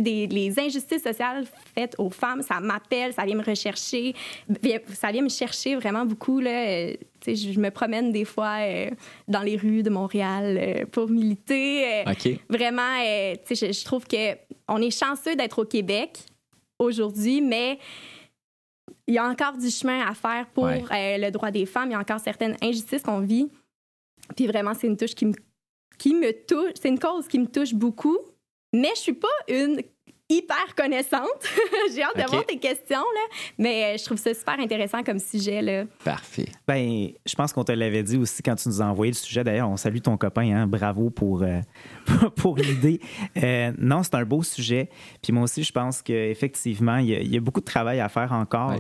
des, 0.02 0.28
les 0.28 0.60
injustices 0.60 1.04
sociales 1.04 1.46
faites 1.74 1.96
aux 1.98 2.10
femmes, 2.10 2.42
ça 2.42 2.60
m'appelle, 2.60 3.14
ça 3.14 3.26
vient 3.26 3.36
me 3.36 3.44
rechercher, 3.44 4.14
ça 4.94 5.12
vient 5.12 5.22
me 5.22 5.30
chercher 5.30 5.76
vraiment 5.76 6.06
beaucoup. 6.06 6.40
Là, 6.40 6.52
Euh, 6.70 6.94
je 7.28 7.60
me 7.60 7.72
promène 7.72 8.12
des 8.12 8.24
fois 8.26 8.58
euh, 8.60 8.90
dans 9.28 9.42
les 9.42 9.58
rues 9.58 9.82
de 9.82 9.90
Montréal 9.90 10.58
euh, 10.62 10.86
pour 10.86 11.10
militer. 11.10 11.86
Euh. 11.86 12.04
Vraiment, 12.50 12.94
je, 13.50 13.72
je 13.74 13.84
trouve 13.86 14.06
que 14.06 14.36
on 14.68 14.80
est 14.82 14.92
chanceux 14.92 15.36
d'être 15.36 15.60
au 15.60 15.66
Québec 15.66 16.20
aujourd'hui, 16.78 17.42
mais 17.42 17.80
il 19.08 19.16
y 19.16 19.18
a 19.18 19.26
encore 19.28 19.58
du 19.58 19.70
chemin 19.70 20.06
à 20.06 20.14
faire 20.14 20.46
pour 20.54 20.66
Ouais. 20.66 21.18
le 21.18 21.30
droit 21.32 21.50
des 21.52 21.66
femmes. 21.66 21.90
Il 21.90 21.94
y 21.94 21.96
a 21.96 22.00
encore 22.00 22.20
certaines 22.20 22.56
injustices 22.62 23.02
qu'on 23.02 23.20
vit. 23.22 23.48
Puis 24.36 24.48
vraiment, 24.48 24.74
c'est 24.74 24.88
une 24.88 24.98
touche 24.98 25.16
qui 25.16 25.26
me, 25.26 25.34
qui 25.98 26.14
me 26.14 26.32
touche. 26.46 26.74
C'est 26.80 26.90
une 26.90 27.00
cause 27.00 27.28
qui 27.28 27.40
me 27.40 27.48
touche 27.48 27.74
beaucoup. 27.74 28.18
Mais 28.76 28.90
je 28.96 29.00
suis 29.02 29.14
pas 29.14 29.28
une 29.48 29.82
hyper 30.28 30.74
connaissante. 30.76 31.22
J'ai 31.96 32.02
hâte 32.02 32.14
Ok. 32.16 32.24
de 32.26 32.30
voir 32.32 32.46
tes 32.48 32.58
questions, 32.58 32.98
là. 32.98 33.36
Mais 33.60 33.84
euh, 33.94 33.98
je 34.00 34.04
trouve 34.06 34.18
ça 34.18 34.34
super 34.34 34.60
intéressant 34.60 35.04
comme 35.04 35.20
sujet, 35.20 35.62
là. 35.62 35.84
Parfait. 36.04 36.48
Ben, 36.68 37.10
je 37.26 37.36
pense 37.36 37.54
qu'on 37.54 37.64
te 37.64 37.72
l'avait 37.72 38.02
dit 38.02 38.18
aussi 38.18 38.42
quand 38.42 38.56
tu 38.56 38.68
nous 38.70 38.82
as 38.82 38.86
envoyé 38.86 39.12
le 39.12 39.16
sujet. 39.18 39.44
D'ailleurs, 39.44 39.70
on 39.70 39.78
salue 39.78 40.00
ton 40.00 40.18
copain. 40.18 40.52
Hein? 40.56 40.66
Bravo 40.68 41.12
pour, 41.12 41.44
euh, 41.44 41.62
pour 42.38 42.58
l'idée. 42.58 43.00
Euh, 43.38 43.72
non, 43.78 44.02
c'est 44.02 44.16
un 44.16 44.26
beau 44.26 44.42
sujet. 44.42 44.90
Puis 45.22 45.32
moi 45.32 45.44
aussi, 45.44 45.64
je 45.64 45.72
pense 45.72 46.02
qu'effectivement, 46.02 46.98
il 46.98 47.06
y, 47.10 47.16
a- 47.16 47.20
il 47.20 47.32
y 47.32 47.38
a 47.38 47.40
beaucoup 47.40 47.60
de 47.62 47.66
travail 47.66 48.00
à 48.00 48.10
faire 48.10 48.32
encore. 48.32 48.72
Ouais. 48.72 48.80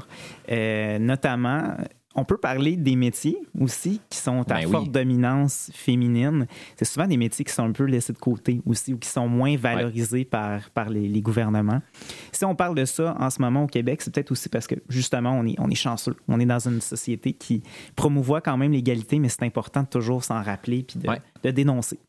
Euh, 0.51 0.97
notamment, 0.97 1.75
on 2.15 2.23
peut 2.25 2.38
parler 2.38 2.78
des 2.78 2.95
métiers 2.95 3.38
aussi 3.60 4.01
qui 4.10 4.17
sont 4.17 4.41
à 4.41 4.56
Ben 4.56 4.65
oui. 4.65 4.71
forte 4.71 4.91
dominance 4.91 5.69
féminine. 5.73 6.47
C'est 6.78 6.86
souvent 6.86 7.08
des 7.08 7.17
métiers 7.17 7.43
qui 7.45 7.51
sont 7.54 7.63
un 7.65 7.71
peu 7.71 7.84
laissés 7.84 8.13
de 8.13 8.17
côté 8.17 8.62
aussi 8.65 8.93
ou 8.93 8.97
qui 8.97 9.10
sont 9.10 9.28
moins 9.28 9.56
valorisés 9.58 10.25
par, 10.25 10.69
par 10.71 10.89
les, 10.89 11.08
les 11.08 11.21
gouvernements. 11.21 11.82
Si 12.32 12.45
on 12.45 12.56
parle 12.56 12.75
de 12.75 12.86
ça 12.86 13.15
en 13.19 13.30
ce 13.30 13.41
moment 13.41 13.63
au 13.63 13.67
Québec, 13.67 14.01
c'est 14.01 14.13
peut-être 14.13 14.32
aussi 14.32 14.49
parce 14.49 14.67
que 14.67 14.75
justement, 14.89 15.32
on 15.32 15.45
est, 15.45 15.56
on 15.60 15.69
est 15.69 15.75
chanceux. 15.75 16.15
On 16.28 16.39
est 16.39 16.45
dans 16.45 16.67
une 16.67 16.82
société 16.82 17.34
qui 17.34 17.62
promouvoit 17.95 18.41
quand 18.41 18.58
même 18.58 18.71
l'égalité, 18.71 19.19
mais 19.19 19.30
c'est 19.30 19.43
important 19.43 19.84
de 19.84 19.88
toujours 19.88 20.23
s'en 20.23 20.41
rappeler 20.41 20.84
puis 20.84 20.99
de, 20.99 21.10
Ouais. 21.10 21.21
de 21.43 21.51
dénoncer. 21.51 21.99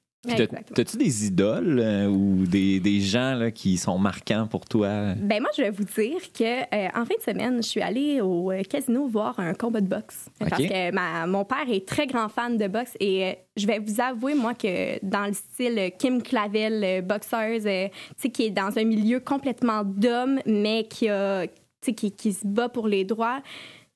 T'as-tu 0.75 0.97
des 0.97 1.27
idoles 1.27 1.79
euh, 1.79 2.07
ou 2.09 2.47
des, 2.47 2.81
des 2.81 3.01
gens 3.01 3.35
là, 3.35 3.51
qui 3.51 3.77
sont 3.77 3.99
marquants 3.99 4.47
pour 4.47 4.65
toi? 4.65 5.15
Ben 5.15 5.41
moi, 5.41 5.51
je 5.57 5.62
vais 5.62 5.71
vous 5.71 5.85
dire 5.85 6.21
que 6.33 6.45
euh, 6.75 6.89
en 6.95 7.05
fin 7.05 7.15
de 7.17 7.23
semaine, 7.25 7.57
je 7.62 7.69
suis 7.69 7.81
allée 7.83 8.21
au 8.21 8.51
euh, 8.51 8.62
casino 8.62 9.07
voir 9.07 9.39
un 9.39 9.55
combat 9.55 9.81
de 9.81 9.87
boxe 9.89 10.27
parce 10.39 10.51
que 10.69 10.91
ma- 10.93 11.27
mon 11.27 11.45
père 11.45 11.69
est 11.71 11.87
très 11.87 12.07
grand 12.07 12.29
fan 12.29 12.57
de 12.57 12.67
boxe 12.69 12.93
et 13.01 13.25
euh, 13.25 13.33
je 13.57 13.67
vais 13.67 13.79
vous 13.79 14.01
avouer 14.01 14.35
moi 14.35 14.55
que 14.55 14.99
dans 15.05 15.27
le 15.27 15.33
style 15.33 15.91
Kim 15.99 16.23
Clavel, 16.23 17.03
boxeuse, 17.03 17.62
tu 17.65 17.91
sais 18.17 18.29
qui 18.31 18.45
est 18.47 18.51
dans 18.51 18.79
un 18.79 18.85
milieu 18.85 19.21
complètement 19.21 19.83
d'hommes 19.85 20.41
mais 20.47 20.87
qui 20.89 21.09
a, 21.09 21.47
qui, 21.81 22.12
qui 22.12 22.33
se 22.33 22.47
bat 22.47 22.69
pour 22.69 22.89
les 22.89 23.05
droits, 23.05 23.41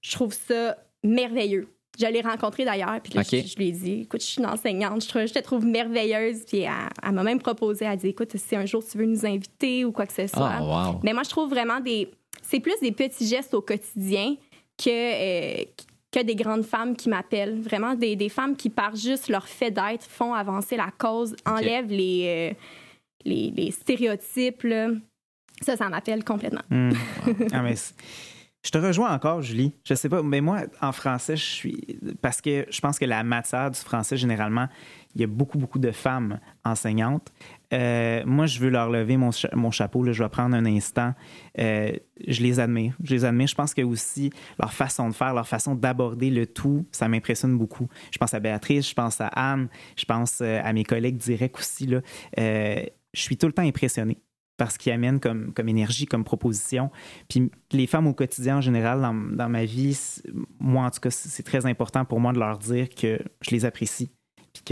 je 0.01 0.13
trouve 0.13 0.33
ça 0.33 0.77
merveilleux. 1.03 1.69
Je 2.01 2.07
l'ai 2.07 2.21
rencontré 2.23 2.65
d'ailleurs, 2.65 3.01
puis 3.03 3.13
là, 3.15 3.23
je, 3.23 3.49
je 3.49 3.57
lui 3.57 3.69
ai 3.69 3.73
dit, 3.73 3.93
écoute, 4.03 4.21
je 4.23 4.27
suis 4.27 4.41
une 4.41 4.47
enseignante, 4.47 5.03
je, 5.05 5.09
trouve- 5.09 5.27
je 5.27 5.33
te 5.35 5.39
trouve 5.41 5.65
merveilleuse, 5.67 6.45
puis 6.47 6.61
elle, 6.61 6.71
elle 7.03 7.13
m'a 7.13 7.23
même 7.23 7.41
proposé, 7.41 7.85
elle 7.85 7.91
a 7.93 7.97
dit, 7.97 8.09
écoute, 8.09 8.37
si 8.37 8.57
un 8.57 8.65
jour 8.67 8.83
tu 8.89 8.97
veux 8.99 9.05
nous 9.07 9.27
inviter 9.27 9.85
ou 9.85 9.93
quoi 9.93 10.07
que 10.07 10.13
ce 10.15 10.27
soit. 10.27 10.53
Ah, 10.59 10.63
wow. 10.93 11.01
Mais 11.03 11.13
moi, 11.13 11.23
je 11.25 11.31
trouve 11.31 11.51
vraiment 11.51 11.81
des. 11.81 12.11
C'est 12.43 12.61
plus 12.61 12.75
des 12.81 12.93
petits 12.93 13.27
gestes 13.27 13.53
au 13.55 13.61
quotidien 13.61 14.35
que, 14.83 14.89
euh, 14.89 15.65
que 16.11 16.23
des 16.23 16.35
grandes 16.35 16.65
femmes 16.65 16.97
qui 16.97 17.09
m'appellent. 17.09 17.61
Vraiment, 17.61 17.95
des, 17.95 18.17
des 18.17 18.29
femmes 18.29 18.57
qui, 18.57 18.71
par 18.71 18.97
juste 18.97 19.29
leur 19.29 19.47
fait 19.47 19.71
d'être, 19.71 20.05
font 20.05 20.33
avancer 20.35 20.77
la 20.77 20.91
cause, 20.97 21.37
enlèvent 21.47 21.91
les, 21.93 22.51
euh, 22.53 22.55
les, 23.25 23.53
les 23.55 23.71
stéréotypes. 23.71 24.63
là. 24.63 24.89
Ça, 25.63 25.77
ça 25.77 25.89
m'appelle 25.91 26.25
complètement. 26.25 26.63
Hmm. 26.71 26.93
Ah, 27.53 27.63
mais 27.63 27.75
je 28.63 28.71
te 28.71 28.79
rejoins 28.79 29.15
encore, 29.15 29.41
Julie. 29.41 29.75
Je 29.85 29.95
sais 29.95 30.11
pas, 30.11 30.23
mais 30.23 30.43
moi, 30.43 30.61
en 30.83 30.93
français, 30.93 31.35
je 31.35 31.45
suis. 31.45 31.99
Parce 32.21 32.43
que 32.43 32.67
je 32.69 32.81
pense 32.81 32.99
que 32.99 33.07
la 33.07 33.25
matière 33.25 33.71
du 33.71 33.79
français, 33.79 34.19
généralement, 34.19 34.69
il 35.15 35.23
y 35.23 35.25
a 35.25 35.27
beaucoup, 35.27 35.57
beaucoup 35.57 35.79
de 35.79 35.91
femmes 35.93 36.39
enseignantes. 36.63 37.33
Euh, 37.73 38.23
moi, 38.27 38.45
je 38.45 38.59
veux 38.59 38.69
leur 38.69 38.91
lever 38.91 39.17
mon, 39.17 39.31
mon 39.55 39.71
chapeau. 39.71 40.05
Je 40.13 40.23
vais 40.23 40.29
prendre 40.29 40.55
un 40.55 40.67
instant. 40.67 41.15
Euh, 41.59 41.93
je 42.27 42.43
les 42.43 42.61
admire. 42.61 42.95
Je 43.03 43.15
les 43.15 43.25
admire. 43.25 43.47
Je 43.47 43.55
pense 43.55 43.73
que 43.73 43.81
aussi 43.81 44.31
leur 44.59 44.75
façon 44.75 45.09
de 45.09 45.15
faire, 45.15 45.33
leur 45.33 45.49
façon 45.49 45.75
d'aborder 45.75 46.29
le 46.29 46.47
tout, 46.47 46.87
ça 46.93 47.09
m'impressionne 47.09 47.57
beaucoup. 47.57 47.89
Je 48.11 48.19
pense 48.19 48.35
à 48.35 48.41
Béatrice, 48.41 48.91
je 48.91 48.95
pense 48.95 49.23
à 49.23 49.29
Anne, 49.29 49.69
je 49.97 50.05
pense 50.05 50.41
euh, 50.43 50.61
à 50.63 50.75
mes 50.75 50.85
collègues 50.85 51.17
directs 51.17 51.59
aussi. 51.59 51.89
Je 52.37 52.91
suis 53.15 53.39
tout 53.39 53.47
le 53.47 53.53
temps 53.53 53.63
impressionné 53.63 54.19
par 54.61 54.71
ce 54.71 54.79
qu'ils 54.79 54.93
amènent 54.93 55.21
comme, 55.21 55.53
comme 55.55 55.69
énergie, 55.71 56.05
comme 56.05 56.23
proposition. 56.23 56.91
Puis 57.29 57.51
les 57.73 57.87
femmes 57.87 58.07
au 58.07 58.13
quotidien, 58.13 58.59
en 58.59 58.61
général, 58.61 59.01
dans, 59.01 59.15
dans 59.15 59.49
ma 59.49 59.65
vie, 59.65 59.99
moi, 60.59 60.85
en 60.85 60.91
tout 60.91 61.01
cas, 61.01 61.11
c'est 61.11 61.43
très 61.43 61.65
important 61.65 62.05
pour 62.05 62.21
moi 62.21 62.33
de 62.35 62.39
leur 62.39 62.59
dire 62.59 62.91
que 62.91 63.19
je 63.41 63.51
les 63.53 63.65
apprécie. 63.65 64.11
Puis 64.53 64.63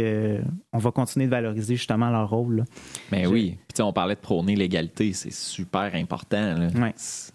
qu'on 0.73 0.79
va 0.79 0.91
continuer 0.91 1.27
de 1.27 1.31
valoriser 1.31 1.77
justement 1.77 2.11
leur 2.11 2.29
rôle. 2.29 2.57
là. 2.57 2.65
Ben 3.13 3.25
Je- 3.25 3.29
oui. 3.31 3.51
Puis 3.51 3.69
tu 3.69 3.77
sais, 3.77 3.83
on 3.83 3.93
parlait 3.93 4.17
de 4.17 4.21
prôner 4.21 4.57
l'égalité, 4.57 5.13
c'est 5.15 5.33
super 5.33 5.95
important. 5.95 6.55
là. 6.59 6.69
Ouais. 6.75 6.93
C'est- 6.97 7.33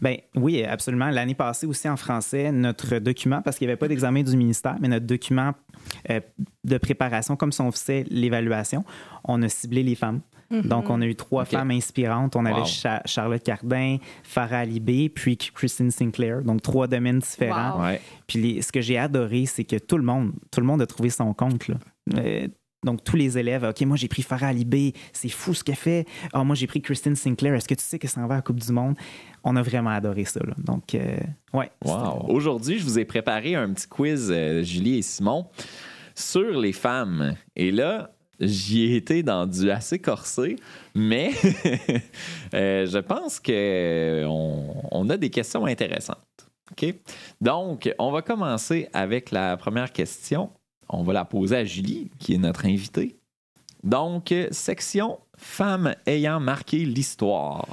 Ben 0.00 0.16
oui, 0.36 0.62
absolument. 0.62 1.10
L'année 1.10 1.34
passée 1.34 1.66
aussi 1.66 1.88
en 1.88 1.96
français, 1.96 2.52
notre 2.52 2.98
document, 2.98 3.42
parce 3.42 3.58
qu'il 3.58 3.66
n'y 3.66 3.72
avait 3.72 3.78
pas 3.78 3.88
d'examen 3.88 4.22
du 4.22 4.36
ministère, 4.36 4.76
mais 4.80 4.88
notre 4.88 5.06
document 5.06 5.54
euh, 6.10 6.20
de 6.64 6.78
préparation, 6.78 7.34
comme 7.34 7.50
si 7.50 7.60
on 7.62 7.72
faisait 7.72 8.04
l'évaluation, 8.10 8.84
on 9.24 9.42
a 9.42 9.48
ciblé 9.48 9.82
les 9.82 9.94
femmes. 9.96 10.20
Donc, 10.50 10.90
on 10.90 11.00
a 11.02 11.06
eu 11.06 11.14
trois 11.16 11.44
femmes 11.44 11.70
inspirantes. 11.72 12.36
On 12.36 12.44
avait 12.46 12.60
Wow. 12.60 12.66
Cha- 12.66 13.02
Charlotte 13.04 13.42
Cardin, 13.42 13.96
Farah 14.22 14.58
Alibé, 14.60 15.08
puis 15.08 15.36
Christine 15.36 15.90
Sinclair. 15.90 16.42
Donc, 16.42 16.62
trois 16.62 16.86
domaines 16.86 17.18
différents. 17.18 17.78
Wow. 17.78 17.84
Ouais. 17.84 18.00
Puis 18.26 18.40
les- 18.40 18.62
ce 18.62 18.70
que 18.70 18.80
j'ai 18.80 18.96
adoré, 18.98 19.46
c'est 19.46 19.64
que 19.64 19.76
tout 19.76 19.96
le 19.96 20.04
monde, 20.04 20.32
tout 20.52 20.60
le 20.60 20.66
monde 20.66 20.80
a 20.82 20.86
trouvé 20.86 21.10
son 21.10 21.32
compte. 21.34 21.66
Là. 21.68 21.74
Euh, 22.16 22.46
donc, 22.84 23.02
tous 23.02 23.16
les 23.16 23.36
élèves, 23.36 23.64
OK, 23.64 23.80
moi, 23.86 23.96
j'ai 23.96 24.06
pris 24.06 24.22
Farah 24.22 24.46
Alibé, 24.48 24.92
c'est 25.12 25.28
fou 25.28 25.52
ce 25.54 25.64
qu'elle 25.64 25.74
fait. 25.74 26.06
Ah, 26.32 26.44
moi, 26.44 26.54
j'ai 26.54 26.68
pris 26.68 26.80
Christine 26.80 27.16
Sinclair, 27.16 27.54
est-ce 27.54 27.66
que 27.66 27.74
tu 27.74 27.82
sais 27.82 27.98
qu'elle 27.98 28.10
s'en 28.10 28.24
va 28.28 28.34
à 28.34 28.38
la 28.38 28.42
Coupe 28.42 28.60
du 28.60 28.70
Monde? 28.70 28.94
On 29.42 29.56
a 29.56 29.62
vraiment 29.62 29.90
adoré 29.90 30.24
ça. 30.24 30.38
là. 30.46 30.54
Donc, 30.58 30.94
euh, 30.94 31.16
ouais. 31.54 31.70
Wow. 31.84 32.26
Aujourd'hui, 32.28 32.78
je 32.78 32.84
vous 32.84 32.98
ai 33.00 33.04
préparé 33.04 33.56
un 33.56 33.72
petit 33.72 33.88
quiz, 33.88 34.30
euh, 34.30 34.62
Julie 34.62 34.98
et 34.98 35.02
Simon. 35.02 35.46
sur 36.14 36.58
les 36.60 36.72
femmes. 36.72 37.34
Et 37.56 37.70
là, 37.70 38.10
j'y 38.40 38.92
ai 38.92 38.96
été 38.96 39.22
dans 39.22 39.46
du 39.46 39.70
assez 39.70 39.98
corsé, 39.98 40.56
mais 40.94 41.30
euh, 42.54 42.86
je 42.86 42.98
pense 42.98 43.40
qu'on 43.40 44.74
on 44.90 45.10
a 45.10 45.16
des 45.16 45.30
questions 45.30 45.66
intéressantes. 45.66 46.18
OK? 46.72 46.94
Donc, 47.40 47.92
on 47.98 48.10
va 48.10 48.22
commencer 48.22 48.88
avec 48.92 49.30
la 49.30 49.56
première 49.56 49.92
question. 49.92 50.50
On 50.88 51.02
va 51.02 51.12
la 51.12 51.24
poser 51.24 51.56
à 51.56 51.64
Julie, 51.64 52.10
qui 52.18 52.34
est 52.34 52.38
notre 52.38 52.66
invitée. 52.66 53.16
Donc, 53.82 54.34
section 54.50 55.18
femmes 55.36 55.94
ayant 56.06 56.40
marqué 56.40 56.78
l'histoire. 56.78 57.66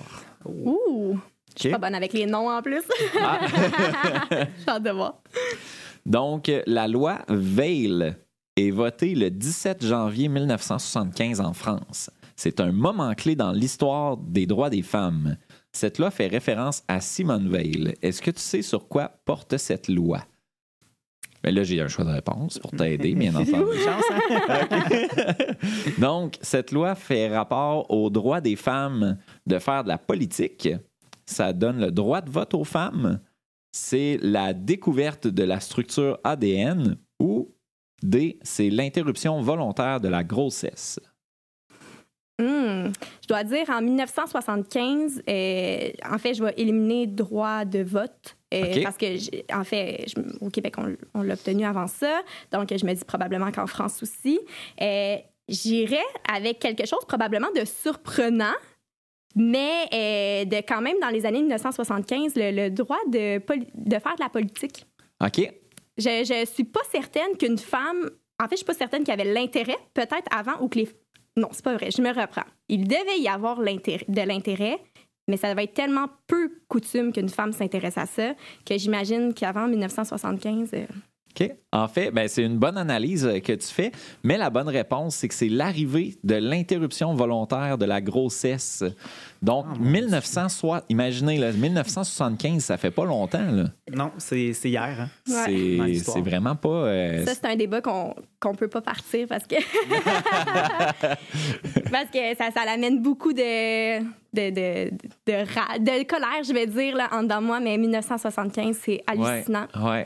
Ouh! 0.46 1.18
Je 1.56 1.62
suis 1.62 1.70
pas 1.70 1.78
bonne 1.78 1.96
avec 1.96 2.14
les 2.14 2.26
noms 2.26 2.50
en 2.50 2.62
plus. 2.62 2.84
Ah. 3.20 3.40
J'ai 4.32 4.68
hâte 4.68 4.84
de 4.84 4.90
voir. 4.90 5.22
Donc, 6.06 6.52
la 6.66 6.88
loi 6.88 7.20
Veil 7.30 8.16
est 8.56 8.72
votée 8.72 9.16
le 9.16 9.30
17 9.30 9.86
janvier 9.86 10.28
1975 10.28 11.42
en 11.42 11.54
France. 11.54 12.10
C'est 12.36 12.60
un 12.60 12.72
moment 12.72 13.14
clé 13.14 13.36
dans 13.36 13.52
l'histoire 13.52 14.18
des 14.18 14.46
droits 14.46 14.70
des 14.70 14.82
femmes. 14.82 15.38
Cette 15.72 15.98
loi 15.98 16.12
fait 16.12 16.28
référence 16.28 16.84
à 16.88 17.02
Simone 17.02 17.50
Veil. 17.50 17.96
Est-ce 18.02 18.22
que 18.22 18.32
tu 18.32 18.42
sais 18.42 18.62
sur 18.62 18.88
quoi 18.88 19.12
porte 19.26 19.58
cette 19.58 19.88
loi? 19.88 20.24
Ben 21.44 21.54
là, 21.54 21.64
j'ai 21.64 21.82
un 21.82 21.90
choix 21.90 22.06
de 22.06 22.12
réponse 22.12 22.58
pour 22.60 22.72
t'aider, 22.72 23.16
bien 23.16 23.36
entendu. 23.36 23.78
Hein? 23.88 24.68
Donc, 25.98 26.38
cette 26.42 26.72
loi 26.72 26.96
fait 26.96 27.36
rapport 27.36 27.92
au 27.92 28.10
droit 28.10 28.40
des 28.40 28.56
femmes 28.56 29.18
de 29.46 29.60
faire 29.60 29.84
de 29.84 29.90
la 29.90 29.98
politique. 29.98 30.70
Ça 31.26 31.54
donne 31.54 31.80
le 31.80 31.92
droit 31.92 32.22
de 32.22 32.30
vote 32.30 32.54
aux 32.54 32.64
femmes. 32.64 33.20
C'est 33.72 34.20
la 34.22 34.54
découverte 34.54 35.28
de 35.28 35.44
la 35.44 35.60
structure 35.60 36.20
ADN 36.24 36.98
ou 37.20 37.54
D, 38.04 38.38
c'est 38.44 38.70
l'interruption 38.70 39.42
volontaire 39.42 40.00
de 40.02 40.08
la 40.10 40.24
grossesse. 40.24 41.00
Hmm. 42.40 42.88
Je 43.22 43.28
dois 43.28 43.44
dire, 43.44 43.70
en 43.70 43.82
1975, 43.82 45.22
euh, 45.30 45.90
en 46.12 46.18
fait, 46.18 46.34
je 46.34 46.44
vais 46.44 46.54
éliminer 46.58 47.06
droit 47.08 47.64
de 47.64 47.84
vote. 47.84 48.36
euh, 48.54 48.72
OK. 48.76 48.84
Parce 48.84 48.98
que, 48.98 49.54
en 49.56 49.64
fait, 49.64 50.06
je- 50.08 50.22
au 50.46 50.50
Québec, 50.50 50.76
on, 50.78 50.96
on 51.14 51.22
l'a 51.22 51.36
obtenu 51.36 51.64
avant 51.66 51.88
ça. 51.88 52.22
Donc, 52.52 52.70
je 52.76 52.86
me 52.86 52.94
dis 52.94 53.06
probablement 53.06 53.52
qu'en 53.52 53.68
France 53.68 54.02
aussi. 54.04 54.40
Euh, 54.82 55.16
J'irais 55.50 55.98
avec 56.34 56.60
quelque 56.60 56.86
chose 56.88 57.04
probablement 57.06 57.50
de 57.54 57.66
surprenant, 57.66 58.54
mais 59.36 59.88
euh, 59.94 60.46
de 60.46 60.56
quand 60.66 60.80
même 60.82 60.96
dans 61.02 61.10
les 61.10 61.26
années 61.26 61.42
1975, 61.42 62.34
le, 62.36 62.52
le 62.52 62.70
droit 62.70 63.00
de, 63.12 63.40
de 63.40 64.00
faire 64.00 64.16
de 64.16 64.22
la 64.24 64.30
politique. 64.30 64.86
OK? 65.22 65.52
Je, 65.98 66.24
je 66.24 66.46
suis 66.52 66.64
pas 66.64 66.82
certaine 66.92 67.38
qu'une 67.38 67.58
femme. 67.58 68.10
En 68.42 68.46
fait, 68.48 68.54
je 68.54 68.58
suis 68.58 68.66
pas 68.66 68.74
certaine 68.74 69.04
qu'il 69.04 69.16
y 69.16 69.20
avait 69.20 69.32
l'intérêt, 69.32 69.78
peut-être 69.94 70.28
avant, 70.32 70.60
ou 70.62 70.68
que 70.68 70.80
les. 70.80 70.90
Non, 71.38 71.50
c'est 71.52 71.64
pas 71.64 71.76
vrai, 71.76 71.90
je 71.92 72.02
me 72.02 72.10
reprends. 72.10 72.46
Il 72.70 72.88
devait 72.88 73.20
y 73.20 73.28
avoir 73.28 73.60
de 73.60 74.22
l'intérêt, 74.22 74.80
mais 75.28 75.38
ça 75.38 75.54
va 75.54 75.64
être 75.64 75.74
tellement 75.74 76.08
peu 76.28 76.52
coutume 76.68 77.12
qu'une 77.12 77.30
femme 77.30 77.54
s'intéresse 77.54 77.98
à 77.98 78.06
ça 78.06 78.34
que 78.66 78.78
j'imagine 78.78 79.34
qu'avant 79.34 79.68
1975. 79.68 80.70
euh, 80.74 80.86
OK. 81.36 81.52
En 81.72 81.88
fait, 81.88 82.12
ben, 82.12 82.28
c'est 82.28 82.44
une 82.44 82.58
bonne 82.58 82.78
analyse 82.78 83.26
euh, 83.26 83.40
que 83.40 83.54
tu 83.54 83.68
fais, 83.68 83.92
mais 84.24 84.38
la 84.38 84.50
bonne 84.50 84.70
réponse, 84.70 85.16
c'est 85.16 85.28
que 85.28 85.34
c'est 85.34 85.50
l'arrivée 85.50 86.16
de 86.24 86.36
l'interruption 86.36 87.14
volontaire 87.14 87.78
de 87.78 87.86
la 87.86 88.02
grossesse. 88.02 88.84
Donc, 89.44 89.66
Ah, 89.70 89.74
mon 89.78 89.90
1960, 89.90 90.84
imaginez, 90.90 91.38
là, 91.38 91.52
1975, 91.52 92.64
ça 92.64 92.78
fait 92.78 92.92
pas 92.92 93.06
longtemps. 93.06 93.52
là. 93.52 93.66
Non, 93.94 94.12
c'est 94.18 94.54
c'est 94.54 94.70
hier. 94.70 94.96
hein. 95.02 95.10
Ouais. 95.28 95.94
C'est 96.04 96.22
vraiment 96.22 96.56
pas. 96.56 96.70
euh, 96.70 97.26
Ça, 97.26 97.34
c'est 97.36 97.46
un 97.46 97.56
débat 97.56 97.82
qu'on 97.82 98.16
qu'on 98.40 98.56
peut 98.56 98.70
pas 98.70 98.82
partir 98.82 99.28
parce 99.28 99.46
que. 99.46 99.56
parce 101.92 102.10
que 102.12 102.36
ça, 102.38 102.52
ça 102.52 102.66
l'amène 102.66 103.02
beaucoup 103.02 103.34
de. 103.34 104.00
De, 104.34 104.50
de, 104.50 104.90
de, 105.28 105.34
ra- 105.54 105.78
de 105.78 106.04
colère, 106.08 106.42
je 106.44 106.52
vais 106.54 106.66
dire, 106.66 106.96
là, 106.96 107.08
en 107.12 107.22
dedans 107.22 107.40
de 107.40 107.46
moi, 107.46 107.60
mais 107.60 107.78
1975, 107.78 108.76
c'est 108.82 109.04
hallucinant. 109.06 109.68
ouais, 109.76 109.90
ouais. 109.92 110.04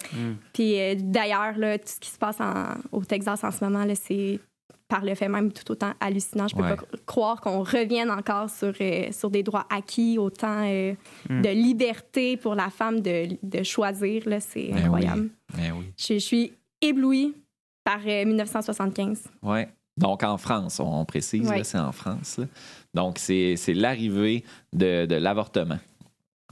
Puis 0.52 0.78
euh, 0.82 0.96
d'ailleurs, 0.98 1.58
là, 1.58 1.78
tout 1.78 1.88
ce 1.88 2.00
qui 2.02 2.10
se 2.10 2.18
passe 2.18 2.42
en- 2.42 2.76
au 2.92 3.06
Texas 3.06 3.42
en 3.46 3.52
ce 3.52 3.64
moment, 3.64 3.86
là, 3.86 3.94
c'est 3.96 4.42
par 4.88 5.04
le 5.04 5.16
fait 5.16 5.28
même 5.28 5.52
tout 5.52 5.70
autant 5.72 5.92
hallucinant. 6.00 6.48
Je 6.48 6.56
peux 6.56 6.62
Ouais. 6.62 6.70
pas 6.70 6.78
cro- 6.78 6.98
croire 7.06 7.42
qu'on 7.42 7.60
revienne 7.64 8.10
encore 8.10 8.50
sur, 8.50 8.74
euh, 8.80 9.12
sur 9.12 9.30
des 9.30 9.44
droits 9.44 9.66
acquis, 9.70 10.18
autant 10.18 10.64
euh, 10.66 10.94
Hmm. 11.30 11.42
de 11.42 11.50
liberté 11.50 12.38
pour 12.38 12.56
la 12.56 12.70
femme 12.70 13.02
de, 13.02 13.38
de 13.44 13.64
choisir. 13.64 14.24
C'est 14.40 14.70
Ben 14.70 14.78
incroyable. 14.86 15.30
Ben 15.56 15.74
oui. 15.78 15.86
Je, 15.98 16.14
je 16.14 16.20
suis 16.20 16.54
éblouie 16.82 17.36
par 17.84 18.00
euh, 18.06 18.26
1975. 18.26 19.24
Ouais. 19.44 19.68
Donc, 19.98 20.24
en 20.24 20.38
France, 20.38 20.80
on 20.80 21.04
précise, 21.06 21.50
Ouais. 21.50 21.64
c'est 21.64 21.80
en 21.80 21.92
France. 21.92 22.38
là. 22.38 22.46
Donc, 22.94 23.18
c'est 23.18 23.56
c'est 23.58 23.74
l'arrivée 23.74 24.44
de, 24.72 25.06
de 25.06 25.16
l'avortement 25.16 25.80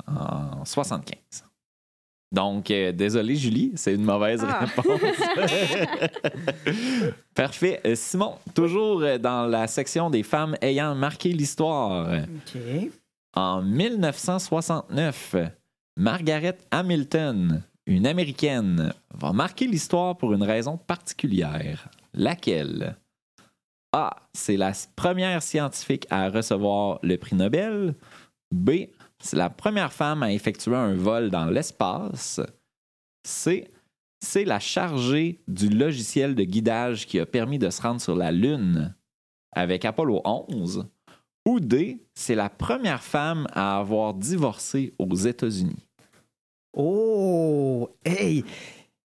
en 0.07 0.65
75. 0.65 1.17
Donc, 2.31 2.71
euh, 2.71 2.91
désolé, 2.91 3.35
Julie, 3.35 3.71
c'est 3.75 3.93
une 3.93 4.03
mauvaise 4.03 4.43
Ah. 4.47 4.65
réponse. 4.65 4.85
Parfait. 7.35 7.81
Euh, 7.85 7.95
Simon, 7.95 8.35
toujours 8.53 9.01
euh, 9.01 9.17
dans 9.17 9.45
la 9.45 9.67
section 9.67 10.09
des 10.09 10.23
femmes 10.23 10.55
ayant 10.61 10.95
marqué 10.95 11.31
l'histoire. 11.31 12.07
OK. 12.23 12.61
En 13.35 13.61
1969, 13.61 15.35
Margaret 15.97 16.57
Hamilton, 16.71 17.63
une 17.85 18.07
Américaine, 18.07 18.93
va 19.13 19.33
marquer 19.33 19.67
l'histoire 19.67 20.17
pour 20.17 20.33
une 20.33 20.43
raison 20.43 20.77
particulière. 20.77 21.89
Laquelle? 22.13 22.95
A. 23.93 24.15
C'est 24.33 24.57
la 24.57 24.71
première 24.95 25.41
scientifique 25.41 26.05
à 26.09 26.29
recevoir 26.29 26.99
le 27.03 27.17
prix 27.17 27.35
Nobel. 27.35 27.93
B. 28.53 28.71
C'est 29.25 29.37
la 29.37 29.49
première 29.49 29.91
femme 29.91 30.21
à 30.21 30.31
effectuer 30.31 30.75
un 30.75 30.93
vol 30.93 31.31
dans 31.31 31.45
l'espace. 31.45 32.39
C. 33.25 33.67
C'est 34.19 34.45
la 34.45 34.59
chargée 34.59 35.41
du 35.47 35.67
logiciel 35.67 36.35
de 36.35 36.43
guidage 36.43 37.07
qui 37.07 37.19
a 37.19 37.25
permis 37.25 37.57
de 37.57 37.71
se 37.71 37.81
rendre 37.81 37.99
sur 37.99 38.15
la 38.15 38.31
Lune 38.31 38.95
avec 39.51 39.83
Apollo 39.83 40.21
11. 40.23 40.87
Ou 41.47 41.59
D, 41.59 42.05
c'est 42.13 42.35
la 42.35 42.49
première 42.49 43.01
femme 43.01 43.47
à 43.51 43.79
avoir 43.79 44.13
divorcé 44.13 44.93
aux 44.99 45.15
États-Unis. 45.15 45.87
Oh! 46.77 47.89
Hey! 48.05 48.45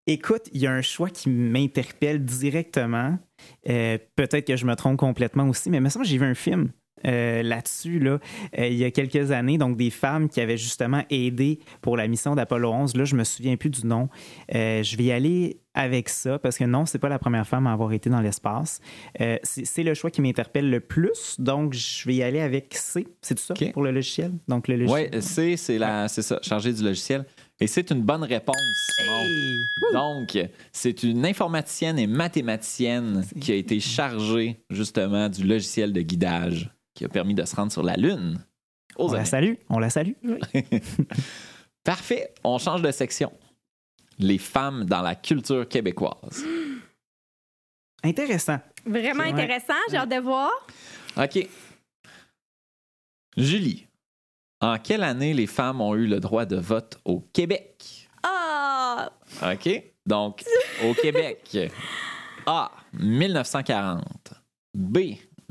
Écoute, 0.07 0.51
il 0.53 0.61
y 0.61 0.67
a 0.67 0.73
un 0.73 0.83
choix 0.83 1.09
qui 1.09 1.31
m'interpelle 1.31 2.23
directement. 2.23 3.19
Euh, 3.71 3.97
Peut-être 4.17 4.47
que 4.47 4.57
je 4.57 4.67
me 4.67 4.77
trompe 4.77 4.99
complètement 4.99 5.49
aussi, 5.49 5.71
mais 5.71 5.81
que 5.83 6.05
j'ai 6.05 6.19
vu 6.19 6.27
un 6.27 6.35
film 6.35 6.73
euh, 7.07 7.43
là-dessus 7.43 7.99
là, 7.99 8.19
euh, 8.59 8.67
il 8.67 8.77
y 8.77 8.85
a 8.85 8.91
quelques 8.91 9.31
années. 9.31 9.59
Donc, 9.59 9.77
des 9.77 9.91
femmes 9.91 10.29
qui 10.29 10.41
avaient 10.41 10.57
justement 10.57 11.03
aidé 11.11 11.59
pour 11.81 11.97
la 11.97 12.09
mission 12.09 12.35
d'Apollo 12.35 12.71
11. 12.73 12.97
Là, 12.97 13.05
je 13.05 13.17
me 13.17 13.25
souviens 13.25 13.57
plus 13.57 13.71
du 13.71 13.87
nom. 13.87 14.09
Euh, 14.55 14.83
je 14.83 14.97
vais 14.97 15.05
y 15.05 15.13
aller 15.13 15.61
avec 15.75 16.09
ça 16.09 16.39
parce 16.39 16.59
que 16.59 16.65
non, 16.65 16.85
c'est 16.85 16.99
pas 16.99 17.09
la 17.09 17.19
première 17.21 17.47
femme 17.47 17.67
à 17.67 17.73
avoir 17.73 17.93
été 17.93 18.11
dans 18.11 18.21
l'espace. 18.21 18.81
C'est 19.45 19.83
le 19.85 19.95
choix 19.95 20.11
qui 20.11 20.21
m'interpelle 20.21 20.69
le 20.69 20.81
plus. 20.81 21.37
Donc, 21.39 21.75
je 21.75 22.07
vais 22.07 22.17
y 22.17 22.23
aller 22.23 22.41
avec 22.41 22.75
C. 22.75 23.07
C'est 23.23 23.37
tout 23.37 23.43
ça 23.43 23.55
pour 23.73 23.83
le 23.83 23.93
logiciel? 23.93 24.33
Donc, 24.49 24.67
le 24.67 24.75
Oui, 24.75 25.09
logiciel. 25.09 25.23
C, 25.23 25.57
c'est 25.57 25.79
la, 25.79 26.09
c'est 26.09 26.23
ça, 26.23 26.41
chargée 26.43 26.73
du 26.73 26.83
logiciel. 26.83 27.25
Et 27.61 27.67
c'est 27.67 27.91
une 27.91 28.03
bonne 28.03 28.25
réponse. 28.25 28.57
Hey! 29.01 29.61
Donc, 29.93 30.37
c'est 30.73 31.03
une 31.03 31.25
informaticienne 31.27 31.99
et 31.99 32.07
mathématicienne 32.07 33.25
qui 33.41 33.53
a 33.53 33.55
été 33.55 33.81
chargée 33.81 34.61
justement 34.71 35.29
du 35.29 35.45
logiciel 35.45 35.93
de 35.93 36.01
guidage 36.01 36.71
qui 37.01 37.07
a 37.07 37.09
permis 37.09 37.33
de 37.33 37.47
se 37.47 37.57
rendre 37.57 37.73
sur 37.73 37.83
la 37.83 37.95
Lune. 37.97 38.45
Aux 38.97 39.09
On 39.09 39.13
la 39.13 39.25
salue. 39.25 39.55
On 39.71 39.79
la 39.79 39.89
salue. 39.89 40.13
Parfait. 41.83 42.35
On 42.45 42.59
change 42.59 42.83
de 42.83 42.91
section. 42.91 43.33
Les 44.19 44.37
femmes 44.37 44.85
dans 44.85 45.01
la 45.01 45.15
culture 45.15 45.67
québécoise. 45.67 46.45
Intéressant. 48.05 48.59
Vraiment 48.85 49.23
intéressant, 49.23 49.73
j'ai 49.91 49.97
hâte 49.97 50.11
de 50.11 50.21
voir. 50.21 50.51
OK. 51.17 51.49
Julie, 53.37 53.87
en 54.61 54.79
quelle 54.79 55.03
année 55.03 55.33
les 55.33 55.47
femmes 55.47 55.81
ont 55.81 55.95
eu 55.95 56.07
le 56.07 56.21
droit 56.21 56.45
de 56.45 56.57
vote 56.57 56.99
au 57.07 57.21
Québec? 57.21 58.09
Ah! 58.23 59.11
OK. 59.43 59.85
Donc, 60.05 60.45
au 60.85 60.93
Québec, 60.93 61.57
A, 62.47 62.71
1940. 62.93 64.35
B, 64.75 64.99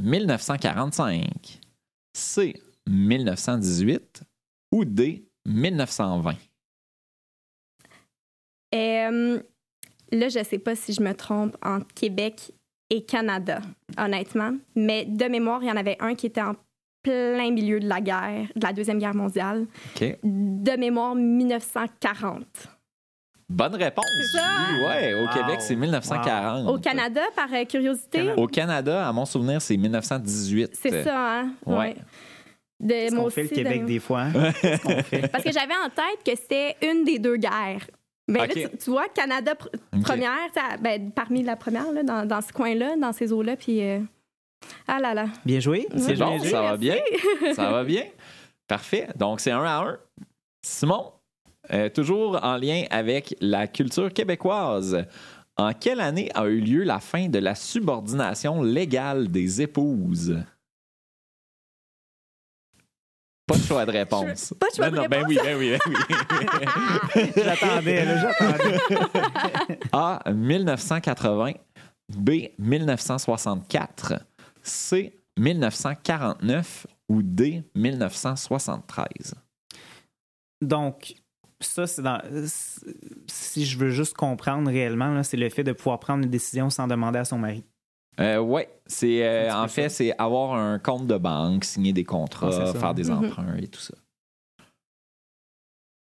1945. 0.01 1.59
C, 2.13 2.53
1918. 2.87 4.23
Ou 4.71 4.85
D, 4.85 5.25
1920. 5.45 6.35
Euh, 8.75 9.41
là, 10.11 10.29
je 10.29 10.43
sais 10.43 10.59
pas 10.59 10.75
si 10.75 10.93
je 10.93 11.01
me 11.01 11.13
trompe 11.13 11.57
entre 11.63 11.87
Québec 11.95 12.51
et 12.89 13.03
Canada, 13.03 13.61
honnêtement. 13.97 14.55
Mais 14.75 15.05
de 15.05 15.25
mémoire, 15.25 15.63
il 15.63 15.69
y 15.69 15.71
en 15.71 15.77
avait 15.77 15.97
un 15.99 16.15
qui 16.15 16.27
était 16.27 16.41
en 16.41 16.55
plein 17.01 17.51
milieu 17.51 17.79
de 17.79 17.87
la 17.87 18.01
guerre, 18.01 18.47
de 18.55 18.63
la 18.63 18.73
Deuxième 18.73 18.99
Guerre 18.99 19.15
mondiale. 19.15 19.65
De 20.23 20.77
mémoire, 20.77 21.15
1940. 21.15 22.45
Bonne 23.49 23.75
réponse. 23.75 24.05
C'est 24.31 24.37
ça? 24.37 24.45
Julie. 24.69 24.85
Ouais, 24.85 25.13
au 25.15 25.21
Wow. 25.23 25.33
Québec, 25.33 25.55
c'est 25.61 25.75
1940. 25.75 26.67
Au 26.69 26.77
Canada, 26.77 27.21
par 27.35 27.47
euh, 27.51 27.65
curiosité, 27.65 28.19
Canada. 28.19 28.41
Au 28.41 28.47
Canada, 28.47 29.07
à 29.07 29.11
mon 29.11 29.25
souvenir, 29.25 29.61
c'est 29.61 29.75
1918. 29.77 30.71
c'est 30.73 31.03
ça, 31.03 31.39
hein? 31.41 31.49
Ouais. 31.65 31.95
De, 32.79 32.87
Qu'est-ce 32.93 33.15
moi 33.15 33.23
qu'on 33.25 33.29
fait 33.31 33.43
le 33.43 33.49
Québec 33.49 33.81
de- 33.81 33.87
des 33.87 33.99
fois? 33.99 34.21
hein? 34.21 34.51
Fait? 34.53 35.27
Parce 35.27 35.43
que 35.43 35.51
j'avais 35.51 35.73
en 35.83 35.89
tête 35.89 36.23
que 36.25 36.31
c'était 36.39 36.75
une 36.81 37.03
des 37.03 37.19
deux 37.19 37.35
guerres. 37.37 37.87
Ben 38.27 38.43
Ok. 38.43 38.55
là, 38.55 38.69
tu, 38.69 38.77
tu 38.77 38.89
vois, 38.91 39.07
Canada 39.09 39.53
pr- 39.55 40.01
première, 40.03 40.37
ben, 40.79 41.11
parmi 41.11 41.41
la 41.43 41.55
première, 41.55 41.91
là, 41.91 42.03
dans, 42.03 42.25
dans 42.27 42.41
ce 42.41 42.53
coin-là, 42.53 42.95
dans 42.95 43.11
ces 43.11 43.33
eaux-là, 43.33 43.55
puis... 43.57 43.81
euh, 43.81 43.99
Ah 44.87 44.99
là 44.99 45.13
là. 45.15 45.25
Bien 45.43 45.59
joué. 45.59 45.87
C'est 45.97 46.13
Bien 46.13 46.27
bon, 46.27 46.37
joué. 46.37 46.49
ça 46.49 46.61
va 46.61 46.77
bien. 46.77 46.97
ça 47.55 47.71
va 47.71 47.83
bien. 47.83 48.03
Parfait. 48.67 49.07
Donc, 49.15 49.39
c'est 49.39 49.49
un 49.51 49.63
à 49.63 49.79
un. 49.79 49.97
Simon, 50.63 51.11
euh, 51.71 51.89
toujours 51.89 52.39
en 52.43 52.57
lien 52.57 52.85
avec 52.89 53.35
la 53.41 53.67
culture 53.67 54.11
québécoise. 54.11 55.05
En 55.57 55.73
quelle 55.73 55.99
année 55.99 56.29
a 56.35 56.45
eu 56.45 56.61
lieu 56.61 56.83
la 56.83 56.99
fin 56.99 57.27
de 57.27 57.39
la 57.39 57.53
subordination 57.53 58.61
légale 58.61 59.29
des 59.29 59.61
épouses? 59.61 60.37
Pas 63.49 63.57
de 63.57 63.63
choix 63.63 63.85
de 63.85 63.91
réponse. 63.91 64.53
Pas 64.59 64.67
de 64.69 64.75
choix 64.75 64.89
de 64.89 64.95
Non, 64.95 65.01
non, 65.01 65.07
Ben 65.09 65.25
oui, 65.27 65.37
ben 65.43 65.57
oui, 65.57 65.71
ben 65.71 65.79
oui. 67.15 67.31
J'attendais, 67.35 68.05
j'attendais. 68.05 69.79
A. 69.91 70.21
1980. 70.31 71.53
B. 72.09 72.29
1964. 72.59 74.13
C. 74.61 75.19
1949. 75.37 76.87
Ou 77.09 77.23
D. 77.23 77.63
1973. 77.73 79.33
Donc, 80.61 81.15
ça, 81.61 81.87
c'est 81.87 82.01
dans. 82.01 82.21
Si 83.27 83.65
je 83.65 83.77
veux 83.77 83.89
juste 83.89 84.15
comprendre 84.15 84.69
réellement, 84.69 85.21
c'est 85.23 85.37
le 85.37 85.49
fait 85.49 85.63
de 85.63 85.73
pouvoir 85.73 85.99
prendre 85.99 86.23
une 86.23 86.29
décision 86.29 86.69
sans 86.69 86.87
demander 86.87 87.19
à 87.19 87.25
son 87.25 87.37
mari. 87.37 87.63
Euh, 88.19 88.39
ouais, 88.39 88.67
c'est 88.85 89.25
euh, 89.25 89.53
en 89.55 89.67
fait 89.69 89.87
c'est 89.89 90.13
avoir 90.17 90.53
un 90.53 90.77
compte 90.79 91.07
de 91.07 91.17
banque, 91.17 91.63
signer 91.63 91.93
des 91.93 92.03
contrats, 92.03 92.49
Ah, 92.51 92.73
faire 92.73 92.93
des 92.93 93.09
Mhm. 93.09 93.23
emprunts 93.25 93.55
et 93.57 93.67
tout 93.67 93.79
ça. 93.79 93.93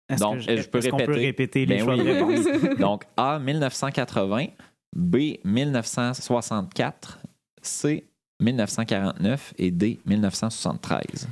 Est-ce 0.09 0.21
Donc, 0.21 0.35
que 0.37 0.41
je, 0.57 0.63
je 0.63 0.69
peux 0.69 0.81
qu'on 0.83 0.97
peut 0.99 1.03
répéter? 1.13 1.21
répéter 1.27 1.67
les 1.67 1.77
Ben 1.77 1.85
choix 1.85 1.95
oui. 1.97 2.05
de 2.05 2.11
réponse? 2.11 2.79
Donc 2.81 3.05
A 3.17 3.39
1980, 3.39 4.47
B 4.95 5.17
1964, 5.45 7.19
C 7.61 8.07
1949 8.41 9.55
et 9.59 9.71
D 9.71 10.01
1973. 10.07 11.29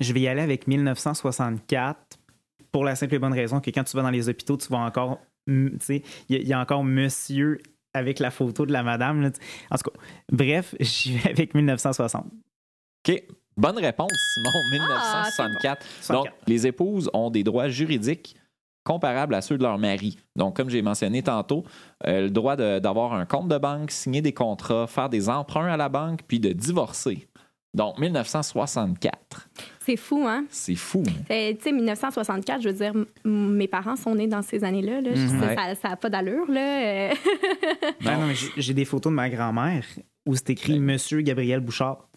Je 0.00 0.12
vais 0.12 0.20
y 0.20 0.28
aller 0.28 0.40
avec 0.42 0.66
1964 0.66 2.15
pour 2.76 2.84
la 2.84 2.94
simple 2.94 3.14
et 3.14 3.18
bonne 3.18 3.32
raison 3.32 3.58
que 3.60 3.70
quand 3.70 3.84
tu 3.84 3.96
vas 3.96 4.02
dans 4.02 4.10
les 4.10 4.28
hôpitaux, 4.28 4.58
tu 4.58 4.68
vois 4.68 4.80
encore, 4.80 5.18
tu 5.48 5.72
sais, 5.80 6.02
il 6.28 6.36
y, 6.36 6.38
a- 6.38 6.42
il 6.42 6.46
y 6.46 6.52
a 6.52 6.60
encore 6.60 6.84
monsieur 6.84 7.58
avec 7.94 8.18
la 8.18 8.30
photo 8.30 8.66
de 8.66 8.72
la 8.74 8.82
madame. 8.82 9.22
là. 9.22 9.30
En 9.70 9.76
tout 9.78 9.90
cas, 9.90 9.98
bref, 10.30 10.74
j'y 10.80 11.16
vais 11.16 11.30
avec 11.30 11.54
1960. 11.54 12.26
OK. 13.08 13.22
Bonne 13.56 13.78
réponse, 13.78 14.10
Simon, 14.34 14.50
Ah, 14.90 15.24
1964. 15.24 15.80
Donc, 15.80 15.88
64. 16.26 16.34
les 16.46 16.66
épouses 16.66 17.10
ont 17.14 17.30
des 17.30 17.42
droits 17.44 17.70
juridiques 17.70 18.36
comparables 18.84 19.34
à 19.34 19.40
ceux 19.40 19.56
de 19.56 19.62
leur 19.62 19.78
mari. 19.78 20.18
Donc, 20.36 20.54
comme 20.56 20.68
j'ai 20.68 20.82
mentionné 20.82 21.22
tantôt, 21.22 21.64
euh, 22.06 22.20
le 22.24 22.30
droit 22.30 22.56
de- 22.56 22.78
d'avoir 22.78 23.14
un 23.14 23.24
compte 23.24 23.48
de 23.48 23.56
banque, 23.56 23.90
signer 23.90 24.20
des 24.20 24.34
contrats, 24.34 24.86
faire 24.86 25.08
des 25.08 25.30
emprunts 25.30 25.72
à 25.72 25.78
la 25.78 25.88
banque, 25.88 26.20
puis 26.28 26.40
de 26.40 26.52
divorcer. 26.52 27.26
Donc, 27.72 27.98
1964. 27.98 29.48
C'est 29.86 29.96
fou, 29.96 30.24
hein? 30.26 30.44
C'est 30.50 30.74
fou. 30.74 31.04
Tu 31.04 31.34
sais, 31.60 31.70
1964, 31.72 32.60
je 32.60 32.68
veux 32.68 32.74
dire, 32.74 32.92
mes 33.24 33.68
parents 33.68 33.94
sont 33.96 34.14
nés 34.16 34.26
dans 34.26 34.42
ces 34.42 34.64
années-là. 34.64 35.00
là. 35.00 35.10
Mhm. 35.10 35.40
Ça- 35.40 35.74
Ça 35.76 35.88
n'a 35.90 35.96
pas 35.96 36.10
d'allure, 36.10 36.50
là. 36.50 37.10
Euh, 37.10 37.14
Ah 38.04 38.16
non, 38.16 38.26
mais 38.26 38.34
j'ai- 38.56 38.74
des 38.74 38.84
photos 38.84 39.10
de 39.12 39.16
ma 39.16 39.30
grand-mère 39.30 39.84
où 40.26 40.34
c'est 40.34 40.50
écrit 40.50 40.80
Monsieur 40.80 41.20
Gabriel 41.20 41.60
Bouchard. 41.60 42.08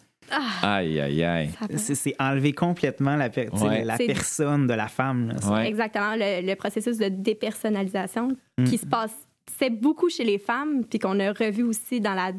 Aïe, 0.63 0.99
aïe, 0.99 1.23
aïe. 1.23 1.49
ça 1.59 1.65
a 1.65 1.67
pas- 1.67 1.77
C'est 1.77 2.15
enlever 2.19 2.53
complètement 2.53 3.15
la, 3.15 3.29
per- 3.29 3.49
Ouais. 3.61 3.83
la 3.83 3.97
personne 3.97 4.67
de 4.67 4.73
la 4.73 4.87
femme. 4.87 5.29
là. 5.39 5.51
Ouais. 5.51 5.67
Exactement, 5.67 6.15
le, 6.15 6.45
le 6.45 6.55
processus 6.55 6.97
de 6.97 7.09
dépersonnalisation 7.09 8.29
Mm. 8.59 8.63
qui 8.65 8.77
se 8.77 8.85
passe 8.85 9.13
c'est 9.59 9.71
beaucoup 9.71 10.09
chez 10.09 10.23
les 10.23 10.37
femmes, 10.37 10.85
puis 10.85 10.99
qu'on 10.99 11.19
a 11.19 11.31
revu 11.33 11.63
aussi 11.63 11.99
dans 11.99 12.13
la, 12.13 12.31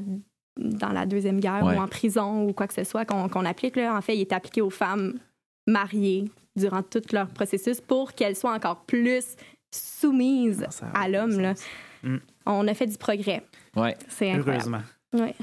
dans 0.56 0.90
la 0.90 1.06
Deuxième 1.06 1.40
Guerre 1.40 1.64
Ouais. 1.64 1.76
ou 1.76 1.80
en 1.80 1.88
prison 1.88 2.44
ou 2.46 2.52
quoi 2.52 2.66
que 2.66 2.74
ce 2.74 2.84
soit 2.84 3.04
qu'on 3.04 3.44
applique. 3.44 3.76
Là. 3.76 3.96
En 3.96 4.00
fait, 4.00 4.16
il 4.16 4.20
est 4.20 4.32
appliqué 4.32 4.60
aux 4.60 4.70
femmes 4.70 5.18
mariées 5.66 6.30
durant 6.56 6.82
tout 6.82 7.02
leur 7.12 7.28
processus 7.28 7.80
pour 7.80 8.12
qu'elles 8.12 8.36
soient 8.36 8.54
encore 8.54 8.84
plus 8.84 9.36
soumises 9.72 10.66
Ça 10.70 10.86
a 10.94 11.02
à 11.02 11.08
l'homme. 11.08 11.54
Mm. 12.02 12.16
On 12.46 12.66
a 12.66 12.74
fait 12.74 12.86
du 12.86 12.98
progrès. 12.98 13.44
Ouais. 13.76 13.96
C'est. 14.08 14.34
Heureusement. 14.36 14.82
Ouais. 15.12 15.34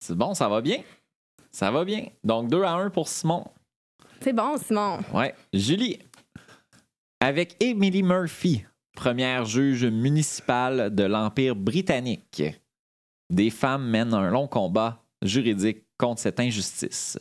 C'est 0.00 0.16
bon, 0.16 0.34
ça 0.34 0.48
va 0.48 0.60
bien. 0.60 0.78
Ça 1.52 1.70
va 1.70 1.84
bien. 1.84 2.06
Donc, 2.24 2.48
2 2.48 2.62
à 2.62 2.72
1 2.72 2.90
pour 2.90 3.08
Simon. 3.08 3.44
C'est 4.20 4.32
bon, 4.32 4.56
Simon. 4.56 4.98
Ouais. 5.12 5.34
Julie, 5.52 5.98
avec 7.20 7.56
Emily 7.62 8.02
Murphy, 8.02 8.64
première 8.96 9.44
juge 9.44 9.84
municipale 9.84 10.94
de 10.94 11.04
l'Empire 11.04 11.56
britannique, 11.56 12.42
des 13.30 13.50
femmes 13.50 13.88
mènent 13.88 14.14
un 14.14 14.30
long 14.30 14.48
combat 14.48 15.02
juridique 15.22 15.84
contre 15.98 16.20
cette 16.20 16.40
injustice. 16.40 17.18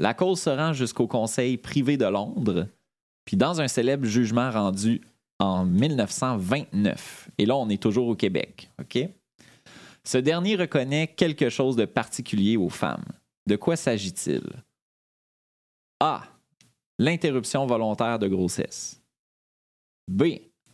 La 0.00 0.14
cause 0.14 0.40
se 0.40 0.50
rend 0.50 0.72
jusqu'au 0.72 1.06
Conseil 1.06 1.56
privé 1.56 1.96
de 1.96 2.06
Londres, 2.06 2.68
puis 3.24 3.36
dans 3.36 3.60
un 3.60 3.68
célèbre 3.68 4.06
jugement 4.06 4.50
rendu 4.50 5.00
en 5.38 5.64
1929. 5.64 7.30
Et 7.38 7.46
là, 7.46 7.56
on 7.56 7.68
est 7.68 7.82
toujours 7.82 8.08
au 8.08 8.16
Québec, 8.16 8.70
OK? 8.80 8.98
Ce 10.04 10.18
dernier 10.18 10.56
reconnaît 10.56 11.08
quelque 11.08 11.50
chose 11.50 11.76
de 11.76 11.84
particulier 11.84 12.56
aux 12.56 12.70
femmes. 12.70 13.04
De 13.46 13.56
quoi 13.56 13.76
s'agit-il? 13.76 14.42
A. 16.00 16.22
L'interruption 16.98 17.66
volontaire 17.66 18.18
de 18.18 18.28
grossesse. 18.28 19.02
B. 20.08 20.24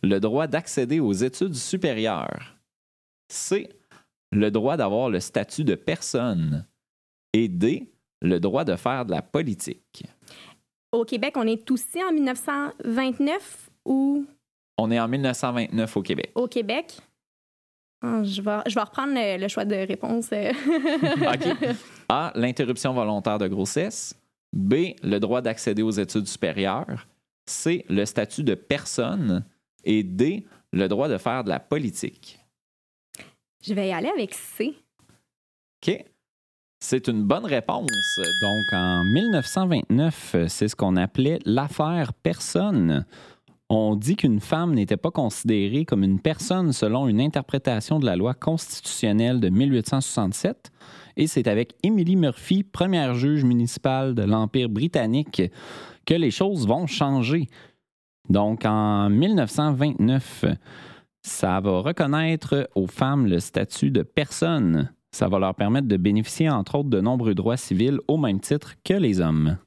Le 0.01 0.19
droit 0.19 0.47
d'accéder 0.47 0.99
aux 0.99 1.13
études 1.13 1.55
supérieures. 1.55 2.57
C. 3.27 3.69
Le 4.31 4.49
droit 4.51 4.77
d'avoir 4.77 5.09
le 5.09 5.19
statut 5.19 5.63
de 5.63 5.75
personne. 5.75 6.65
Et 7.33 7.47
D. 7.47 7.91
Le 8.21 8.39
droit 8.39 8.63
de 8.63 8.75
faire 8.75 9.05
de 9.05 9.11
la 9.11 9.21
politique. 9.21 10.03
Au 10.91 11.03
Québec, 11.05 11.33
on 11.37 11.45
est 11.47 11.69
aussi 11.69 12.03
en 12.03 12.11
1929 12.11 13.69
ou? 13.85 14.25
On 14.77 14.91
est 14.91 14.99
en 14.99 15.07
1929 15.07 15.97
au 15.97 16.01
Québec. 16.01 16.31
au 16.35 16.47
Québec? 16.47 16.97
Ah, 18.01 18.23
Je 18.23 18.41
vais, 18.41 18.57
je 18.67 18.75
vais 18.75 18.81
reprendre 18.81 19.13
le, 19.13 19.37
le 19.41 19.47
choix 19.47 19.65
de 19.65 19.75
réponse. 19.75 20.29
euh. 20.33 20.51
OK. 21.33 21.75
A. 22.09 22.31
L'interruption 22.35 22.93
volontaire 22.93 23.37
de 23.37 23.47
grossesse. 23.47 24.15
B. 24.53 24.93
Le 25.03 25.17
droit 25.19 25.41
d'accéder 25.41 25.81
aux 25.81 25.91
études 25.91 26.27
supérieures. 26.27 27.07
C. 27.45 27.85
Le 27.89 28.05
statut 28.05 28.43
de 28.43 28.55
personne. 28.55 29.43
Et 29.83 30.03
D. 30.03 30.45
Le 30.71 30.87
droit 30.87 31.07
de 31.09 31.17
faire 31.17 31.43
de 31.43 31.49
la 31.49 31.59
politique. 31.59 32.39
Je 33.67 33.73
vais 33.73 33.87
y 33.87 33.93
aller 33.93 34.09
avec 34.09 34.33
C. 34.33 34.75
OK. 35.87 36.05
C'est 36.79 37.07
une 37.07 37.23
bonne 37.23 37.45
réponse. 37.45 37.89
Donc, 38.41 38.73
en 38.73 39.03
1929, 39.03 40.35
c'est 40.47 40.67
ce 40.67 40.75
qu'on 40.75 40.95
appelait 40.97 41.39
l'affaire 41.45 42.13
personne. 42.13 43.05
On 43.69 43.95
dit 43.95 44.17
qu'une 44.17 44.39
femme 44.39 44.75
n'était 44.75 44.97
pas 44.97 45.09
considérée 45.09 45.83
comme 45.83 46.03
une 46.03 46.19
personne 46.19 46.73
selon 46.73 47.07
une 47.07 47.19
interprétation 47.19 47.97
de 47.97 48.05
la 48.05 48.15
loi 48.15 48.35
constitutionnelle 48.35 49.39
de 49.39 49.49
1867. 49.49 50.71
Et 51.17 51.25
c'est 51.25 51.47
avec 51.47 51.73
Emily 51.81 52.15
Murphy, 52.15 52.63
première 52.63 53.15
juge 53.15 53.43
municipale 53.43 54.13
de 54.13 54.21
l'Empire 54.21 54.69
britannique, 54.69 55.41
que 56.05 56.13
les 56.13 56.29
choses 56.29 56.67
vont 56.67 56.85
changer. 56.85 57.47
Donc, 58.29 58.63
en 58.65 59.09
1929, 59.09 60.45
ça 61.25 61.59
va 61.59 61.79
reconnaître 61.79 62.69
aux 62.75 62.85
femmes 62.85 63.25
le 63.25 63.39
statut 63.39 63.89
de 63.89 64.03
personne. 64.03 64.93
Ça 65.11 65.27
va 65.27 65.39
leur 65.39 65.55
permettre 65.55 65.87
de 65.87 65.97
bénéficier, 65.97 66.49
entre 66.51 66.75
autres, 66.75 66.89
de 66.89 67.01
nombreux 67.01 67.33
droits 67.33 67.57
civils 67.57 67.99
au 68.07 68.17
même 68.17 68.39
titre 68.39 68.75
que 68.83 68.93
les 68.93 69.19
hommes. 69.19 69.57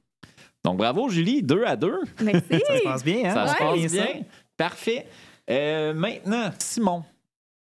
Donc, 0.63 0.77
bravo, 0.77 1.09
Julie, 1.09 1.43
deux 1.43 1.65
à 1.65 1.75
deux. 1.75 1.99
Merci. 2.23 2.47
Ça 2.65 2.77
se 2.77 2.83
passe 2.83 3.03
bien, 3.03 3.25
hein? 3.25 3.33
Ça 3.33 3.47
se 3.47 3.57
passe 3.57 3.91
bien. 3.91 4.23
Parfait. 4.55 5.07
Euh, 5.49 5.93
maintenant, 5.93 6.49
Simon, 6.59 7.03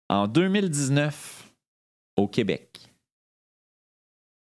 en 0.08 0.28
2019, 0.28 1.52
au 2.18 2.28
Québec, 2.28 2.88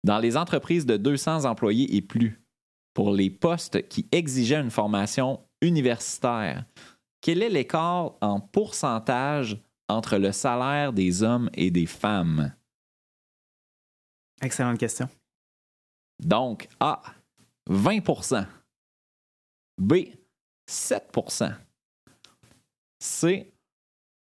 dans 0.03 0.19
les 0.19 0.36
entreprises 0.36 0.86
de 0.86 0.97
200 0.97 1.45
employés 1.45 1.95
et 1.95 2.01
plus, 2.01 2.41
pour 2.93 3.13
les 3.13 3.30
postes 3.30 3.88
qui 3.88 4.05
exigeaient 4.11 4.59
une 4.59 4.69
formation 4.71 5.39
universitaire, 5.61 6.65
quel 7.24 7.41
est 7.41 7.49
l'écart 7.49 8.15
en 8.19 8.41
pourcentage 8.41 9.57
entre 9.88 10.17
le 10.17 10.34
salaire 10.34 10.91
des 10.91 11.24
hommes 11.24 11.49
et 11.53 11.71
des 11.71 11.86
femmes? 11.86 12.53
Excellente 14.41 14.78
question. 14.78 15.07
Donc, 16.19 16.67
A, 16.82 17.01
20% 17.69 18.45
B, 19.78 19.93
7% 20.69 21.55
C, 22.99 23.53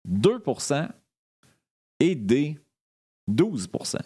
2% 0.07 0.89
et 1.99 2.15
D, 2.15 2.57
12% 3.29 3.97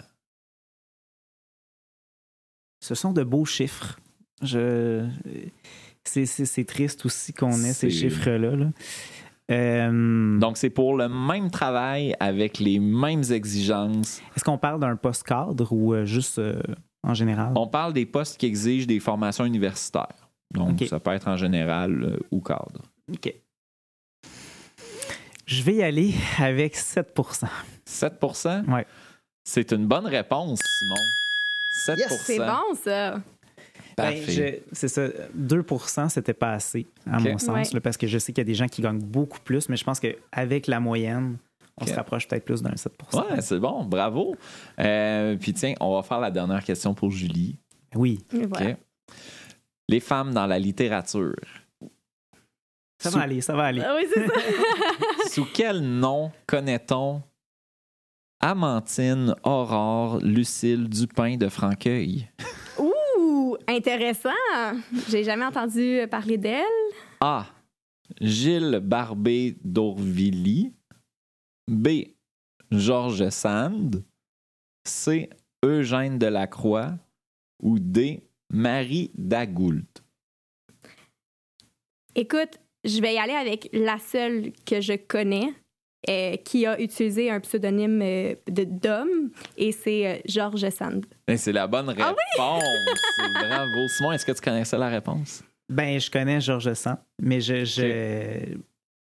Ce 2.82 2.96
sont 2.96 3.14
de 3.14 3.24
beaux 3.24 3.46
chiffres. 3.46 4.00
Je... 4.42 5.08
C'est, 6.08 6.66
triste 6.66 7.06
aussi 7.06 7.34
qu'on 7.34 7.52
ait 7.64 7.74
ces 7.74 7.90
chiffres-là. 7.90 8.56
là. 8.56 8.68
Euh, 9.50 10.40
Donc, 10.40 10.58
c'est 10.58 10.70
pour 10.70 10.96
le 10.96 11.08
même 11.08 11.50
travail 11.52 12.16
avec 12.20 12.60
les 12.60 12.80
mêmes 12.80 13.24
exigences. 13.30 14.22
Est-ce 14.36 14.44
qu'on 14.44 14.58
parle 14.58 14.80
d'un 14.80 14.96
poste 14.96 15.24
cadre 15.24 15.72
ou 15.72 15.94
euh, 15.94 16.06
juste 16.06 16.40
euh, 16.40 16.62
en 17.04 17.14
général? 17.14 17.54
On 17.56 17.68
parle 17.68 17.94
des 17.94 18.06
postes 18.06 18.38
qui 18.38 18.46
exigent 18.46 18.88
des 18.88 19.00
formations 19.00 19.46
universitaires. 19.46 20.28
Donc, 20.54 20.84
ça 20.90 21.00
peut 21.00 21.12
être 21.12 21.28
en 21.28 21.38
général 21.38 22.04
euh, 22.04 22.20
ou 22.32 22.42
cadre. 22.42 22.82
OK. 23.12 23.34
Je 25.46 25.64
vais 25.64 25.76
y 25.76 25.84
aller 25.84 26.14
avec 26.40 26.76
7% 26.76 27.48
7% 27.88 28.70
Ouais. 28.70 28.86
C'est 29.44 29.72
une 29.72 29.88
bonne 29.88 30.06
réponse, 30.08 30.60
Simon. 30.62 30.96
7% 31.98 32.18
C'est 32.26 32.40
bon, 32.40 32.76
ça. 32.84 33.22
Ben, 33.98 34.14
Parfait. 34.14 34.64
je- 34.72 34.76
c'est 34.76 34.88
ça. 34.90 35.08
2% 35.34 36.10
c'était 36.10 36.34
pas 36.36 36.52
assez, 36.54 36.86
à 37.12 37.20
mon 37.20 37.38
sens, 37.40 37.50
Ouais. 37.70 37.74
là, 37.74 37.82
parce 37.82 37.98
que 37.98 38.06
je 38.06 38.20
sais 38.20 38.32
qu'il 38.32 38.42
y 38.42 38.46
a 38.46 38.46
des 38.46 38.54
gens 38.54 38.68
qui 38.68 38.82
gagnent 38.84 39.02
beaucoup 39.02 39.40
plus, 39.40 39.68
mais 39.70 39.76
je 39.78 39.84
pense 39.84 40.00
qu'avec 40.00 40.68
la 40.68 40.80
moyenne, 40.80 41.38
on 41.82 41.86
se 41.88 41.94
rapproche 41.94 42.28
peut-être 42.28 42.46
plus 42.46 42.62
d'un 42.62 42.76
7% 42.76 43.24
Ouais, 43.32 43.42
c'est 43.42 43.60
bon, 43.60 43.84
bravo. 43.86 44.36
Euh, 44.80 45.36
puis 45.38 45.54
tiens, 45.54 45.74
on 45.80 45.96
va 45.96 46.04
faire 46.04 46.20
la 46.20 46.30
dernière 46.32 46.64
question 46.64 46.94
pour 46.94 47.10
Julie. 47.12 47.58
Oui, 47.96 48.24
voilà. 48.32 48.76
Les 49.90 50.00
femmes 50.00 50.32
dans 50.34 50.46
la 50.46 50.60
littérature. 50.60 51.34
ça 53.02 53.10
Sous- 53.12 53.18
va 53.18 53.24
aller, 53.24 53.42
ça 53.42 53.56
va 53.56 53.64
aller. 53.66 53.82
Ah 53.84 53.96
oui, 53.96 54.08
c'est 54.14 54.26
ça. 54.28 54.34
Sous 55.32 55.48
quel 55.54 55.82
nom 55.82 56.32
connaît-on 56.46 57.22
Amantine 58.42 59.34
Aurore 59.44 60.20
Lucille 60.22 60.88
Dupin 60.90 61.38
de 61.38 61.50
Franqueuil? 61.50 62.28
Intéressant. 63.68 64.30
J'ai 65.10 65.24
jamais 65.24 65.46
entendu 65.46 66.02
parler 66.10 66.38
d'elle. 66.38 66.64
A. 67.20 67.46
Gilles 68.22 68.80
Barbé 68.82 69.58
d'Orvilly. 69.64 70.74
B. 71.70 71.90
Georges 72.72 73.30
Sand. 73.30 74.04
C. 74.86 75.30
Eugène 75.66 76.18
Delacroix. 76.18 76.98
Ou 77.62 77.78
D. 77.80 78.24
Marie 78.50 79.12
Dagoult. 79.16 80.02
Écoute, 82.16 82.58
je 82.86 83.02
vais 83.02 83.16
y 83.16 83.18
aller 83.18 83.34
avec 83.34 83.70
la 83.74 84.00
seule 84.00 84.54
que 84.66 84.80
je 84.80 84.94
connais 84.94 85.54
euh, 86.10 86.36
qui 86.38 86.66
a 86.66 86.80
utilisé 86.80 87.30
un 87.32 87.40
pseudonyme 87.40 88.02
euh, 88.02 88.36
de 88.50 88.64
d'homme 88.64 89.32
et 89.58 89.72
c'est 89.72 90.08
euh, 90.08 90.16
Georges 90.26 90.70
Sand. 90.70 91.06
Ben, 91.28 91.38
C'est 91.38 91.52
la 91.52 91.68
bonne 91.68 91.90
réponse. 91.90 92.16
Ah 92.40 92.60
C'est 93.18 93.48
Bravo. 93.48 93.88
Simon, 93.88 94.12
est-ce 94.12 94.26
que 94.26 94.32
tu 94.32 94.42
connaissais 94.42 94.78
la 94.78 94.90
réponse? 94.90 95.44
Ben, 95.70 96.00
je 96.00 96.10
connais 96.10 96.40
Georges 96.40 96.74
Sand, 96.74 96.98
mais 97.22 97.42
je, 97.42 97.66
je- 97.66 98.58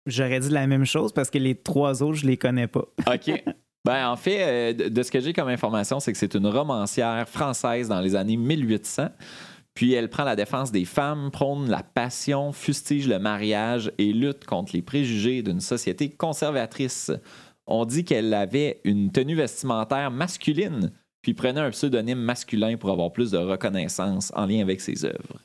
j'aurais 0.06 0.40
dit 0.40 0.50
la 0.50 0.66
même 0.66 0.84
chose 0.84 1.12
parce 1.12 1.30
que 1.30 1.38
les 1.38 1.54
trois 1.56 2.02
autres, 2.02 2.14
je 2.18 2.26
les 2.26 2.36
connais 2.36 2.66
pas. 2.68 2.84
OK. 3.12 3.44
Ben, 3.84 4.08
en 4.08 4.16
fait, 4.16 4.42
euh, 4.42 4.72
de, 4.72 4.88
de 4.88 5.02
ce 5.02 5.10
que 5.10 5.20
j'ai 5.20 5.32
comme 5.32 5.48
information, 5.48 6.00
c'est 6.00 6.12
que 6.12 6.18
c'est 6.18 6.34
une 6.34 6.46
romancière 6.46 7.28
française 7.28 7.88
dans 7.88 8.00
les 8.00 8.14
années 8.14 8.36
1800. 8.36 9.08
Puis 9.78 9.92
elle 9.92 10.10
prend 10.10 10.24
la 10.24 10.34
défense 10.34 10.72
des 10.72 10.84
femmes, 10.84 11.30
prône 11.30 11.70
la 11.70 11.84
passion, 11.84 12.50
fustige 12.50 13.06
le 13.06 13.20
mariage 13.20 13.92
et 13.96 14.12
lutte 14.12 14.44
contre 14.44 14.72
les 14.74 14.82
préjugés 14.82 15.40
d'une 15.40 15.60
société 15.60 16.10
conservatrice. 16.10 17.12
On 17.64 17.84
dit 17.84 18.04
qu'elle 18.04 18.34
avait 18.34 18.80
une 18.82 19.12
tenue 19.12 19.36
vestimentaire 19.36 20.10
masculine, 20.10 20.90
puis 21.22 21.32
prenait 21.32 21.60
un 21.60 21.70
pseudonyme 21.70 22.18
masculin 22.18 22.76
pour 22.76 22.90
avoir 22.90 23.12
plus 23.12 23.30
de 23.30 23.38
reconnaissance 23.38 24.32
en 24.34 24.46
lien 24.46 24.62
avec 24.62 24.80
ses 24.80 25.04
œuvres. 25.04 25.38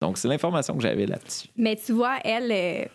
Donc, 0.00 0.16
c'est 0.16 0.28
l'information 0.28 0.74
que 0.76 0.82
j'avais 0.82 1.04
là-dessus. 1.04 1.48
Mais 1.54 1.76
tu 1.76 1.92
vois, 1.92 2.16
elle, 2.24 2.88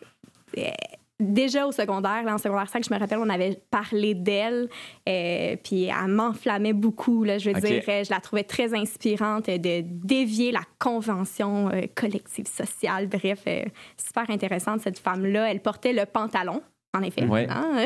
euh, 0.57 0.71
déjà 1.19 1.67
au 1.67 1.71
secondaire, 1.71 2.23
là, 2.23 2.33
en 2.33 2.37
secondaire 2.37 2.69
5, 2.69 2.83
je 2.87 2.93
me 2.93 2.99
rappelle, 2.99 3.19
on 3.19 3.29
avait 3.29 3.59
parlé 3.69 4.13
d'elle, 4.15 4.69
euh, 5.07 5.55
puis 5.63 5.85
elle 5.85 6.07
m'enflammait 6.07 6.73
beaucoup. 6.73 7.23
Là, 7.23 7.37
je 7.37 7.49
veux 7.49 7.57
Ok. 7.57 7.63
dire, 7.63 7.83
euh, 7.87 8.03
je 8.03 8.09
la 8.09 8.19
trouvais 8.19 8.43
très 8.43 8.73
inspirante 8.73 9.49
euh, 9.49 9.57
de 9.57 9.81
dévier 9.85 10.51
la 10.51 10.61
convention 10.79 11.69
euh, 11.69 11.81
collective 11.95 12.47
sociale. 12.47 13.07
Bref, 13.07 13.41
euh, 13.47 13.63
super 13.97 14.29
intéressante, 14.29 14.81
cette 14.81 14.99
femme-là. 14.99 15.51
Elle 15.51 15.61
portait 15.61 15.93
le 15.93 16.05
pantalon. 16.05 16.61
En 16.97 17.03
effet. 17.03 17.23
Ouais. 17.25 17.45
hein? 17.47 17.85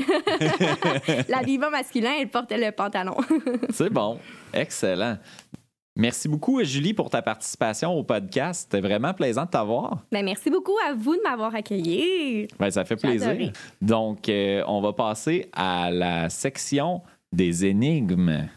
L'habillement 1.28 1.70
masculin, 1.70 2.12
elle 2.22 2.30
portait 2.30 2.58
le 2.58 2.72
pantalon. 2.72 3.18
C'est 3.70 3.90
bon. 3.90 4.18
Excellent. 4.54 5.18
Merci 5.96 6.28
beaucoup, 6.28 6.64
Julie, 6.64 6.96
pour 6.96 7.12
ta 7.12 7.22
participation 7.22 7.94
au 7.94 8.04
podcast. 8.04 8.62
C'était 8.64 8.82
vraiment 8.82 9.14
plaisant 9.14 9.46
de 9.46 9.52
t'avoir. 9.52 10.00
ben, 10.12 10.26
merci 10.26 10.50
beaucoup 10.50 10.74
à 10.90 10.94
vous 10.96 11.16
de 11.16 11.22
m'avoir 11.22 11.54
accueilli. 11.54 12.48
Ben, 12.60 12.72
ça 12.72 12.84
fait 12.84 12.96
plaisir. 12.96 13.30
adoré. 13.30 13.52
Donc, 13.80 14.28
euh, 14.28 14.64
on 14.66 14.82
va 14.82 14.94
passer 14.94 15.52
à 15.54 15.92
la 15.92 16.30
section 16.30 17.04
des 17.32 17.66
énigmes. 17.68 18.48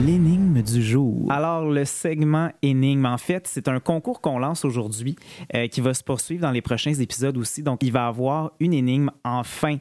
L'énigme 0.00 0.62
du 0.62 0.82
jour. 0.82 1.30
Alors, 1.30 1.66
le 1.68 1.84
segment 1.84 2.50
énigme, 2.62 3.04
en 3.06 3.18
fait, 3.18 3.48
c'est 3.48 3.66
un 3.66 3.80
concours 3.80 4.20
qu'on 4.20 4.38
lance 4.38 4.64
aujourd'hui 4.64 5.16
euh, 5.54 5.66
qui 5.66 5.80
va 5.80 5.92
se 5.92 6.04
poursuivre 6.04 6.42
dans 6.42 6.52
les 6.52 6.62
prochains 6.62 6.94
épisodes 6.94 7.36
aussi. 7.36 7.64
Donc, 7.64 7.82
il 7.82 7.90
va 7.90 8.04
y 8.04 8.08
avoir 8.08 8.52
une 8.60 8.72
énigme 8.72 9.10
en 9.24 9.42
fin 9.42 9.76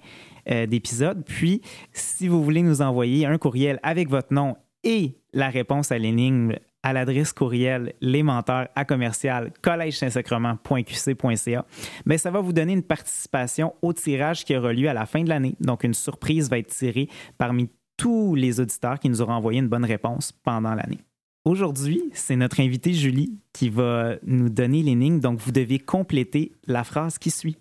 euh, 0.52 0.66
d'épisode. 0.66 1.24
Puis, 1.26 1.62
si 1.94 2.28
vous 2.28 2.44
voulez 2.44 2.62
nous 2.62 2.82
envoyer 2.82 3.26
un 3.26 3.38
courriel 3.38 3.80
avec 3.84 4.10
votre 4.10 4.34
nom 4.34 4.56
et 4.84 5.16
la 5.34 5.50
réponse 5.50 5.92
à 5.92 5.98
l'énigme 5.98 6.54
à 6.82 6.94
l'adresse 6.94 7.34
courriel 7.34 7.94
lesmenteurs 8.00 8.70
à 8.76 8.86
commercial 8.86 9.52
collège 9.62 9.98
saint-sacrement.qc.ca, 9.98 11.66
ben 12.06 12.18
ça 12.18 12.32
va 12.32 12.40
vous 12.40 12.54
donner 12.54 12.74
une 12.74 12.84
participation 12.84 13.74
au 13.82 13.92
tirage 13.92 14.46
qui 14.46 14.56
aura 14.56 14.72
lieu 14.72 14.88
à 14.90 14.94
la 14.94 15.06
fin 15.06 15.24
de 15.24 15.30
l'année. 15.30 15.56
Donc, 15.60 15.84
une 15.84 15.94
surprise 15.94 16.50
va 16.50 16.58
être 16.58 16.70
tirée 16.70 17.10
parmi 17.38 17.70
tous 17.98 18.34
les 18.36 18.62
auditeurs 18.62 19.00
qui 19.00 19.10
nous 19.10 19.22
auront 19.22 19.34
envoyé 19.34 19.60
une 19.60 19.68
bonne 19.68 19.86
réponse 19.86 20.32
pendant 20.32 20.74
l'année. 20.74 21.00
Aujourd'hui, 21.46 22.02
c'est 22.14 22.36
notre 22.36 22.60
invitée 22.62 22.94
Julie 22.94 23.40
qui 23.54 23.70
va 23.70 24.16
nous 24.24 24.50
donner 24.50 24.84
l'énigme, 24.84 25.20
donc 25.20 25.40
vous 25.40 25.52
devez 25.52 25.80
compléter 25.80 26.54
la 26.68 26.84
phrase 26.84 27.18
qui 27.18 27.32
suit. 27.32 27.58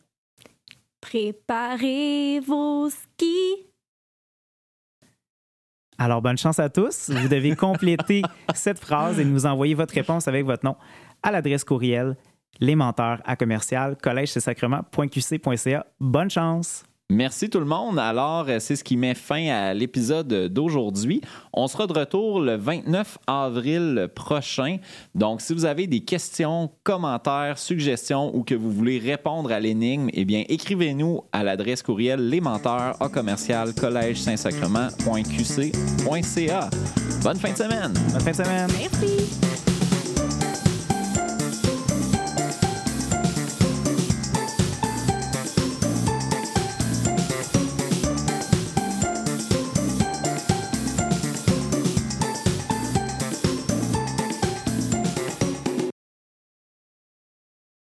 Préparez 1.01 2.41
vos 2.41 2.91
skis. 2.91 3.67
Alors, 5.99 6.23
bonne 6.23 6.39
chance 6.39 6.59
à 6.59 6.69
tous. 6.69 7.11
Vous 7.11 7.29
devez 7.29 7.57
compléter 7.57 8.23
cette 8.55 8.79
phrase 8.79 9.19
et 9.19 9.25
nous 9.25 9.47
envoyer 9.47 9.75
votre 9.75 9.95
réponse 9.95 10.29
avec 10.29 10.45
votre 10.45 10.65
nom 10.65 10.77
à 11.23 11.33
l'adresse 11.33 11.65
courriel 11.65 12.17
lesmenteurs 12.61 13.21
à 13.25 13.37
commercial 13.37 13.97
collège. 13.97 14.33
Bonne 16.01 16.31
chance! 16.31 16.88
Merci 17.11 17.49
tout 17.49 17.59
le 17.59 17.65
monde. 17.65 17.99
Alors, 17.99 18.45
euh, 18.51 18.59
c'est 18.61 18.77
ce 18.77 18.85
qui 18.85 18.99
met 18.99 19.15
fin 19.15 19.49
à 19.49 19.73
l'épisode 19.73 20.53
d'aujourd'hui. 20.53 21.23
On 21.55 21.67
sera 21.67 21.87
de 21.87 21.99
retour 21.99 22.39
le 22.39 22.57
29 22.57 23.17
avril 23.27 24.09
prochain. 24.15 24.77
Donc, 25.15 25.41
si 25.41 25.55
vous 25.55 25.65
avez 25.65 25.87
des 25.87 26.01
questions, 26.01 26.71
commentaires, 26.83 27.57
suggestions 27.57 28.37
ou 28.37 28.45
que 28.45 28.55
vous 28.55 28.71
voulez 28.71 28.99
répondre 28.99 29.51
à 29.51 29.59
l'énigme, 29.59 30.11
eh 30.13 30.27
bien, 30.27 30.45
écrivez-nous 30.51 31.23
à 31.33 31.43
l'adresse 31.43 31.83
courriel 31.83 32.29
lesmenteurs 32.29 33.01
à 33.01 33.09
commercial 33.09 33.75
collège 33.75 34.21
saint-sacrement.qc.ca. 34.21 36.71
Bonne 37.23 37.39
fin 37.39 37.53
de 37.53 37.57
semaine! 37.57 37.95
Bonne 38.13 38.21
fin 38.21 38.33
de 38.33 38.37
semaine! 38.37 38.69
Merci. 38.79 39.48